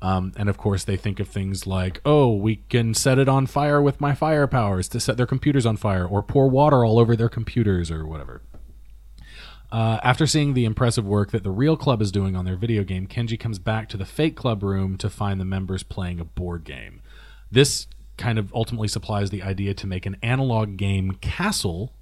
[0.00, 3.46] Um, and of course, they think of things like, oh, we can set it on
[3.46, 7.00] fire with my fire powers to set their computers on fire, or pour water all
[7.00, 8.42] over their computers, or whatever.
[9.72, 12.84] Uh, after seeing the impressive work that the real club is doing on their video
[12.84, 16.24] game, Kenji comes back to the fake club room to find the members playing a
[16.24, 17.02] board game.
[17.50, 17.86] This
[18.16, 21.92] kind of ultimately supplies the idea to make an analog game castle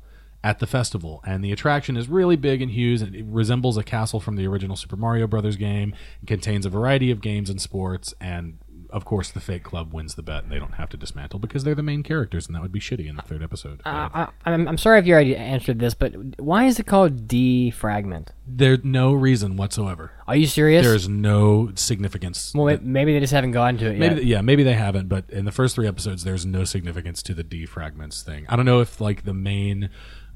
[0.45, 3.03] at the festival, and the attraction is really big and huge.
[3.03, 5.95] And it resembles a castle from the original Super Mario Brothers game.
[6.23, 8.59] It contains a variety of games and sports, and
[8.91, 11.65] of course, the fake club wins the bet, and they don't have to dismantle because
[11.65, 13.81] they're the main characters, and that would be shitty in the third episode.
[13.85, 17.27] Uh, I, I'm, I'm sorry if you already answered this, but why is it called
[17.29, 18.29] defragment?
[18.47, 20.13] There's no reason whatsoever.
[20.27, 20.85] Are you serious?
[20.87, 22.53] There's no significance.
[22.55, 24.25] well, may- maybe they just haven't gotten to it Maybe yet.
[24.25, 27.45] yeah, maybe they haven't, but in the first three episodes, there's no significance to the
[27.45, 28.47] defragments thing.
[28.49, 29.91] I don't know if like the main,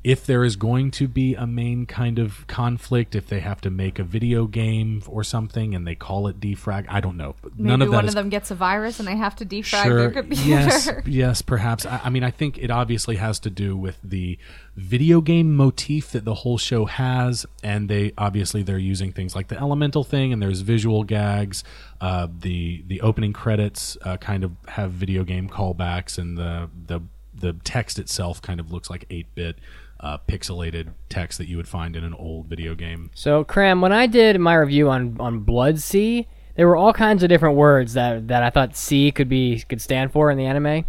[0.05, 3.71] if there is going to be a main kind of conflict, if they have to
[3.71, 6.87] make a video game or something and they call it defrag.
[6.89, 7.37] I don't know.
[7.45, 10.01] Maybe None of one of them gets a virus and they have to defrag sure.
[10.01, 10.49] their computer.
[10.49, 11.87] Yes, yes, perhaps.
[11.87, 14.39] I, I mean, I think it obviously has to do with the
[14.75, 19.49] video game motif that the whole show has, and they obviously they're using things like
[19.49, 21.63] the elemental thing, and there's visual gags.
[22.01, 27.01] Uh, the the opening credits uh, kind of have video game callbacks, and the the
[27.35, 29.59] the text itself kind of looks like eight bit.
[30.03, 33.11] Uh, pixelated text that you would find in an old video game.
[33.15, 36.27] So, Cram, when I did my review on on Blood-C,
[36.57, 39.81] there were all kinds of different words that that I thought C could be could
[39.81, 40.85] stand for in the anime.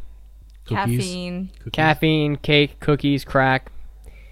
[0.66, 0.98] Cookies.
[0.98, 1.50] Caffeine.
[1.72, 3.72] Caffeine, cake, cookies, crack.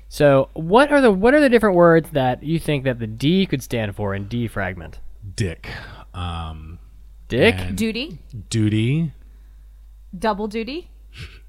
[0.09, 3.45] So, what are the what are the different words that you think that the D
[3.45, 4.99] could stand for in D fragment?
[5.35, 5.69] Dick.
[6.13, 6.79] Um,
[7.27, 7.75] Dick.
[7.75, 8.19] Duty.
[8.49, 9.13] duty.
[10.17, 10.89] Double duty.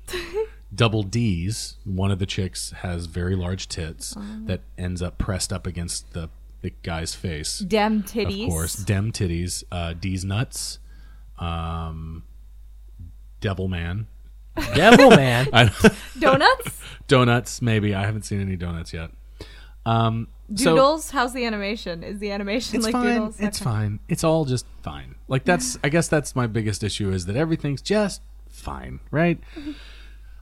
[0.74, 1.76] double D's.
[1.84, 4.22] One of the chicks has very large tits Oh.
[4.46, 6.28] that ends up pressed up against the,
[6.62, 7.58] the guy's face.
[7.60, 8.44] Dem titties.
[8.44, 9.64] Of course, dem titties.
[9.70, 10.78] Uh, D's nuts.
[11.38, 12.24] Um,
[13.40, 14.06] Devil man.
[14.74, 15.46] Devil man.
[16.18, 16.80] Donuts.
[17.08, 17.62] donuts.
[17.62, 19.10] Maybe I haven't seen any donuts yet.
[19.84, 21.10] Um, so Doodles.
[21.10, 22.02] How's the animation?
[22.04, 23.04] Is the animation it's like fine.
[23.06, 23.40] doodles?
[23.40, 23.64] It's Okay.
[23.70, 23.98] fine.
[24.08, 25.14] It's all just fine.
[25.26, 25.78] Like that's.
[25.84, 29.40] I guess that's my biggest issue is that everything's just fine, right?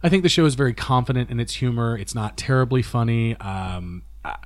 [0.02, 1.96] I think the show is very confident in its humor.
[1.96, 3.36] It's not terribly funny.
[3.36, 4.36] Um, I,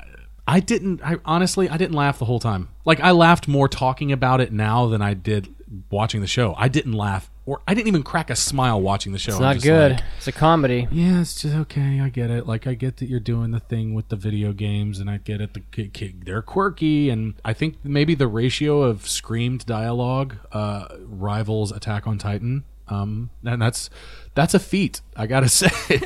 [0.46, 1.00] I didn't.
[1.02, 2.68] I honestly, I didn't laugh the whole time.
[2.84, 5.54] Like I laughed more talking about it now than I did
[5.90, 6.54] watching the show.
[6.58, 9.32] I didn't laugh, or I didn't even crack a smile watching the show.
[9.32, 9.92] It's not good.
[9.92, 10.86] like, it's a comedy.
[10.90, 12.00] yeah, it's just okay.
[12.00, 12.46] I get it.
[12.46, 15.40] Like I get that you're doing the thing with the video games, and I get
[15.40, 15.54] it.
[15.54, 20.88] The ki- ki- they're quirky, and I think maybe the ratio of screamed dialogue uh,
[21.06, 22.64] rivals Attack on Titan.
[22.88, 23.90] Um, and that's
[24.34, 25.00] that's a feat.
[25.16, 26.00] I gotta say.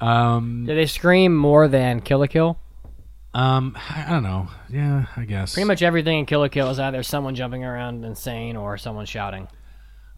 [0.00, 2.58] Do they scream more than Kill la Kill?
[3.34, 4.48] um, I, I don't know.
[4.68, 5.54] Yeah, I guess.
[5.54, 9.06] Pretty much everything in Kill la Kill is either someone jumping around insane or someone
[9.06, 9.48] shouting.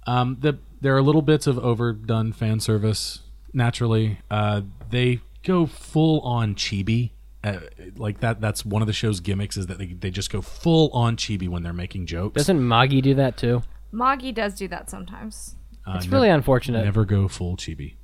[0.06, 3.20] Um, the there are little bits of overdone fan service.
[3.52, 7.10] Naturally, uh, they go full on chibi.
[7.42, 7.59] Uh,
[7.97, 8.40] like that.
[8.40, 11.48] That's one of the show's gimmicks is that they, they just go full on chibi
[11.48, 12.34] when they're making jokes.
[12.34, 13.62] Doesn't Magi do that too?
[13.92, 15.56] Magi does do that sometimes.
[15.86, 16.85] Uh, It's nev- really unfortunate.
[16.85, 17.94] Never go full chibi.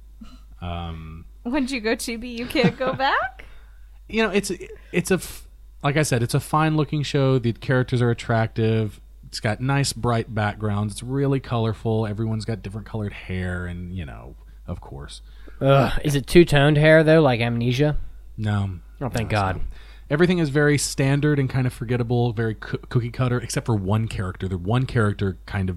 [0.60, 3.44] Um, Once you go chibi, you can't go back.
[4.08, 4.52] You know, it's
[4.92, 5.46] it's a f-
[5.82, 7.38] like I said, it's a fine looking show.
[7.38, 9.00] The characters are attractive.
[9.28, 10.94] It's got nice bright backgrounds.
[10.94, 12.06] It's really colorful.
[12.06, 14.36] Everyone's got different colored hair, and you know,
[14.66, 15.20] of course,
[15.60, 16.00] Ugh.
[16.04, 17.96] Is it two toned hair though, like Amnesia?
[18.36, 18.78] no.
[19.00, 19.60] Oh, thank God.
[20.08, 24.08] Everything is very standard and kind of forgettable, very coo- cookie cutter, except for one
[24.08, 24.48] character.
[24.48, 25.76] The one character kind of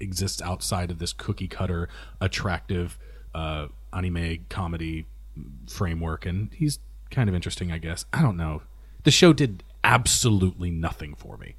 [0.00, 1.88] exists outside of this cookie cutter,
[2.20, 2.98] attractive
[3.34, 5.06] uh, anime comedy
[5.68, 6.78] framework, and he's
[7.10, 8.04] kind of interesting, I guess.
[8.12, 8.62] I don't know.
[9.04, 11.56] The show did absolutely nothing for me.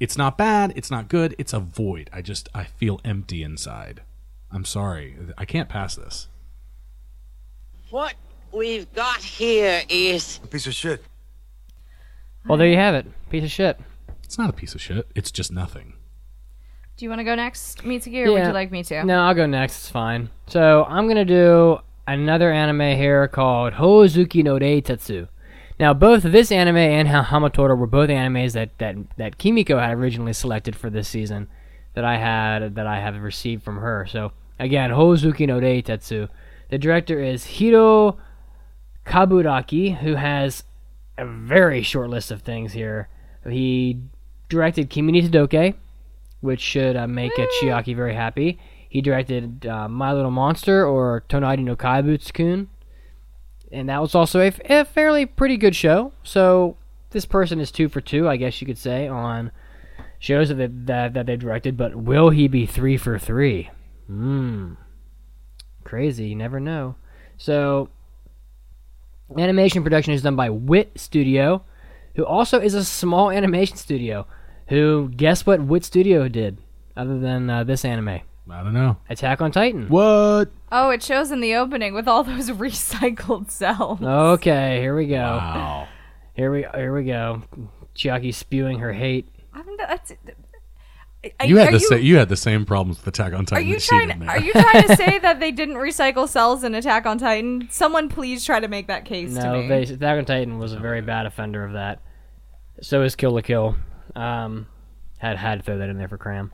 [0.00, 0.72] It's not bad.
[0.74, 1.34] It's not good.
[1.38, 2.10] It's a void.
[2.12, 4.02] I just I feel empty inside.
[4.50, 5.16] I'm sorry.
[5.38, 6.28] I can't pass this.
[7.90, 8.14] What
[8.52, 11.04] we've got here is A piece of shit.
[12.48, 13.06] Well, there you have it.
[13.30, 13.78] Piece of shit.
[14.24, 15.06] It's not a piece of shit.
[15.14, 15.94] It's just nothing.
[16.96, 19.04] Do you want to go next, Mitsugi, or would you like me to?
[19.04, 19.78] No, I'll go next.
[19.78, 20.30] It's fine.
[20.46, 25.28] So I'm gonna do another anime here called Hoozuki no Reitetsu.
[25.80, 29.92] Now, both this anime and Ha- Hamatora were both animes that, that that Kimiko had
[29.96, 31.48] originally selected for this season,
[31.94, 34.06] that I had that I have received from her.
[34.08, 36.28] So again, Hoozuki no Reitetsu.
[36.68, 38.18] The director is Hiro
[39.06, 40.64] Kaburaki, who has
[41.18, 43.08] a very short list of things here.
[43.48, 43.98] He
[44.48, 45.74] directed Kimi ni Todoke,
[46.42, 48.58] which should uh, make uh, Chiaki very happy.
[48.88, 52.68] He directed uh, My Little Monster or Tonari no Kaibutsu-kun,
[53.70, 56.12] and that was also a, f- a fairly pretty good show.
[56.22, 56.76] So
[57.10, 59.50] this person is two for two, I guess you could say, on
[60.18, 61.78] shows that they, that, that they directed.
[61.78, 63.70] But will he be three for three?
[64.08, 64.74] Hmm,
[65.84, 66.26] crazy.
[66.26, 66.96] You never know.
[67.38, 67.88] So
[69.38, 71.64] animation production is done by Wit Studio,
[72.14, 74.26] who also is a small animation studio.
[74.68, 76.58] Who guess what Wit Studio did
[76.96, 78.20] other than uh, this anime?
[78.50, 78.96] I don't know.
[79.08, 79.88] Attack on Titan.
[79.88, 80.50] What?
[80.70, 84.02] Oh, it shows in the opening with all those recycled cells.
[84.02, 85.16] Okay, here we go.
[85.16, 85.88] Wow.
[86.34, 87.42] Here we here we go.
[87.94, 89.28] Chiaki spewing her hate.
[89.52, 90.12] I mean, that's.
[91.38, 93.44] Are, You had the you, sa- you had the same problems with Attack on Are
[93.44, 94.08] Titan you that she trying?
[94.18, 94.28] did.
[94.28, 97.68] Are you trying to say that they didn't recycle cells in Attack on Titan?
[97.70, 99.68] Someone please try to make that case to No, me.
[99.68, 102.00] they, Attack on Titan was a very bad offender of that.
[102.80, 103.76] So is Kill la Kill.
[104.14, 104.66] Um,
[105.18, 106.52] had had to throw that in there for cram.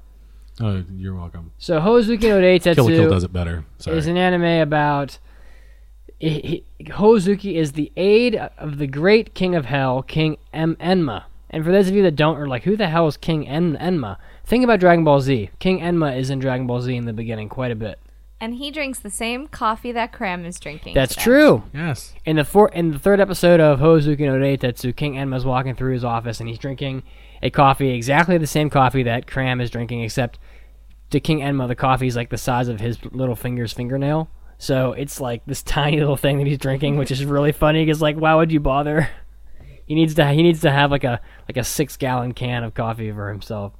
[0.60, 1.52] Oh, you're welcome.
[1.58, 3.64] So Hoozuki no Reitetsu Kill la Kill does it better.
[3.78, 3.96] Sorry.
[3.96, 5.18] is an anime about
[6.22, 11.24] i- i- Hozuki is the aide of the great king of hell, King em- Enma.
[11.50, 13.76] And for those of you that don't, are like, who the hell is King en-
[13.78, 14.16] Enma?
[14.44, 15.50] Think about Dragon Ball Z.
[15.60, 17.98] King Enma is in Dragon Ball Z in the beginning quite a bit.
[18.40, 20.94] and he drinks the same coffee that Cram is drinking.
[20.94, 21.24] That's today.
[21.24, 21.62] true.
[21.74, 22.14] yes.
[22.24, 25.92] In the four, in the third episode of Hoozuki no Reitetsu, King Enma's walking through
[25.94, 27.02] his office and he's drinking
[27.42, 30.38] a coffee, exactly the same coffee that Cram is drinking, except
[31.10, 34.28] to King Enma, the coffee is like the size of his little finger's fingernail.
[34.58, 37.84] So it's like this tiny little thing that he's drinking, which is really funny.
[37.84, 39.08] Because like, why would you bother?
[39.86, 42.74] He needs to he needs to have like a like a six gallon can of
[42.74, 43.72] coffee for himself.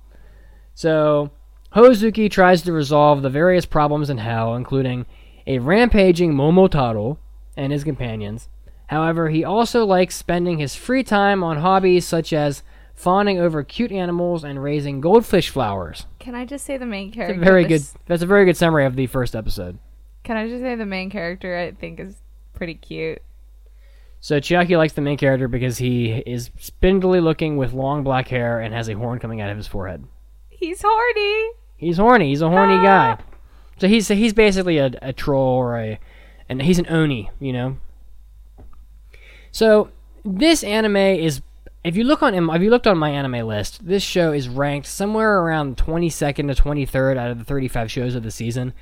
[0.74, 1.32] So
[1.74, 5.05] Hozuki tries to resolve the various problems in hell, including
[5.47, 7.18] a rampaging Momotaro
[7.59, 8.48] and his companions.
[8.86, 12.62] However, he also likes spending his free time on hobbies such as
[12.99, 16.07] fawning over cute animals and raising goldfish flowers.
[16.19, 17.41] Can I just say the main That's character?
[17.41, 17.83] a very good.
[18.07, 19.79] That's a very good summary of the first episode.
[20.25, 21.57] Can I just say the main character?
[21.57, 22.16] I think is
[22.55, 23.23] pretty cute.
[24.20, 28.61] So Chiaki likes the main character because he is spindly looking with long black hair
[28.61, 30.05] and has a horn coming out of his forehead.
[30.51, 31.51] He's horny.
[31.77, 32.31] He's horny.
[32.31, 33.16] He's a horny guy.
[33.16, 33.25] Ah.
[33.79, 36.01] So he's so he's basically a, a troll or a,
[36.49, 37.77] and he's an oni, you know.
[39.53, 39.91] So
[40.25, 41.43] this anime is,
[41.84, 44.86] if you look on if you looked on my anime list, this show is ranked
[44.86, 48.30] somewhere around twenty second to twenty third out of the thirty five shows of the
[48.30, 48.72] season.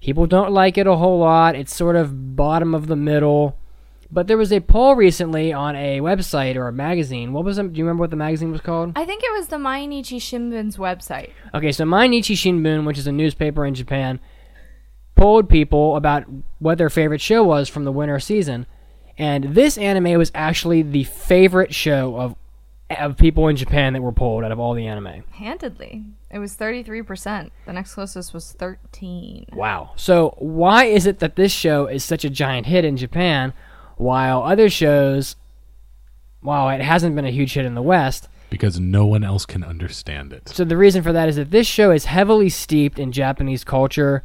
[0.00, 1.54] People don't like it a whole lot.
[1.54, 3.58] It's sort of bottom of the middle.
[4.10, 7.32] But there was a poll recently on a website or a magazine.
[7.32, 7.72] What was it?
[7.72, 8.92] Do you remember what the magazine was called?
[8.94, 11.32] I think it was the Mainichi Shimbun's website.
[11.52, 14.20] Okay, so Mainichi Shinbun, which is a newspaper in Japan,
[15.16, 16.24] polled people about
[16.60, 18.66] what their favorite show was from the winter season,
[19.18, 22.36] and this anime was actually the favorite show of
[22.90, 25.24] of people in Japan that were polled out of all the anime.
[25.30, 27.52] Handedly, it was thirty three percent.
[27.66, 29.46] The next closest was thirteen.
[29.52, 29.92] Wow.
[29.96, 33.52] So why is it that this show is such a giant hit in Japan,
[33.96, 35.36] while other shows,
[36.40, 38.28] while it hasn't been a huge hit in the West?
[38.50, 40.48] Because no one else can understand it.
[40.48, 44.22] So the reason for that is that this show is heavily steeped in Japanese culture.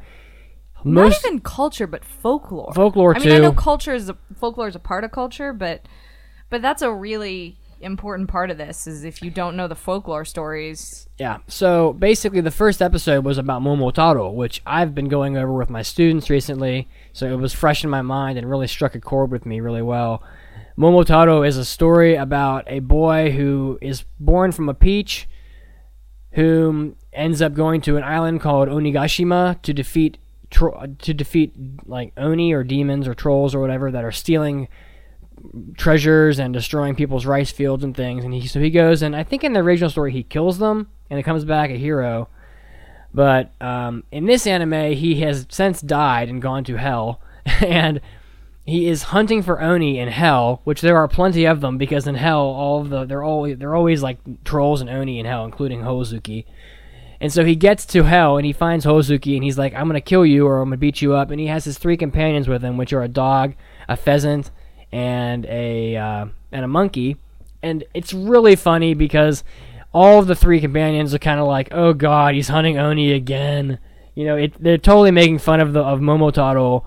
[0.84, 2.72] Not even culture, but folklore.
[2.74, 5.86] Folklore, I mean, I know culture is a, folklore is a part of culture, but
[6.50, 8.88] but that's a really important part of this.
[8.88, 11.40] Is if you don't know the folklore stories, Yeah.
[11.48, 15.82] So basically, the first episode was about Momotaro, which I've been going over with my
[15.82, 16.88] students recently.
[17.14, 19.82] So it was fresh in my mind and really struck a chord with me really
[19.82, 20.24] well.
[20.78, 25.28] Momotaro is a story about a boy who is born from a peach,
[26.32, 30.18] who ends up going to an island called Onigashima to defeat
[30.52, 31.54] to defeat
[31.86, 34.68] like oni or demons or trolls or whatever that are stealing
[35.78, 38.24] treasures and destroying people's rice fields and things.
[38.24, 40.90] And he so he goes and I think in the original story he kills them
[41.10, 42.30] and it comes back a hero.
[43.14, 48.00] But um, in this anime, he has since died and gone to hell, and
[48.66, 52.16] he is hunting for oni in hell, which there are plenty of them because in
[52.16, 55.82] hell, all of the they're always they're always like trolls and oni in hell, including
[55.82, 56.46] Hozuki.
[57.20, 60.02] And so he gets to hell and he finds Hozuki and he's like, I'm gonna
[60.02, 61.32] kill you or I'm gonna beat you up.
[61.32, 63.54] And he has his three companions with him, which are a dog,
[63.90, 64.50] a pheasant,
[64.92, 67.18] and a uh, and a monkey.
[67.64, 69.44] And it's really funny because
[69.94, 73.80] all of the three companions are kind of like, oh god, he's hunting Oni again.
[74.16, 76.84] You know, it, they're totally making fun of the of Momotaro.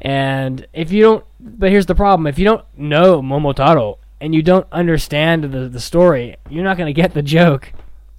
[0.00, 4.42] And if you don't, but here's the problem: if you don't know Momotaro, and you
[4.42, 7.72] don't understand the the story, you're not gonna get the joke,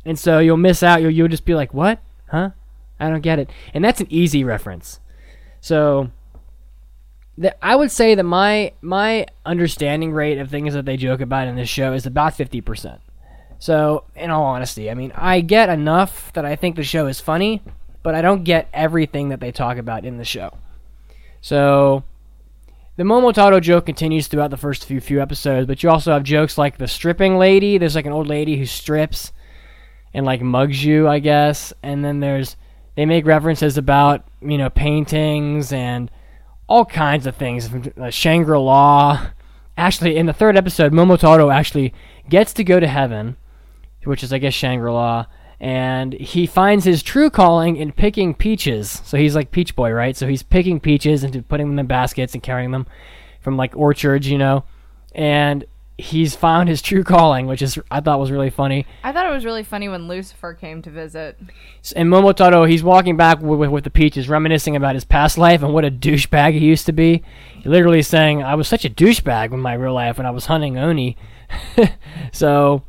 [0.05, 1.01] and so you'll miss out.
[1.01, 1.99] You'll you'll just be like, "What?
[2.29, 2.51] Huh?
[2.99, 4.99] I don't get it." And that's an easy reference.
[5.59, 6.11] So,
[7.41, 11.47] the, I would say that my my understanding rate of things that they joke about
[11.47, 13.01] in this show is about fifty percent.
[13.57, 17.19] So, in all honesty, I mean, I get enough that I think the show is
[17.19, 17.61] funny,
[18.03, 20.55] but I don't get everything that they talk about in the show.
[21.41, 22.03] So,
[22.95, 26.59] the Momotaro joke continues throughout the first few few episodes, but you also have jokes
[26.59, 27.79] like the stripping lady.
[27.79, 29.31] There's like an old lady who strips
[30.13, 31.73] and like mugs you, I guess.
[31.81, 32.55] And then there's
[32.95, 36.11] they make references about you know paintings and
[36.71, 37.69] all kinds of things.
[37.97, 39.31] Uh, Shangri La.
[39.77, 41.93] Actually, in the third episode, Momotaro actually
[42.29, 43.35] gets to go to heaven,
[44.05, 45.25] which is I guess Shangri La,
[45.59, 49.01] and he finds his true calling in picking peaches.
[49.03, 50.15] So he's like Peach Boy, right?
[50.15, 52.87] So he's picking peaches and putting them in baskets and carrying them
[53.41, 54.63] from like orchards, you know.
[55.13, 55.65] And
[56.01, 58.85] he's found his true calling, which is I thought was really funny.
[59.03, 61.39] I thought it was really funny when Lucifer came to visit.
[61.95, 65.61] And Momotaro, he's walking back with, with, with the peaches, reminiscing about his past life
[65.61, 67.23] and what a douchebag he used to be.
[67.61, 70.47] He literally saying, "I was such a douchebag in my real life when I was
[70.47, 71.17] hunting oni."
[72.31, 72.83] so,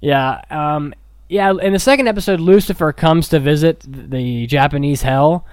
[0.00, 0.94] yeah, um,
[1.28, 1.52] yeah.
[1.52, 5.44] In the second episode, Lucifer comes to visit the Japanese hell,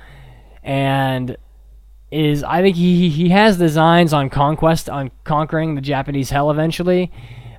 [0.63, 1.35] and
[2.11, 7.11] is I think he he has designs on conquest on conquering the Japanese hell eventually,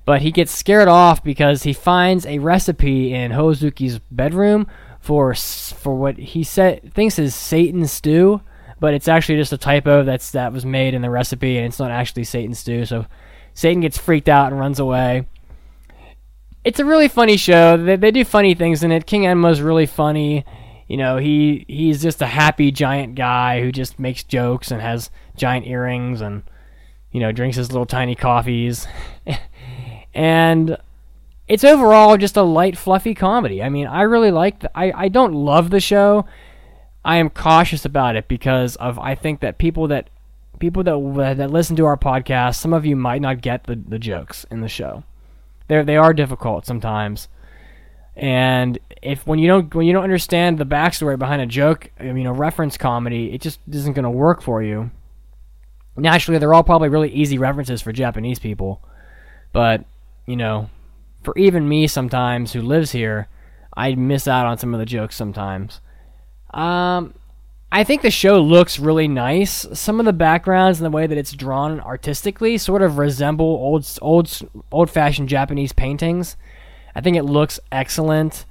[0.05, 4.66] but he gets scared off because he finds a recipe in Hozuki's bedroom
[5.01, 8.40] for for what he said thinks is Satan stew,
[8.81, 11.78] but it's actually just a typo that's that was made in the recipe and it's
[11.78, 12.86] not actually Satan stew.
[12.86, 13.06] So
[13.55, 15.27] Satan gets freaked out and runs away.
[16.64, 17.77] It's a really funny show.
[17.77, 19.06] They, they do funny things in it.
[19.06, 20.44] King Enma's really funny
[20.88, 25.10] you know, he he's just a happy giant guy who just makes jokes and has
[25.36, 26.42] giant earrings and
[27.10, 28.86] you know drinks his little tiny coffees,
[30.14, 30.76] and
[31.48, 33.62] it's overall just a light, fluffy comedy.
[33.62, 34.60] I mean, I really like.
[34.60, 36.26] The, I I don't love the show.
[37.04, 40.10] I am cautious about it because of I think that people that
[40.58, 43.98] people that that listen to our podcast, some of you might not get the, the
[43.98, 45.04] jokes in the show.
[45.68, 47.28] They they are difficult sometimes,
[48.16, 52.12] and if when you don't when you don't understand the backstory behind a joke, you
[52.12, 54.90] know, reference comedy, it just isn't going to work for you.
[55.97, 58.82] Naturally, they're all probably really easy references for Japanese people,
[59.52, 59.84] but
[60.26, 60.70] you know,
[61.22, 63.28] for even me sometimes who lives here,
[63.76, 65.80] I miss out on some of the jokes sometimes.
[66.55, 67.14] Um,
[67.70, 69.66] I think the show looks really nice.
[69.74, 73.86] Some of the backgrounds and the way that it's drawn artistically sort of resemble old
[74.01, 74.40] old
[74.72, 76.36] old-fashioned Japanese paintings.
[76.97, 78.47] I think it looks excellent.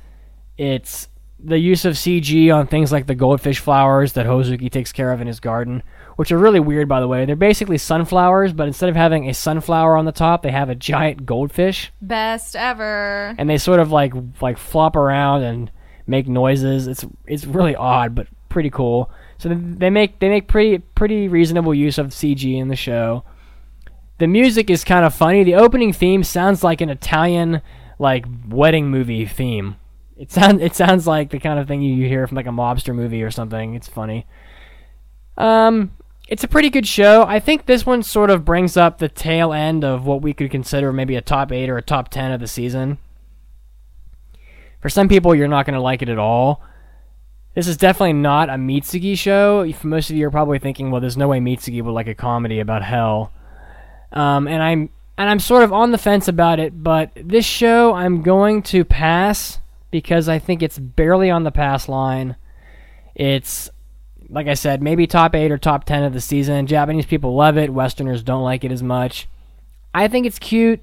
[0.58, 1.10] It's
[1.44, 5.20] the use of CG on things like the goldfish flowers that Hozuki takes care of
[5.20, 5.84] in his garden,
[6.16, 7.26] which are really weird, by the way.
[7.26, 10.76] They're basically sunflowers, but instead of having a sunflower on the top, they have a
[10.76, 13.36] giant goldfish, Best ever.
[13.38, 15.72] and they sort of like like flop around and
[16.08, 16.88] make noises.
[16.88, 19.10] It's it's really odd, but pretty cool.
[19.40, 23.24] So they- they make they make pretty pretty reasonable use of CG in the show.
[24.20, 25.44] The music is kind of funny.
[25.44, 27.62] The opening theme sounds like an Italian
[28.00, 29.78] like wedding movie theme.
[30.18, 32.96] It sounds it sounds like the kind of thing you hear from like a mobster
[32.96, 33.76] movie or something.
[33.76, 34.26] It's funny.
[35.38, 35.92] Um,
[36.28, 37.24] it's a pretty good show.
[37.24, 40.50] I think this one sort of brings up the tail end of what we could
[40.50, 42.98] consider maybe a top eight or a top ten of the season.
[44.82, 46.62] For some people, you're not going to like it at all.
[47.56, 49.72] This is definitely not a Mitsugi show.
[49.74, 52.16] For most of you are probably thinking, well, there's no way Mitsugi would like a
[52.16, 53.32] comedy about hell.
[54.12, 57.94] Um, and I'm and I'm sort of on the fence about it, but this show
[57.94, 59.60] I'm going to pass
[59.92, 62.36] because I think it's barely on the pass line.
[63.16, 63.70] It's
[64.30, 66.68] like I said, maybe top 8 or top 10 of the season.
[66.68, 69.28] Japanese people love it, westerners don't like it as much.
[69.94, 70.82] I think it's cute.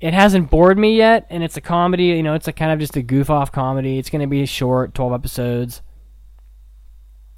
[0.00, 2.78] It hasn't bored me yet, and it's a comedy, you know, it's a kind of
[2.78, 3.98] just a goof off comedy.
[3.98, 5.80] It's going to be short, 12 episodes.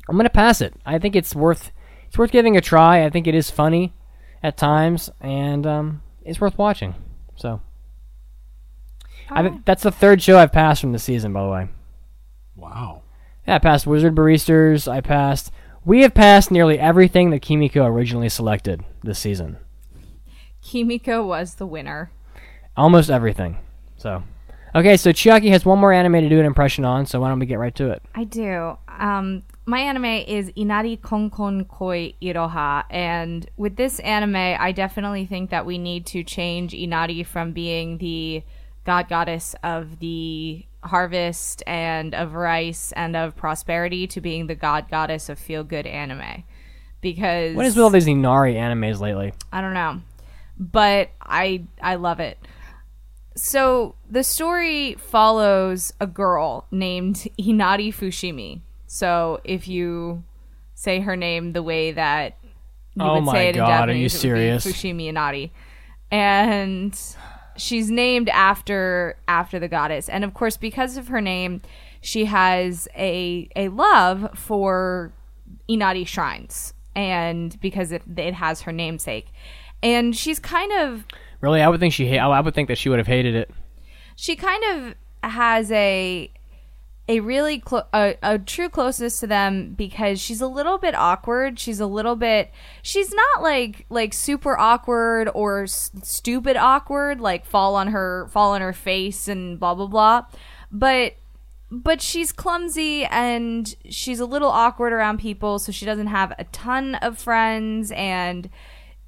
[0.08, 0.74] I'm going to pass it.
[0.84, 1.70] I think it's worth
[2.06, 3.04] it's worth giving a try.
[3.04, 3.92] I think it is funny
[4.42, 6.94] at times and um, it's worth watching.
[7.36, 7.60] So
[9.30, 11.68] I, that's the third show I've passed from the season, by the way.
[12.56, 13.02] Wow.
[13.46, 14.88] Yeah, I passed Wizard Barristers.
[14.88, 15.50] I passed.
[15.84, 19.58] We have passed nearly everything that Kimiko originally selected this season.
[20.62, 22.10] Kimiko was the winner.
[22.76, 23.58] Almost everything.
[23.96, 24.22] So,
[24.74, 27.06] okay, so Chiaki has one more anime to do an impression on.
[27.06, 28.02] So why don't we get right to it?
[28.14, 28.76] I do.
[28.88, 35.50] Um, my anime is Inari Konkon Koi Iroha, and with this anime, I definitely think
[35.50, 38.42] that we need to change Inari from being the
[38.86, 44.88] god goddess of the harvest and of rice and of prosperity to being the god
[44.90, 46.44] goddess of feel good anime.
[47.02, 49.34] Because What is with all these Inari animes lately?
[49.52, 50.00] I don't know.
[50.58, 52.38] but I I love it.
[53.36, 58.62] So the story follows a girl named Inari Fushimi.
[58.88, 60.24] So if you
[60.74, 62.36] say her name the way that
[62.94, 64.66] you Oh would say it God, are in you Japanese, it would be serious?
[64.66, 65.52] Fushimi Inari,
[66.10, 66.98] and
[67.56, 70.08] she's named after after the goddess.
[70.08, 71.60] And of course, because of her name,
[72.00, 75.12] she has a a love for
[75.68, 79.28] Inari shrines, and because it it has her namesake,
[79.82, 81.04] and she's kind of
[81.40, 82.18] Really, I would think she.
[82.18, 83.50] I would think that she would have hated it.
[84.16, 84.94] she kind of
[85.30, 86.30] has a
[87.08, 91.58] a really clo- a, a true closeness to them because she's a little bit awkward.
[91.58, 92.50] She's a little bit
[92.82, 98.52] she's not like like super awkward or s- stupid awkward like fall on her fall
[98.52, 100.26] on her face and blah blah blah.
[100.70, 101.14] But
[101.70, 106.44] but she's clumsy and she's a little awkward around people so she doesn't have a
[106.44, 108.48] ton of friends and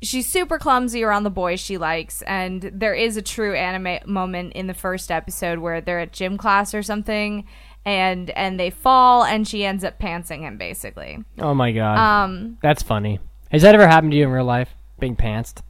[0.03, 2.23] she's super clumsy around the boys she likes.
[2.23, 6.37] And there is a true anime moment in the first episode where they're at gym
[6.39, 7.47] class or something
[7.85, 11.99] and and they fall and she ends up pantsing him basically Oh my god.
[11.99, 13.21] um That's funny.
[13.51, 14.75] Has that ever happened to you in real life?
[14.99, 15.63] Being pantsed?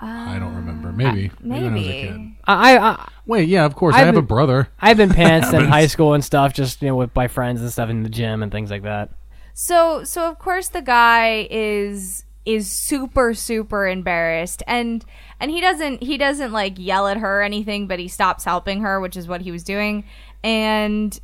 [0.00, 0.92] I don't remember.
[0.92, 1.30] Maybe.
[1.40, 1.64] Maybe.
[1.64, 2.20] When I was a kid.
[2.44, 3.94] I, I, Wait, yeah, of course.
[3.94, 4.68] i I've have a been- brother.
[4.80, 7.70] I've been pantsed in high school and stuff, just you know, with my friends and
[7.70, 9.10] stuff in the gym and things like that.
[9.54, 15.02] So so of course the guy is is super super embarrassed and
[15.40, 18.82] and he doesn't he doesn't like yell at her or anything but he stops helping
[18.82, 20.04] her which is what he was doing
[20.44, 21.18] and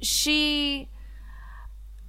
[0.00, 0.88] she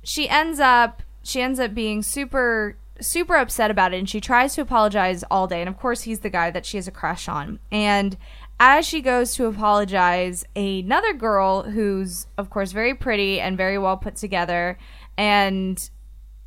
[0.04, 3.98] she ends up she ends up being super super upset about it.
[3.98, 5.62] And she tries to apologize all day.
[5.62, 7.60] And of course he's the guy that she has a crush on.
[7.72, 8.16] And
[8.60, 13.98] as she goes to apologize another girl who's of course very pretty and very well
[13.98, 14.78] put together.
[15.18, 15.90] And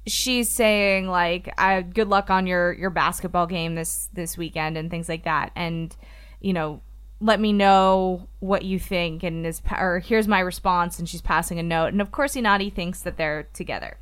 [0.07, 4.91] she's saying like I, good luck on your your basketball game this this weekend and
[4.91, 5.51] things like that.
[5.57, 5.97] And
[6.41, 6.83] you know
[7.21, 11.59] let me know what you think and is or here's my response and she's passing
[11.59, 11.87] a note.
[11.87, 13.97] And of course Inari thinks that they're together.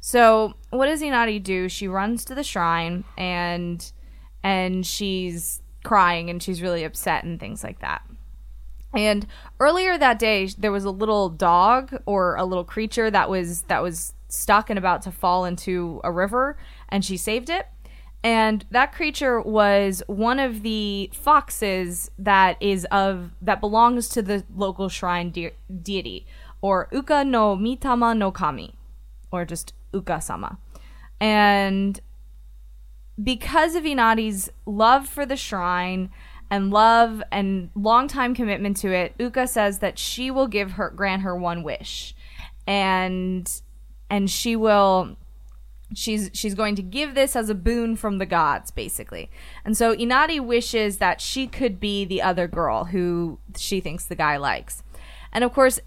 [0.00, 1.68] So what does Inari do?
[1.68, 3.92] She runs to the shrine and
[4.42, 8.02] and she's crying and she's really upset and things like that.
[8.94, 9.26] And
[9.58, 13.82] earlier that day, there was a little dog or a little creature that was that
[13.82, 16.56] was stuck and about to fall into a river,
[16.88, 17.66] and she saved it.
[18.24, 24.44] And that creature was one of the foxes that is of that belongs to the
[24.56, 25.52] local shrine de-
[25.82, 26.26] deity,
[26.62, 28.74] or Uka no Mitama no Kami,
[29.30, 30.58] or just Uka sama.
[31.20, 32.00] And
[33.22, 36.10] because of Inari's love for the shrine
[36.50, 41.22] and love and long-time commitment to it, Uka says that she will give her grant
[41.22, 42.14] her one wish.
[42.66, 43.50] And
[44.08, 45.18] and she will
[45.94, 49.30] she's she's going to give this as a boon from the gods basically.
[49.64, 54.14] And so Inari wishes that she could be the other girl who she thinks the
[54.14, 54.82] guy likes.
[55.32, 55.80] And of course,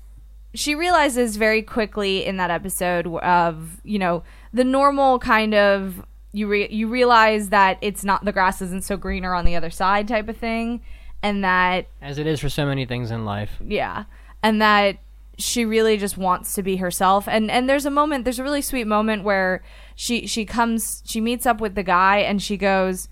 [0.54, 6.48] she realizes very quickly in that episode of you know the normal kind of you
[6.48, 10.08] re- you realize that it's not the grass isn't so greener on the other side
[10.08, 10.82] type of thing
[11.24, 13.58] and that As it is for so many things in life.
[13.66, 14.04] yeah
[14.44, 14.98] and that
[15.38, 18.62] she really just wants to be herself and and there's a moment there's a really
[18.62, 19.64] sweet moment where
[19.96, 23.08] she she comes she meets up with the guy and she goes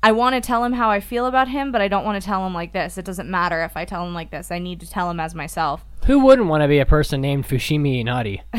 [0.00, 2.24] I want to tell him how I feel about him, but I don't want to
[2.24, 2.98] tell him like this.
[2.98, 4.52] It doesn't matter if I tell him like this.
[4.52, 5.84] I need to tell him as myself.
[6.06, 8.42] Who wouldn't want to be a person named Fushimi Inari?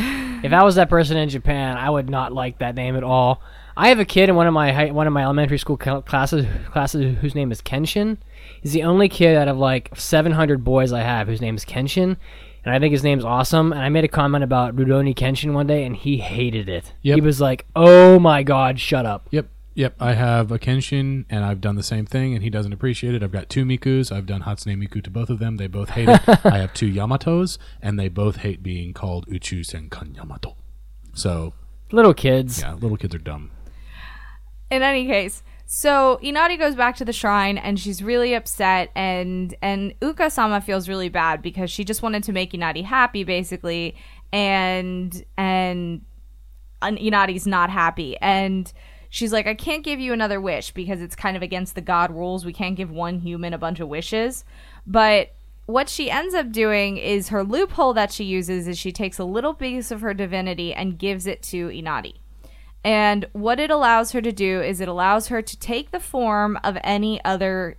[0.44, 3.42] if I was that person in Japan, I would not like that name at all.
[3.78, 7.18] I have a kid in one of my one of my elementary school classes classes
[7.20, 8.18] whose name is Kenshin.
[8.62, 12.18] He's the only kid out of like 700 boys I have whose name is Kenshin,
[12.66, 13.72] and I think his name's awesome.
[13.72, 16.94] And I made a comment about Rurouni Kenshin one day, and he hated it.
[17.02, 17.16] Yep.
[17.16, 19.48] He was like, "Oh my god, shut up." Yep.
[19.76, 19.96] Yep.
[20.00, 23.24] I have a Kenshin, and I've done the same thing, and he doesn't appreciate it.
[23.24, 24.12] I've got two Mikus.
[24.12, 25.56] I've done Hatsune Miku to both of them.
[25.58, 26.22] They both hate it.
[26.46, 30.58] I have two Yamatos, and they both hate being called Uchu Senkan Yamato.
[31.14, 31.54] So,
[31.92, 32.62] Little kids.
[32.62, 33.52] yeah, little kids are dumb.
[34.70, 39.54] in any case so inari goes back to the shrine and she's really upset and
[39.62, 43.96] and uka sama feels really bad because she just wanted to make inari happy basically.
[44.34, 46.02] And and
[46.82, 48.18] inari's not happy.
[48.18, 48.74] And
[49.12, 52.10] she's like i can't give you another wish because it's kind of against the god
[52.10, 52.46] rules.
[52.46, 54.46] We can't give one human a bunch of wishes.
[54.88, 55.36] But
[55.68, 59.24] what she ends up doing is her loophole that she uses is she takes a
[59.24, 62.16] little piece of her divinity and gives it to inari
[62.84, 66.58] and what it allows her to do is it allows her to take the form
[66.64, 67.78] of any other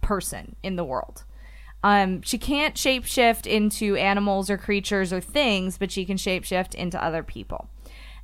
[0.00, 1.24] person in the world.
[1.82, 7.02] Um, she can't shapeshift into animals or creatures or things, but she can shapeshift into
[7.02, 7.68] other people.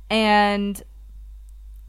[0.09, 0.81] And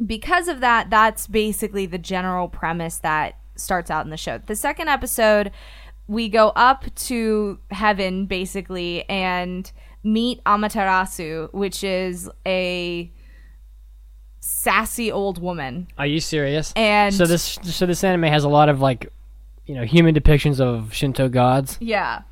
[0.04, 4.38] because of that, that's basically the general premise that starts out in the show.
[4.38, 5.50] The second episode,
[6.06, 9.70] we go up to heaven basically and
[10.04, 13.10] meet Amaterasu, which is a
[14.46, 15.88] sassy old woman.
[15.98, 16.72] Are you serious?
[16.76, 19.12] And- so this so this anime has a lot of like,
[19.66, 21.76] you know, human depictions of Shinto gods.
[21.80, 22.22] Yeah.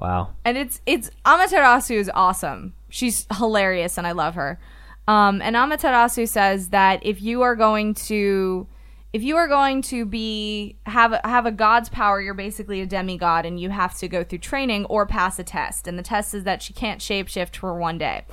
[0.00, 0.34] Wow.
[0.44, 2.74] and it's it's Amaterasu is awesome.
[2.90, 4.60] She's hilarious, and I love her.
[5.08, 8.66] Um, and Amaterasu says that if you are going to
[9.14, 12.86] if you are going to be have a, have a god's power, you're basically a
[12.86, 15.86] demigod, and you have to go through training or pass a test.
[15.88, 18.24] And the test is that she can't shapeshift for one day.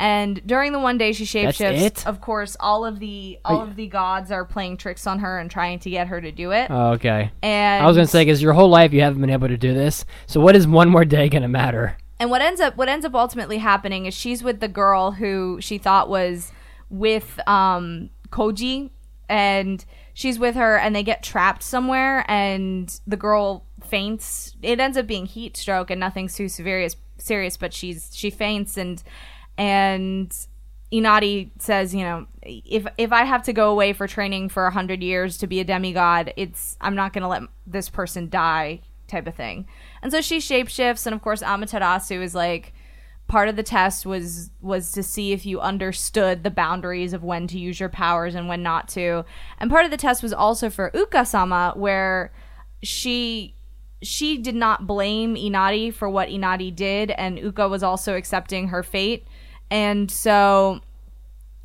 [0.00, 3.86] And during the one day she shapeshifts, of course, all of the all of the
[3.86, 6.68] gods are playing tricks on her and trying to get her to do it.
[6.70, 7.30] Oh, okay.
[7.42, 9.74] And I was gonna say because your whole life you haven't been able to do
[9.74, 10.06] this.
[10.26, 11.98] So what is one more day gonna matter?
[12.18, 15.58] And what ends up what ends up ultimately happening is she's with the girl who
[15.60, 16.50] she thought was
[16.88, 18.88] with um Koji
[19.28, 24.56] and she's with her and they get trapped somewhere and the girl faints.
[24.62, 28.78] It ends up being heat stroke and nothing too serious serious but she's she faints
[28.78, 29.02] and
[29.60, 30.34] and
[30.90, 34.70] Inari says, you know, if if I have to go away for training for a
[34.70, 38.80] hundred years to be a demigod, it's I'm not going to let this person die,
[39.06, 39.66] type of thing.
[40.02, 42.72] And so she shapeshifts, and of course Amaterasu is like,
[43.28, 47.46] part of the test was was to see if you understood the boundaries of when
[47.48, 49.26] to use your powers and when not to.
[49.58, 52.32] And part of the test was also for Uka-sama, where
[52.82, 53.54] she
[54.02, 58.82] she did not blame Inari for what Inari did, and Uka was also accepting her
[58.82, 59.26] fate.
[59.70, 60.80] And so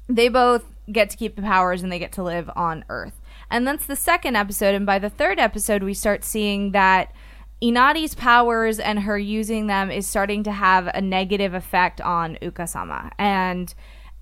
[0.08, 3.20] they both get to keep the powers and they get to live on Earth.
[3.50, 4.76] And that's the second episode.
[4.76, 7.14] And by the third episode, we start seeing that
[7.62, 13.12] Inari's powers and her using them is starting to have a negative effect on Ukasama.
[13.18, 13.74] And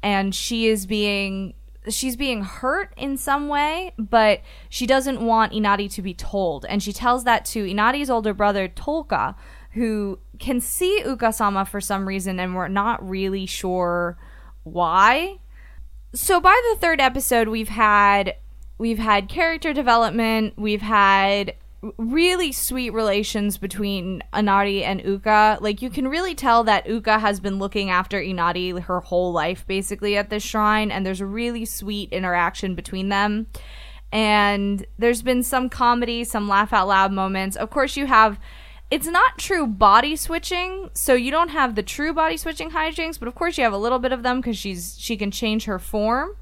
[0.01, 1.53] and she is being
[1.89, 6.65] she's being hurt in some way, but she doesn't want Inari to be told.
[6.65, 9.35] And she tells that to Inari's older brother Touka,
[9.73, 14.17] who can see Ukasama for some reason and we're not really sure
[14.63, 15.39] why.
[16.13, 18.35] So by the third episode we've had
[18.77, 21.55] we've had character development, we've had
[21.97, 25.57] really sweet relations between Inari and Uka.
[25.59, 29.65] Like you can really tell that Uka has been looking after Inari her whole life
[29.65, 33.47] basically at this shrine and there's a really sweet interaction between them.
[34.11, 37.55] And there's been some comedy, some laugh out loud moments.
[37.55, 38.39] Of course you have
[38.93, 43.27] it's not true body switching, so you don't have the true body switching hijinks, but
[43.27, 45.79] of course you have a little bit of them because she's she can change her
[45.79, 46.35] form,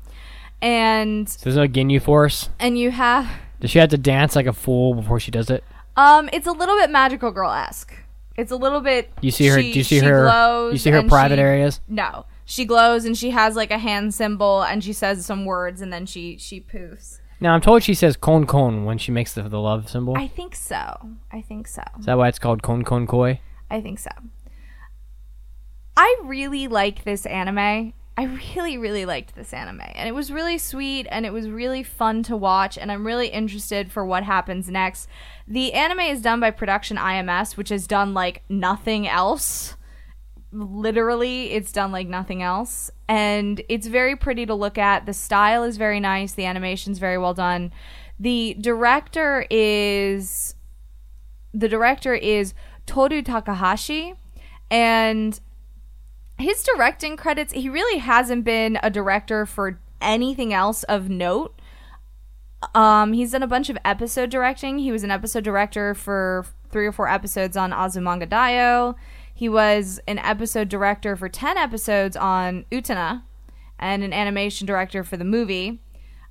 [0.62, 2.50] and So there's no Ginyu Force.
[2.60, 3.28] and you have
[3.60, 5.64] Does she have to dance like a fool before she does it?
[5.96, 7.94] um it's a little bit magical girl esque.
[8.38, 9.12] It's a little bit.
[9.22, 11.82] You see her- she- do you see her- glows you see her private she- areas?
[11.88, 15.82] No, she glows and she has like a hand symbol and she says some words
[15.82, 17.20] and then she she poofs.
[17.42, 20.16] Now I'm told she says kon kon when she makes the, the love symbol.
[20.16, 21.10] I think so.
[21.32, 21.82] I think so.
[22.00, 23.42] Is that why it's called kon kon koi?
[23.70, 24.12] I think so.
[25.98, 27.94] I really like this anime.
[28.18, 29.82] I really, really liked this anime.
[29.96, 32.78] And it was really sweet and it was really fun to watch.
[32.78, 35.08] And I'm really interested for what happens next.
[35.48, 39.76] The anime is done by Production IMS, which has done like nothing else.
[40.52, 42.92] Literally, it's done like nothing else.
[43.12, 45.06] And it's very pretty to look at.
[45.06, 46.32] The style is very nice.
[46.32, 47.74] The animation's very well done.
[48.18, 50.56] The director is
[51.54, 52.54] the director is
[52.86, 54.14] Toru Takahashi,
[54.70, 55.38] and
[56.40, 61.60] his directing credits, he really hasn't been a director for anything else of note.
[62.74, 64.80] Um, he's done a bunch of episode directing.
[64.80, 68.96] He was an episode director for three or four episodes on Azumanga Daioh.
[69.42, 73.24] He was an episode director for 10 episodes on Utena
[73.80, 75.82] and an animation director for the movie.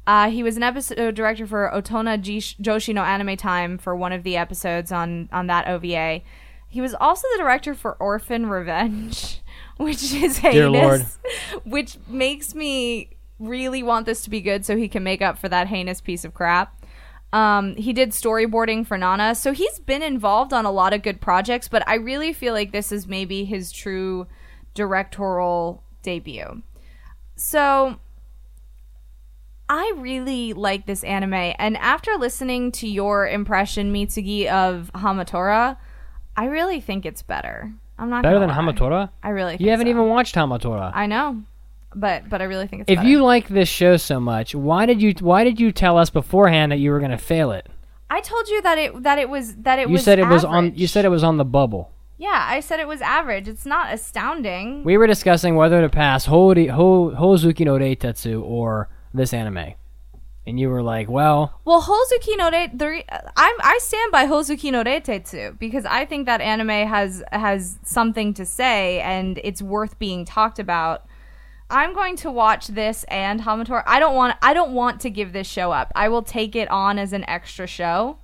[0.07, 4.13] Uh, he was an episode director for Otona Jish- Joshi no Anime Time for one
[4.13, 6.21] of the episodes on, on that OVA.
[6.69, 9.43] He was also the director for Orphen Revenge,
[9.77, 11.19] which is heinous,
[11.65, 15.49] which makes me really want this to be good so he can make up for
[15.49, 16.80] that heinous piece of crap.
[17.33, 21.21] Um, he did storyboarding for Nana, so he's been involved on a lot of good
[21.21, 24.27] projects, but I really feel like this is maybe his true
[24.75, 26.63] directorial debut.
[27.37, 27.97] So
[29.69, 35.77] I really like this anime, and after listening to your impression, Mitsugi, of Hamatora,
[36.37, 37.73] I really think it's better.
[37.97, 38.57] I'm not Better than lie.
[38.57, 39.11] Hamatora?
[39.23, 39.53] I really.
[39.53, 39.91] Think You haven't so.
[39.91, 40.91] even watched Hamatora.
[40.95, 41.43] I know,
[41.95, 42.91] but but I really think it's.
[42.91, 43.09] if better.
[43.09, 46.73] you like this show so much, why did you why did you tell us beforehand
[46.73, 47.67] that you were going to fail it?
[48.09, 50.05] I told you that it that it was that it you was.
[50.05, 51.93] said it was on you said it was on the bubble.
[52.19, 53.49] Yeah, I said it was average.
[53.49, 54.85] It's not astounding.
[54.85, 59.73] We were discussing whether to pass Hori- Ho Hoozuki no Reitetsu or this anime,
[60.47, 63.05] and you were like, "Well, Well, Hozuki no Re, the
[63.37, 68.35] I'm I stand by Hoozuki no Reitetsu because I think that anime has has something
[68.35, 71.05] to say and it's worth being talked about.
[71.71, 73.83] I'm going to watch this and Hamatora.
[73.87, 75.93] I don't want I don't want to give this show up.
[75.95, 78.19] I will take it on as an extra show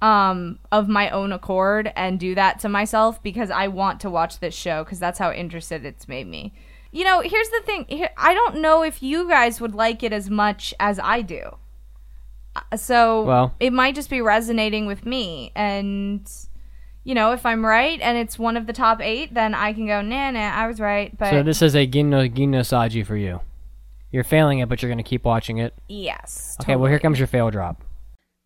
[0.00, 4.40] um of my own accord and do that to myself because I want to watch
[4.40, 6.52] this show because that's how interested it's made me.
[6.90, 7.86] You know, here's the thing.
[7.88, 11.56] Here, I don't know if you guys would like it as much as I do.
[12.56, 16.28] Uh, So Well- it might just be resonating with me and
[17.04, 19.86] you know, if I'm right and it's one of the top 8, then I can
[19.86, 23.16] go, "Nah, nah, I was right." But so this is a Ginno Ginno Saji for
[23.16, 23.40] you.
[24.10, 25.74] You're failing it, but you're gonna keep watching it.
[25.88, 26.56] yes.
[26.60, 27.82] Okay, well here comes your fail drop.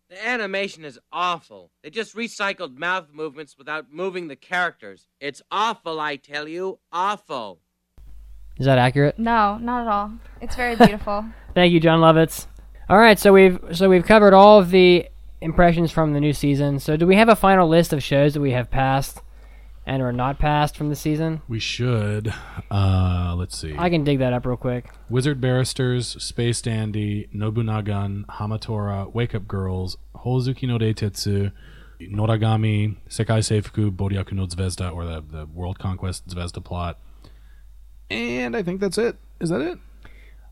[0.09, 1.69] The animation is awful.
[1.83, 5.07] They just recycled mouth movements without moving the characters.
[5.19, 6.79] It's awful, I tell you.
[6.93, 7.59] Awful.
[8.57, 9.19] Is that accurate?
[9.19, 10.13] No, not at all.
[10.39, 11.25] It's very beautiful.
[11.53, 12.47] Thank you, Jon Lovitz.
[12.89, 15.07] All right, so we've so we've covered all of the
[15.41, 16.79] impressions from the new season.
[16.79, 19.21] So do we have a final list of shows that we have passed
[19.85, 21.41] and are not passed from the season?
[21.47, 22.33] We should.
[22.69, 23.75] Uh, let's see.
[23.77, 24.89] I can dig that up real quick.
[25.09, 31.53] Wizard Barristers, Space Dandy, Nobunagan, Hamatora, Wake Up Girls, Hoozuki no Reitetsu,
[32.01, 36.99] Noragami, Sekai Seifuku, Boryaku no Zvezda, or the, the World Conquest Zvezda plot.
[38.09, 39.17] And I think that's it.
[39.39, 39.79] Is that it?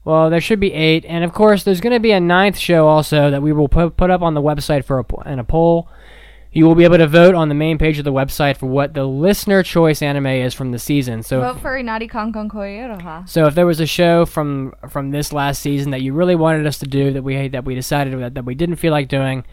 [0.05, 2.87] Well, there should be eight, and of course, there's going to be a ninth show
[2.87, 5.89] also that we will put put up on the website for a, in a poll.
[6.51, 8.93] You will be able to vote on the main page of the website for what
[8.93, 11.21] the listener choice anime is from the season.
[11.21, 13.27] So, Vote for Inari Konkon Koi Iroha.
[13.27, 16.65] so if there was a show from from this last season that you really wanted
[16.65, 19.43] us to do that we that we decided that, that we didn't feel like doing,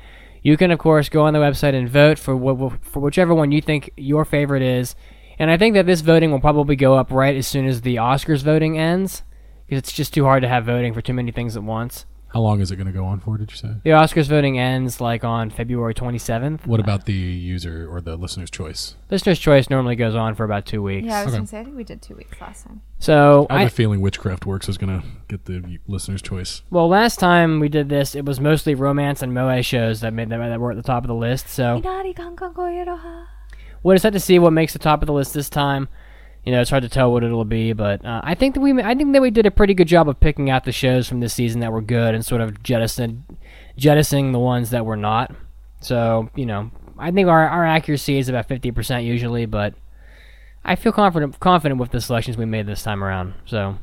[0.42, 3.50] you can of course go on the website and vote for what for whichever one
[3.50, 4.94] you think your favorite is.
[5.38, 7.96] And I think that this voting will probably go up right as soon as the
[7.96, 9.22] Oscars voting ends,
[9.72, 12.04] because it's just too hard to have voting for too many things at once.
[12.28, 13.68] How long is it going to go on for, did you say?
[13.84, 16.66] The Oscars voting ends like on February 27th.
[16.66, 18.96] What about the user or the listener's choice?
[19.10, 21.06] Listener's choice normally goes on for about two weeks.
[21.06, 21.38] Yeah, I was Okay.
[21.38, 22.82] gonna say I think we did two weeks last time.
[22.98, 26.60] So I have I, a feeling Witchcraft Works is going to get the listener's choice.
[26.70, 30.28] well, last time we did this, it was mostly romance and moe shows that made
[30.30, 31.48] that, that were at the top of the list.
[31.48, 33.26] So Inari Kankan Koiroha.
[33.82, 35.88] we'll just have to see what makes the top of the list this time.
[36.44, 38.80] You know, it's hard to tell what it'll be, but uh, I think that we
[38.82, 41.20] I think that we did a pretty good job of picking out the shows from
[41.20, 43.24] this season that were good and sort of jettison
[43.76, 45.32] jettisoning the ones that were not.
[45.80, 49.74] So you know, I think our our accuracy is about fifty percent usually, but
[50.64, 53.34] I feel confident confident with the selections we made this time around.
[53.46, 53.78] So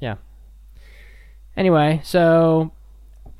[0.00, 0.16] yeah.
[1.56, 2.72] Anyway, so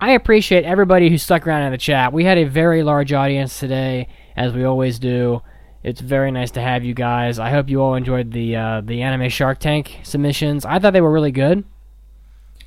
[0.00, 2.12] I appreciate everybody who stuck around in the chat.
[2.12, 5.42] We had a very large audience today, as we always do.
[5.84, 7.38] It's very nice to have you guys.
[7.38, 10.64] I hope you all enjoyed the uh, the anime Shark Tank submissions.
[10.64, 11.62] I thought they were really good.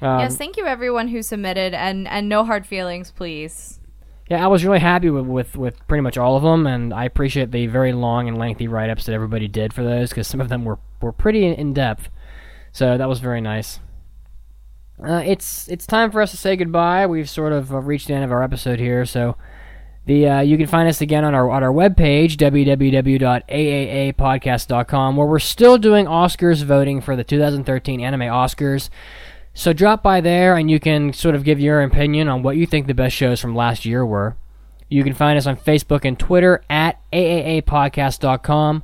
[0.02, 3.80] Um, yes, thank you everyone who submitted, and and no hard feelings, please.
[4.30, 7.06] Yeah, I was really happy with, with, with pretty much all of them, and I
[7.06, 10.42] appreciate the very long and lengthy write ups that everybody did for those because some
[10.42, 12.10] of them were, were pretty in depth.
[12.74, 13.80] So that was very nice.
[15.02, 17.06] Uh, it's it's time for us to say goodbye.
[17.06, 19.38] We've sort of uh, reached the end of our episode here, so
[20.08, 25.40] the uh, you can find us again on our on our webpage www.aaapodcast.com where we're
[25.40, 28.90] still doing Oscars voting for the 2013 Anime Oscars.
[29.54, 32.66] So drop by there and you can sort of give your opinion on what you
[32.66, 34.38] think the best shows from last year were.
[34.88, 38.84] You can find us on Facebook and Twitter at aaapodcast.com.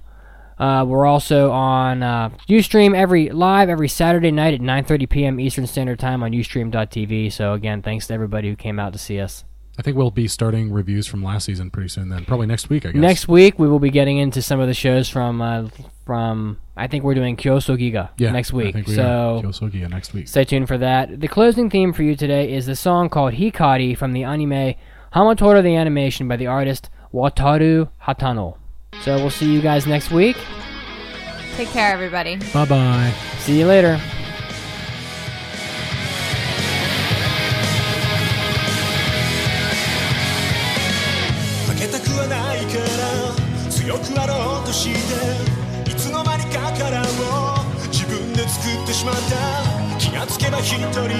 [0.57, 5.39] Uh, we're also on uh, UStream every live every Saturday night at 9:30 p.m.
[5.39, 7.31] Eastern Standard Time on Ustream.tv.
[7.31, 9.45] So again, thanks to everybody who came out to see us.
[9.77, 12.09] I think we'll be starting reviews from last season pretty soon.
[12.09, 12.85] Then probably next week.
[12.85, 13.01] I guess.
[13.01, 15.67] Next week we will be getting into some of the shows from uh,
[16.05, 18.73] from I think we're doing Kyoso Giga yeah, next I week.
[18.75, 19.41] think we so are.
[19.41, 20.27] Kyosogi next week.
[20.27, 21.19] Stay tuned for that.
[21.19, 24.75] The closing theme for you today is the song called Hikari from the anime
[25.13, 28.57] Hamatora the Animation by the artist Wataru Hatano.
[29.01, 30.37] So we'll see you guys next week.
[31.55, 32.37] Take care, everybody.
[32.53, 33.13] Bye bye.
[33.39, 33.99] See you later.
[43.83, 47.03] 強くあろうとしていつの間にか殻を
[47.91, 51.11] 自分で作ってしまった気がつけば一人で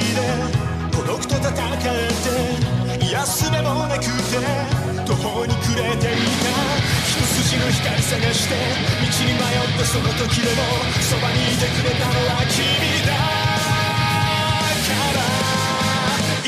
[0.95, 4.07] 孤独と戦って休めもなくて
[5.05, 6.15] 途方に暮れていた
[7.03, 10.63] 一筋の光探して道に迷ったその時でも
[11.03, 12.63] そばにいてくれたのは君
[13.03, 13.11] だ
[14.87, 15.27] から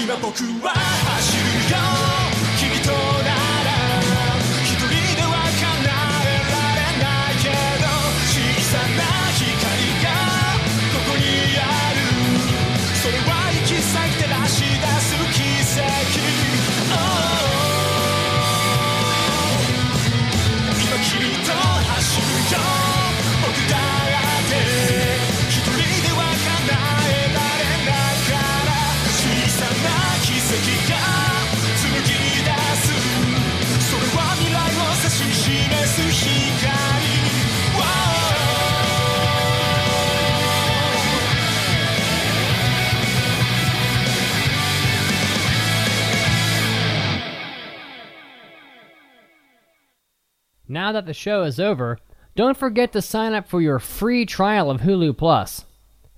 [0.01, 0.31] 今僕
[0.65, 2.14] は走るよ
[50.67, 51.99] Now that the show is over,
[52.35, 55.65] don't forget to sign up for your free trial of Hulu Plus.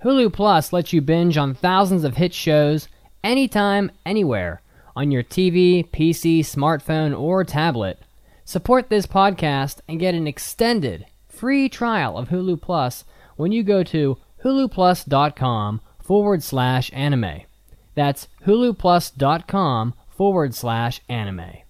[0.04, 2.88] Hulu Plus lets you binge on thousands of hit shows
[3.24, 4.62] anytime, anywhere
[4.96, 8.00] on your TV, PC, smartphone, or tablet.
[8.46, 13.04] Support this podcast and get an extended free trial of Hulu Plus
[13.36, 17.42] when you go to huluplus.com forward slash anime.
[17.94, 21.67] That's huluplus.com forward slash anime.